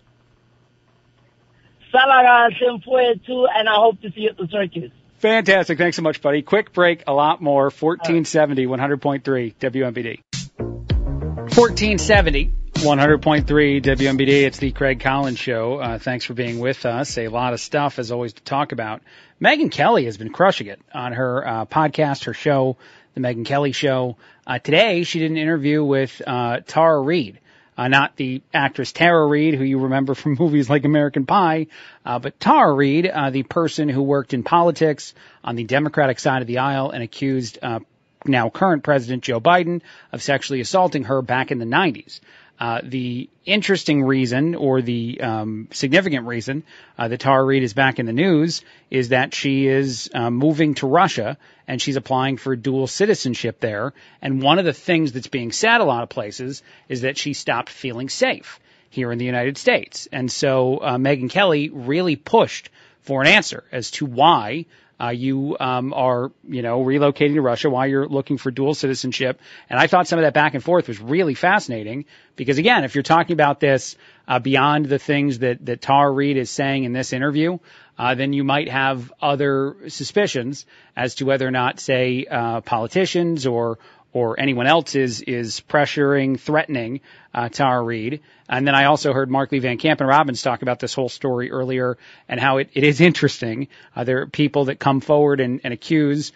Salaga 1.94 2.50
Simfuetu, 2.62 3.48
and 3.56 3.68
I 3.70 3.76
hope 3.76 4.02
to 4.02 4.12
see 4.12 4.22
you 4.22 4.30
at 4.30 4.38
the 4.38 4.48
circus. 4.48 4.92
Fantastic. 5.20 5.78
Thanks 5.78 5.96
so 5.98 6.04
much, 6.04 6.22
buddy. 6.22 6.42
Quick 6.42 6.74
break. 6.74 7.04
A 7.08 7.14
lot 7.14 7.42
more. 7.42 7.64
1470, 7.72 8.68
100.3 8.68 9.56
WMBD. 9.56 10.20
1470. 10.60 12.54
100.3 12.74 13.82
WMBD. 13.82 14.44
It's 14.46 14.60
the 14.60 14.72
Craig 14.72 15.00
Collins 15.00 15.40
Show. 15.40 15.80
Uh, 15.80 15.98
thanks 15.98 16.26
for 16.26 16.36
being 16.36 16.60
with 16.60 16.86
us. 16.86 17.18
A 17.18 17.28
lot 17.30 17.54
of 17.54 17.60
stuff, 17.60 17.98
as 17.98 18.12
always, 18.12 18.34
to 18.34 18.44
talk 18.44 18.72
about. 18.72 19.02
Megyn 19.42 19.72
Kelly 19.72 20.06
has 20.06 20.18
been 20.18 20.32
crushing 20.32 20.68
it 20.68 20.80
on 20.94 21.14
her 21.14 21.48
uh, 21.48 21.66
podcast, 21.66 22.26
her 22.26 22.36
show, 22.36 22.78
The 23.18 23.28
Megyn 23.28 23.46
Kelly 23.46 23.72
Show. 23.72 24.16
Uh, 24.46 24.60
today, 24.60 25.02
she 25.02 25.18
did 25.18 25.32
an 25.32 25.38
interview 25.38 25.84
with 25.84 26.22
uh, 26.28 26.60
Tara 26.68 27.02
Reade. 27.02 27.40
Uh, 27.76 27.88
not 27.88 28.16
the 28.16 28.44
actress 28.54 28.92
Tara 28.92 29.26
Reid, 29.26 29.56
who 29.56 29.64
you 29.64 29.80
remember 29.80 30.14
from 30.14 30.36
movies 30.40 30.70
like 30.70 30.86
American 30.86 31.26
Pie, 31.26 31.66
uh, 32.06 32.20
but 32.20 32.40
Tara 32.40 32.72
Reade, 32.72 33.08
uh, 33.08 33.32
the 33.32 33.42
person 33.42 33.90
who 33.90 34.04
worked 34.04 34.36
in 34.36 34.44
politics 34.44 35.16
on 35.44 35.56
the 35.56 35.64
Democratic 35.64 36.20
side 36.20 36.44
of 36.44 36.48
the 36.48 36.60
aisle 36.60 36.92
and 36.92 37.02
accused 37.02 37.58
uh, 37.64 37.80
now 38.24 38.52
current 38.52 38.84
President 38.84 39.24
Joe 39.24 39.42
Biden 39.42 39.82
of 40.12 40.22
sexually 40.22 40.62
assaulting 40.62 41.06
her 41.06 41.24
back 41.24 41.50
in 41.50 41.58
the 41.58 41.66
90s. 41.66 42.20
Uh, 42.60 42.82
the 42.84 43.30
interesting 43.46 44.04
reason, 44.04 44.56
or 44.56 44.82
the 44.82 45.22
um, 45.22 45.68
significant 45.72 46.26
reason, 46.26 46.64
uh, 46.98 47.08
that 47.08 47.20
Tara 47.20 47.44
Reade 47.44 47.64
is 47.64 47.74
back 47.74 48.00
in 48.00 48.08
the 48.08 48.14
news 48.14 48.64
is 48.90 49.10
that 49.10 49.36
she 49.36 49.68
is 49.68 50.10
uh, 50.14 50.32
moving 50.32 50.74
to 50.76 50.88
Russia 50.88 51.38
and 51.68 51.80
she's 51.80 51.98
applying 51.98 52.38
for 52.38 52.56
dual 52.56 52.88
citizenship 52.88 53.60
there. 53.60 53.94
And 54.22 54.42
one 54.42 54.58
of 54.58 54.66
the 54.66 54.74
things 54.74 55.12
that's 55.12 55.28
being 55.28 55.52
said 55.52 55.82
a 55.82 55.84
lot 55.84 56.02
of 56.02 56.10
places 56.10 56.64
is 56.90 57.02
that 57.02 57.18
she 57.18 57.34
stopped 57.34 57.70
feeling 57.70 58.10
safe 58.10 58.60
here 58.90 59.12
in 59.12 59.20
the 59.20 59.26
United 59.26 59.58
States. 59.58 60.08
And 60.12 60.32
so 60.32 60.78
uh, 60.78 60.98
Megyn 60.98 61.30
Kelly 61.30 61.70
really 61.70 62.16
pushed 62.16 62.70
for 63.02 63.22
an 63.22 63.28
answer 63.28 63.64
as 63.72 63.92
to 63.92 64.06
why 64.06 64.66
uh, 65.00 65.10
you 65.10 65.56
um, 65.60 65.94
are, 65.94 66.32
you 66.48 66.62
know, 66.62 66.84
relocating 66.84 67.36
to 67.36 67.42
Russia 67.42 67.70
while 67.70 67.88
you're 67.88 68.08
looking 68.08 68.38
for 68.38 68.52
dual 68.52 68.74
citizenship. 68.74 69.40
And 69.70 69.80
I 69.80 69.88
thought 69.88 70.08
some 70.08 70.20
of 70.20 70.24
that 70.24 70.34
back 70.34 70.54
and 70.54 70.64
forth 70.64 70.88
was 70.88 71.00
really 71.00 71.34
fascinating 71.34 72.06
because, 72.36 72.58
again, 72.58 72.84
if 72.84 72.96
you're 72.96 73.04
talking 73.04 73.34
about 73.34 73.60
this 73.60 73.96
uh, 74.28 74.40
beyond 74.40 74.88
the 74.88 75.00
things 75.00 75.40
that 75.40 75.66
that 75.66 75.82
Tara 75.82 76.12
Reade 76.12 76.38
is 76.38 76.50
saying 76.50 76.84
in 76.84 76.94
this 76.94 77.14
interview, 77.14 77.60
uh, 77.98 78.16
then 78.16 78.34
you 78.34 78.44
might 78.44 78.70
have 78.70 79.12
other 79.22 79.76
suspicions 79.88 80.66
as 80.96 81.16
to 81.16 81.26
whether 81.26 81.48
or 81.48 81.52
not, 81.52 81.80
say, 81.80 82.26
uh, 82.30 82.62
politicians 82.62 83.48
or 83.48 83.80
or 84.14 84.40
anyone 84.40 84.68
else 84.68 84.96
is 84.96 85.22
is 85.22 85.62
pressuring, 85.62 86.40
threatening 86.40 87.02
uh, 87.34 87.50
Tara 87.50 87.82
Reade. 87.82 88.22
And 88.50 88.66
then 88.66 88.76
I 88.76 88.86
also 88.86 89.14
heard 89.14 89.30
Mark 89.30 89.52
Lee 89.52 89.60
Van 89.60 89.78
Camp 89.78 90.00
and 90.00 90.10
Robbins 90.10 90.42
talk 90.42 90.62
about 90.62 90.80
this 90.80 90.94
whole 90.94 91.10
story 91.10 91.52
earlier 91.52 91.98
and 92.28 92.40
how 92.40 92.58
it, 92.58 92.70
it 92.74 92.84
is 92.84 93.02
interesting. 93.02 93.68
Uh, 93.96 94.04
there 94.04 94.22
are 94.22 94.28
people 94.28 94.66
that 94.66 94.80
come 94.80 95.02
forward 95.02 95.40
and, 95.40 95.62
and 95.64 95.74
accuse 95.74 96.32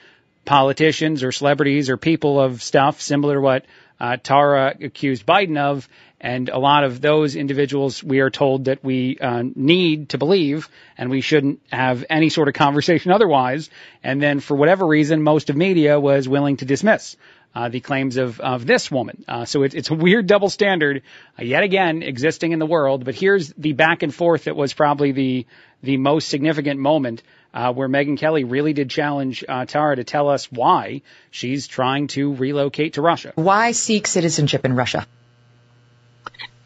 politicians 0.45 1.23
or 1.23 1.31
celebrities 1.31 1.89
or 1.89 1.97
people 1.97 2.39
of 2.39 2.62
stuff 2.62 3.01
similar 3.01 3.36
to 3.36 3.41
what 3.41 3.65
uh, 3.99 4.17
Tara 4.17 4.75
accused 4.81 5.25
Biden 5.25 5.57
of. 5.57 5.88
And 6.19 6.49
a 6.49 6.60
lot 6.60 6.84
of 6.84 7.01
those 7.01 7.36
individuals, 7.36 8.03
we 8.03 8.19
are 8.19 8.29
told 8.29 8.65
that 8.65 8.84
we 8.84 9.17
uh, 9.17 9.43
need 9.55 10.10
to 10.10 10.19
believe, 10.19 10.69
and 10.95 11.10
we 11.10 11.21
shouldn't 11.21 11.62
have 11.71 12.05
any 12.12 12.29
sort 12.29 12.47
of 12.47 12.53
conversation 12.53 13.12
otherwise. 13.17 13.69
And 14.03 14.21
then, 14.21 14.39
for 14.39 14.55
whatever 14.55 14.86
reason, 14.86 15.23
most 15.23 15.49
of 15.49 15.55
media 15.55 15.99
was 15.99 16.29
willing 16.29 16.57
to 16.57 16.65
dismiss 16.65 17.15
uh, 17.53 17.69
the 17.69 17.79
claims 17.79 18.17
of, 18.17 18.39
of 18.39 18.65
this 18.65 18.89
woman. 18.89 19.23
Uh, 19.27 19.45
so 19.45 19.63
it, 19.63 19.73
it's 19.73 19.89
a 19.89 19.93
weird 19.93 20.27
double 20.27 20.49
standard, 20.49 21.03
uh, 21.39 21.43
yet 21.43 21.63
again, 21.63 22.01
existing 22.03 22.51
in 22.51 22.59
the 22.59 22.65
world. 22.65 23.05
But 23.05 23.15
here's 23.15 23.51
the 23.53 23.73
back 23.73 24.03
and 24.03 24.13
forth 24.13 24.45
that 24.45 24.55
was 24.55 24.73
probably 24.73 25.11
the, 25.11 25.45
the 25.83 25.97
most 25.97 26.29
significant 26.29 26.79
moment 26.79 27.23
uh, 27.53 27.73
where 27.73 27.89
Megyn 27.89 28.17
Kelly 28.17 28.43
really 28.43 28.73
did 28.73 28.89
challenge 28.89 29.43
uh, 29.47 29.65
Tara 29.65 29.95
to 29.97 30.03
tell 30.03 30.29
us 30.29 30.51
why 30.51 31.01
she's 31.31 31.67
trying 31.67 32.07
to 32.07 32.33
relocate 32.33 32.93
to 32.93 33.01
Russia. 33.01 33.33
Why 33.35 33.73
seek 33.73 34.07
citizenship 34.07 34.63
in 34.63 34.75
Russia? 34.75 35.05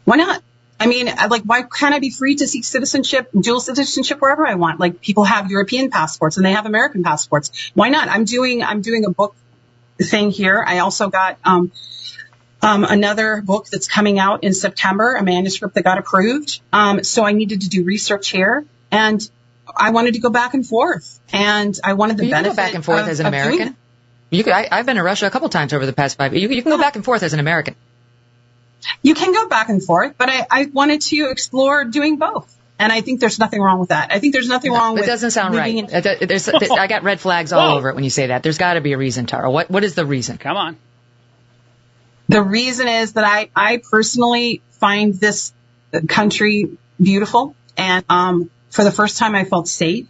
Why 0.04 0.16
not? 0.16 0.42
I 0.78 0.86
mean, 0.86 1.06
like, 1.06 1.42
why 1.42 1.62
can't 1.62 1.94
I 1.94 2.00
be 2.00 2.10
free 2.10 2.36
to 2.36 2.46
seek 2.46 2.64
citizenship, 2.64 3.30
dual 3.38 3.60
citizenship 3.60 4.20
wherever 4.20 4.46
I 4.46 4.54
want? 4.54 4.78
Like, 4.78 5.00
people 5.00 5.24
have 5.24 5.50
European 5.50 5.90
passports 5.90 6.36
and 6.36 6.44
they 6.44 6.52
have 6.52 6.66
American 6.66 7.02
passports. 7.02 7.70
Why 7.74 7.88
not? 7.88 8.08
I'm 8.08 8.24
doing, 8.24 8.62
I'm 8.62 8.82
doing 8.82 9.06
a 9.06 9.10
book 9.10 9.34
thing 10.00 10.30
here. 10.30 10.62
I 10.66 10.78
also 10.78 11.08
got 11.08 11.38
um, 11.44 11.72
um, 12.62 12.84
another 12.84 13.42
book 13.42 13.66
that's 13.66 13.88
coming 13.88 14.18
out 14.18 14.44
in 14.44 14.54
September, 14.54 15.14
a 15.14 15.22
manuscript 15.22 15.74
that 15.74 15.84
got 15.84 15.98
approved. 15.98 16.60
Um, 16.72 17.04
so 17.04 17.24
I 17.24 17.32
needed 17.32 17.62
to 17.62 17.68
do 17.68 17.84
research 17.84 18.30
here, 18.30 18.64
and 18.90 19.28
I 19.76 19.90
wanted 19.90 20.14
to 20.14 20.20
go 20.20 20.30
back 20.30 20.54
and 20.54 20.66
forth, 20.66 21.20
and 21.32 21.78
I 21.84 21.94
wanted 21.94 22.16
the 22.16 22.24
you 22.24 22.30
benefit. 22.30 22.56
Can 22.56 22.56
go 22.56 22.62
back 22.62 22.74
and 22.74 22.84
forth 22.84 23.02
of, 23.02 23.08
as 23.08 23.20
an 23.20 23.26
American. 23.26 23.76
You 24.30 24.42
could, 24.42 24.52
I, 24.52 24.76
have 24.76 24.86
been 24.86 24.96
to 24.96 25.02
Russia 25.02 25.26
a 25.26 25.30
couple 25.30 25.48
times 25.48 25.72
over 25.72 25.86
the 25.86 25.92
past 25.92 26.18
five. 26.18 26.34
You, 26.34 26.48
you 26.48 26.62
can 26.62 26.72
go 26.72 26.78
back 26.78 26.96
and 26.96 27.04
forth 27.04 27.22
as 27.22 27.32
an 27.32 27.40
American. 27.40 27.76
You 29.02 29.14
can 29.14 29.32
go 29.32 29.48
back 29.48 29.68
and 29.68 29.82
forth, 29.82 30.14
but 30.18 30.28
I, 30.28 30.46
I 30.50 30.64
wanted 30.66 31.00
to 31.02 31.30
explore 31.30 31.84
doing 31.84 32.18
both. 32.18 32.55
And 32.78 32.92
I 32.92 33.00
think 33.00 33.20
there's 33.20 33.38
nothing 33.38 33.60
wrong 33.62 33.78
with 33.78 33.88
that. 33.88 34.12
I 34.12 34.18
think 34.18 34.34
there's 34.34 34.48
nothing 34.48 34.72
wrong 34.72 34.92
it 34.92 35.00
with. 35.00 35.04
It 35.04 35.06
doesn't 35.06 35.30
sound 35.30 35.54
right. 35.54 35.74
In- 35.74 35.86
there's, 36.28 36.48
I 36.48 36.86
got 36.86 37.04
red 37.04 37.20
flags 37.20 37.52
all 37.52 37.70
Whoa. 37.72 37.78
over 37.78 37.88
it 37.88 37.94
when 37.94 38.04
you 38.04 38.10
say 38.10 38.26
that. 38.26 38.42
There's 38.42 38.58
got 38.58 38.74
to 38.74 38.80
be 38.82 38.92
a 38.92 38.98
reason, 38.98 39.26
Tara. 39.26 39.50
What 39.50 39.70
What 39.70 39.82
is 39.82 39.94
the 39.94 40.04
reason? 40.04 40.36
Come 40.36 40.56
on. 40.56 40.76
The 42.28 42.42
reason 42.42 42.88
is 42.88 43.14
that 43.14 43.24
I 43.24 43.50
I 43.54 43.78
personally 43.78 44.60
find 44.72 45.14
this 45.14 45.52
country 46.08 46.76
beautiful, 47.00 47.54
and 47.76 48.04
um, 48.08 48.50
for 48.70 48.84
the 48.84 48.90
first 48.90 49.16
time 49.16 49.34
I 49.34 49.44
felt 49.44 49.68
safe, 49.68 50.06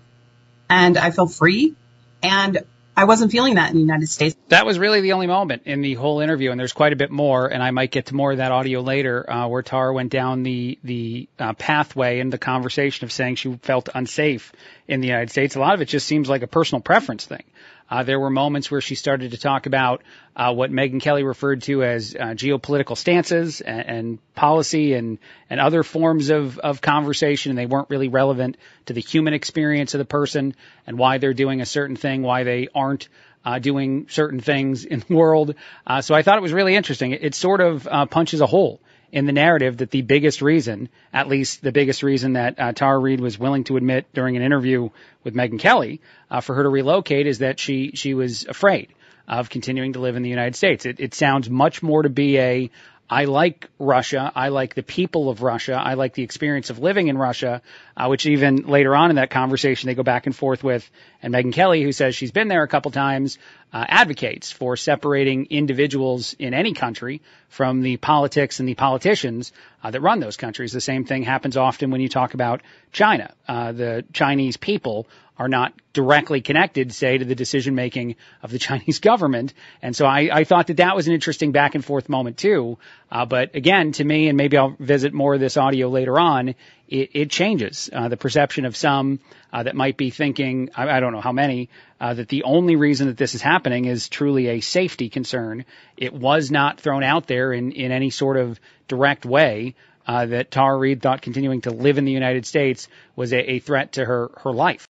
and 0.69 0.97
I 0.97 1.11
felt 1.11 1.33
free, 1.33 1.75
and 2.23 2.59
I 2.97 3.05
wasn't 3.05 3.31
feeling 3.31 3.57
that 3.57 3.69
in 3.71 3.77
the 3.77 3.83
United 3.83 4.09
States. 4.09 4.37
That 4.49 4.65
was 4.65 4.79
really 4.79 5.03
the 5.03 5.13
only 5.13 5.27
moment 5.27 5.63
in 5.67 5.83
the 5.83 5.95
whole 5.95 6.21
interview, 6.21 6.51
and 6.51 6.59
there's 6.59 6.73
quite 6.73 6.95
a 6.95 6.97
bit 6.97 7.11
more, 7.11 7.47
and 7.47 7.63
I 7.63 7.71
might 7.71 7.91
get 7.91 8.07
to 8.07 8.15
more 8.15 8.33
of 8.33 8.39
that 8.39 8.53
audio 8.53 8.81
later, 8.81 9.31
uh, 9.31 9.49
where 9.49 9.63
Tara 9.63 9.93
went 9.93 10.11
down 10.11 10.43
the 10.43 10.79
the 10.83 11.29
uh, 11.39 11.53
pathway 11.53 12.21
in 12.21 12.31
the 12.31 12.39
conversation 12.39 13.05
of 13.05 13.13
saying 13.13 13.37
she 13.37 13.55
felt 13.63 13.91
unsafe 13.95 14.53
in 14.89 15.01
the 15.01 15.09
United 15.09 15.31
States. 15.31 15.57
A 15.57 15.61
lot 15.61 15.75
of 15.75 15.83
it 15.83 15.87
just 15.89 16.07
seems 16.07 16.29
like 16.29 16.43
a 16.43 16.47
personal 16.47 16.81
preference 16.81 17.27
thing. 17.27 17.45
Uh, 17.89 18.03
there 18.03 18.19
were 18.19 18.31
moments 18.31 18.71
where 18.71 18.81
she 18.81 18.95
started 18.95 19.31
to 19.31 19.39
talk 19.39 19.67
about 19.67 20.03
uh, 20.35 20.53
what 20.53 20.71
Megyn 20.71 21.01
Kelly 21.01 21.23
referred 21.23 21.63
to 21.63 21.85
as 21.85 22.15
uh, 22.15 22.35
geopolitical 22.35 22.97
stances 22.97 23.61
and, 23.61 23.89
and, 23.89 24.19
policy 24.35 24.95
and, 24.95 25.19
and 25.49 25.61
other 25.61 25.83
forms 25.83 26.31
of, 26.31 26.59
of 26.59 26.81
conversation, 26.81 27.51
and 27.51 27.59
they 27.59 27.67
weren't 27.67 27.89
really 27.89 28.09
relevant 28.09 28.57
to 28.87 28.93
the 28.93 29.01
human 29.01 29.35
experience 29.35 29.95
of 29.95 29.99
the 29.99 30.05
person 30.05 30.55
and 30.87 30.99
why 30.99 31.19
they're 31.19 31.35
doing 31.35 31.61
a 31.61 31.67
certain 31.67 31.97
thing, 31.97 32.23
why 32.23 32.45
they 32.45 32.69
aren't 32.75 33.09
uh, 33.45 33.59
doing 33.61 34.07
certain 34.11 34.41
things 34.41 34.85
in 34.85 35.03
the 35.09 35.15
world. 35.15 35.55
Uh, 35.87 36.03
so 36.03 36.15
I 36.15 36.23
thought 36.23 36.37
it 36.37 36.43
was 36.43 36.53
really 36.53 36.75
interesting. 36.75 37.13
It, 37.13 37.25
it 37.25 37.35
sort 37.35 37.61
of 37.61 37.87
uh, 37.87 38.07
punches 38.07 38.41
a 38.41 38.47
hole 38.47 38.81
in 39.17 39.25
the 39.25 39.33
narrative 39.33 39.79
that 39.79 39.91
the 39.91 40.03
biggest 40.03 40.43
reason, 40.43 40.91
at 41.11 41.27
least 41.27 41.63
the 41.63 41.73
biggest 41.73 42.03
reason 42.03 42.35
that 42.35 42.61
uh, 42.61 42.73
Tara 42.73 42.99
Reade 42.99 43.19
was 43.19 43.39
willing 43.39 43.65
to 43.65 43.79
admit 43.79 44.05
during 44.13 44.37
an 44.37 44.43
interview 44.43 44.91
with 45.25 45.35
Megyn 45.35 45.59
Kelly 45.59 46.03
uh, 46.31 46.43
for 46.43 46.55
her 46.55 46.63
to 46.63 46.69
relocate 46.69 47.27
is 47.27 47.39
that 47.39 47.59
she 47.59 47.93
she 47.95 48.13
was 48.13 48.45
afraid 48.45 48.93
of 49.27 49.49
continuing 49.49 49.95
to 49.95 50.01
live 50.01 50.17
in 50.17 50.23
the 50.23 50.29
United 50.29 50.55
States. 50.55 50.85
It, 50.85 51.01
it 51.01 51.15
sounds 51.15 51.49
much 51.49 51.83
more 51.83 52.03
to 52.03 52.11
be 52.11 52.39
a 52.39 52.71
I 53.09 53.27
like 53.27 53.69
Russia. 53.79 54.33
I 54.35 54.49
like 54.49 54.75
the 54.75 54.83
people 54.83 55.29
of 55.29 55.43
Russia. 55.43 55.75
I 55.75 55.95
like 55.95 56.15
the 56.15 56.25
experience 56.25 56.71
of 56.71 56.81
living 56.81 57.07
in 57.07 57.17
Russia, 57.17 57.63
uh, 57.97 58.09
which 58.09 58.27
even 58.27 58.67
later 58.67 58.97
on 58.97 59.11
in 59.11 59.17
that 59.17 59.31
conversation 59.31 59.87
they 59.87 59.95
go 59.95 60.03
back 60.03 60.27
and 60.27 60.35
forth 60.35 60.65
with. 60.65 60.91
And 61.23 61.33
Megyn 61.33 61.53
Kelly, 61.53 61.83
who 61.83 61.93
says 61.93 62.17
she's 62.17 62.33
been 62.33 62.49
there 62.49 62.65
a 62.65 62.69
couple 62.69 62.91
times, 62.91 63.39
uh, 63.73 63.85
advocates 63.89 64.51
for 64.51 64.77
separating 64.77 65.47
individuals 65.51 66.35
in 66.39 66.53
any 66.53 66.73
country 66.73 67.23
from 67.49 67.83
the 67.83 67.97
politics 67.97 68.59
and 68.59 68.69
the 68.69 68.75
politicians 68.75 69.53
uh, 69.85 69.91
that 69.91 70.01
run 70.01 70.19
those 70.19 70.37
countries. 70.37 70.73
The 70.73 70.81
same 70.81 71.05
thing 71.05 71.23
happens 71.23 71.57
often 71.57 71.91
when 71.91 72.01
you 72.01 72.09
talk 72.09 72.35
about 72.35 72.63
China. 72.91 73.33
Uh, 73.47 73.71
the 73.71 74.05
Chinese 74.13 74.57
people 74.57 75.07
are 75.39 75.49
not 75.49 75.75
directly 75.93 76.41
connected, 76.41 76.93
say, 76.93 77.19
to 77.19 77.25
the 77.25 77.35
decision 77.35 77.75
making 77.75 78.17
of 78.43 78.51
the 78.51 78.59
Chinese 78.67 79.01
government. 79.01 79.53
And 79.83 79.95
so 79.95 80.07
I, 80.07 80.29
I, 80.33 80.45
thought 80.45 80.69
that 80.69 80.79
that 80.79 80.97
was 80.97 81.09
an 81.09 81.15
interesting 81.15 81.53
back 81.53 81.75
and 81.75 81.85
forth 81.85 82.09
moment 82.09 82.39
too. 82.39 82.79
Uh, 83.11 83.27
but 83.27 83.55
again, 83.55 83.93
to 83.93 84.05
me, 84.05 84.29
and 84.29 84.37
maybe 84.37 84.57
I'll 84.57 84.77
visit 84.79 85.13
more 85.13 85.35
of 85.35 85.41
this 85.41 85.57
audio 85.57 85.89
later 85.89 86.19
on, 86.19 86.55
it, 86.89 87.11
it 87.13 87.31
changes 87.31 87.91
uh, 87.93 88.09
the 88.09 88.17
perception 88.17 88.65
of 88.65 88.77
some 88.77 89.21
uh, 89.53 89.63
that 89.63 89.75
might 89.75 89.97
be 89.97 90.11
thinking, 90.11 90.71
I, 90.77 90.89
I 90.89 91.01
don't 91.01 91.13
know 91.13 91.21
how 91.21 91.33
many, 91.33 91.69
uh, 92.01 92.15
that 92.15 92.29
the 92.29 92.45
only 92.45 92.77
reason 92.77 93.09
that 93.09 93.17
this 93.17 93.35
is 93.35 93.43
happening 93.43 93.87
is 93.87 94.09
truly 94.09 94.49
a 94.49 94.61
safety 94.61 95.09
concern. 95.09 95.65
It 95.97 96.13
was 96.13 96.51
not 96.51 96.81
thrown 96.81 97.03
out 97.03 97.27
there 97.27 97.53
in, 97.53 97.73
in 97.73 97.91
any 97.93 98.11
sort 98.11 98.37
of 98.37 98.61
direct 98.89 99.25
way. 99.25 99.75
Uh, 100.09 100.25
that 100.25 100.53
Tara 100.53 100.77
Reade 100.77 101.03
thought 101.03 101.21
continuing 101.21 101.63
to 101.63 101.73
live 101.73 101.99
in 101.99 102.05
the 102.05 102.13
United 102.13 102.47
States 102.47 102.87
was 103.17 103.33
a, 103.33 103.55
a 103.55 103.59
threat 103.59 103.95
to 103.95 104.05
her, 104.05 104.31
her 104.37 104.53
life. 104.53 104.85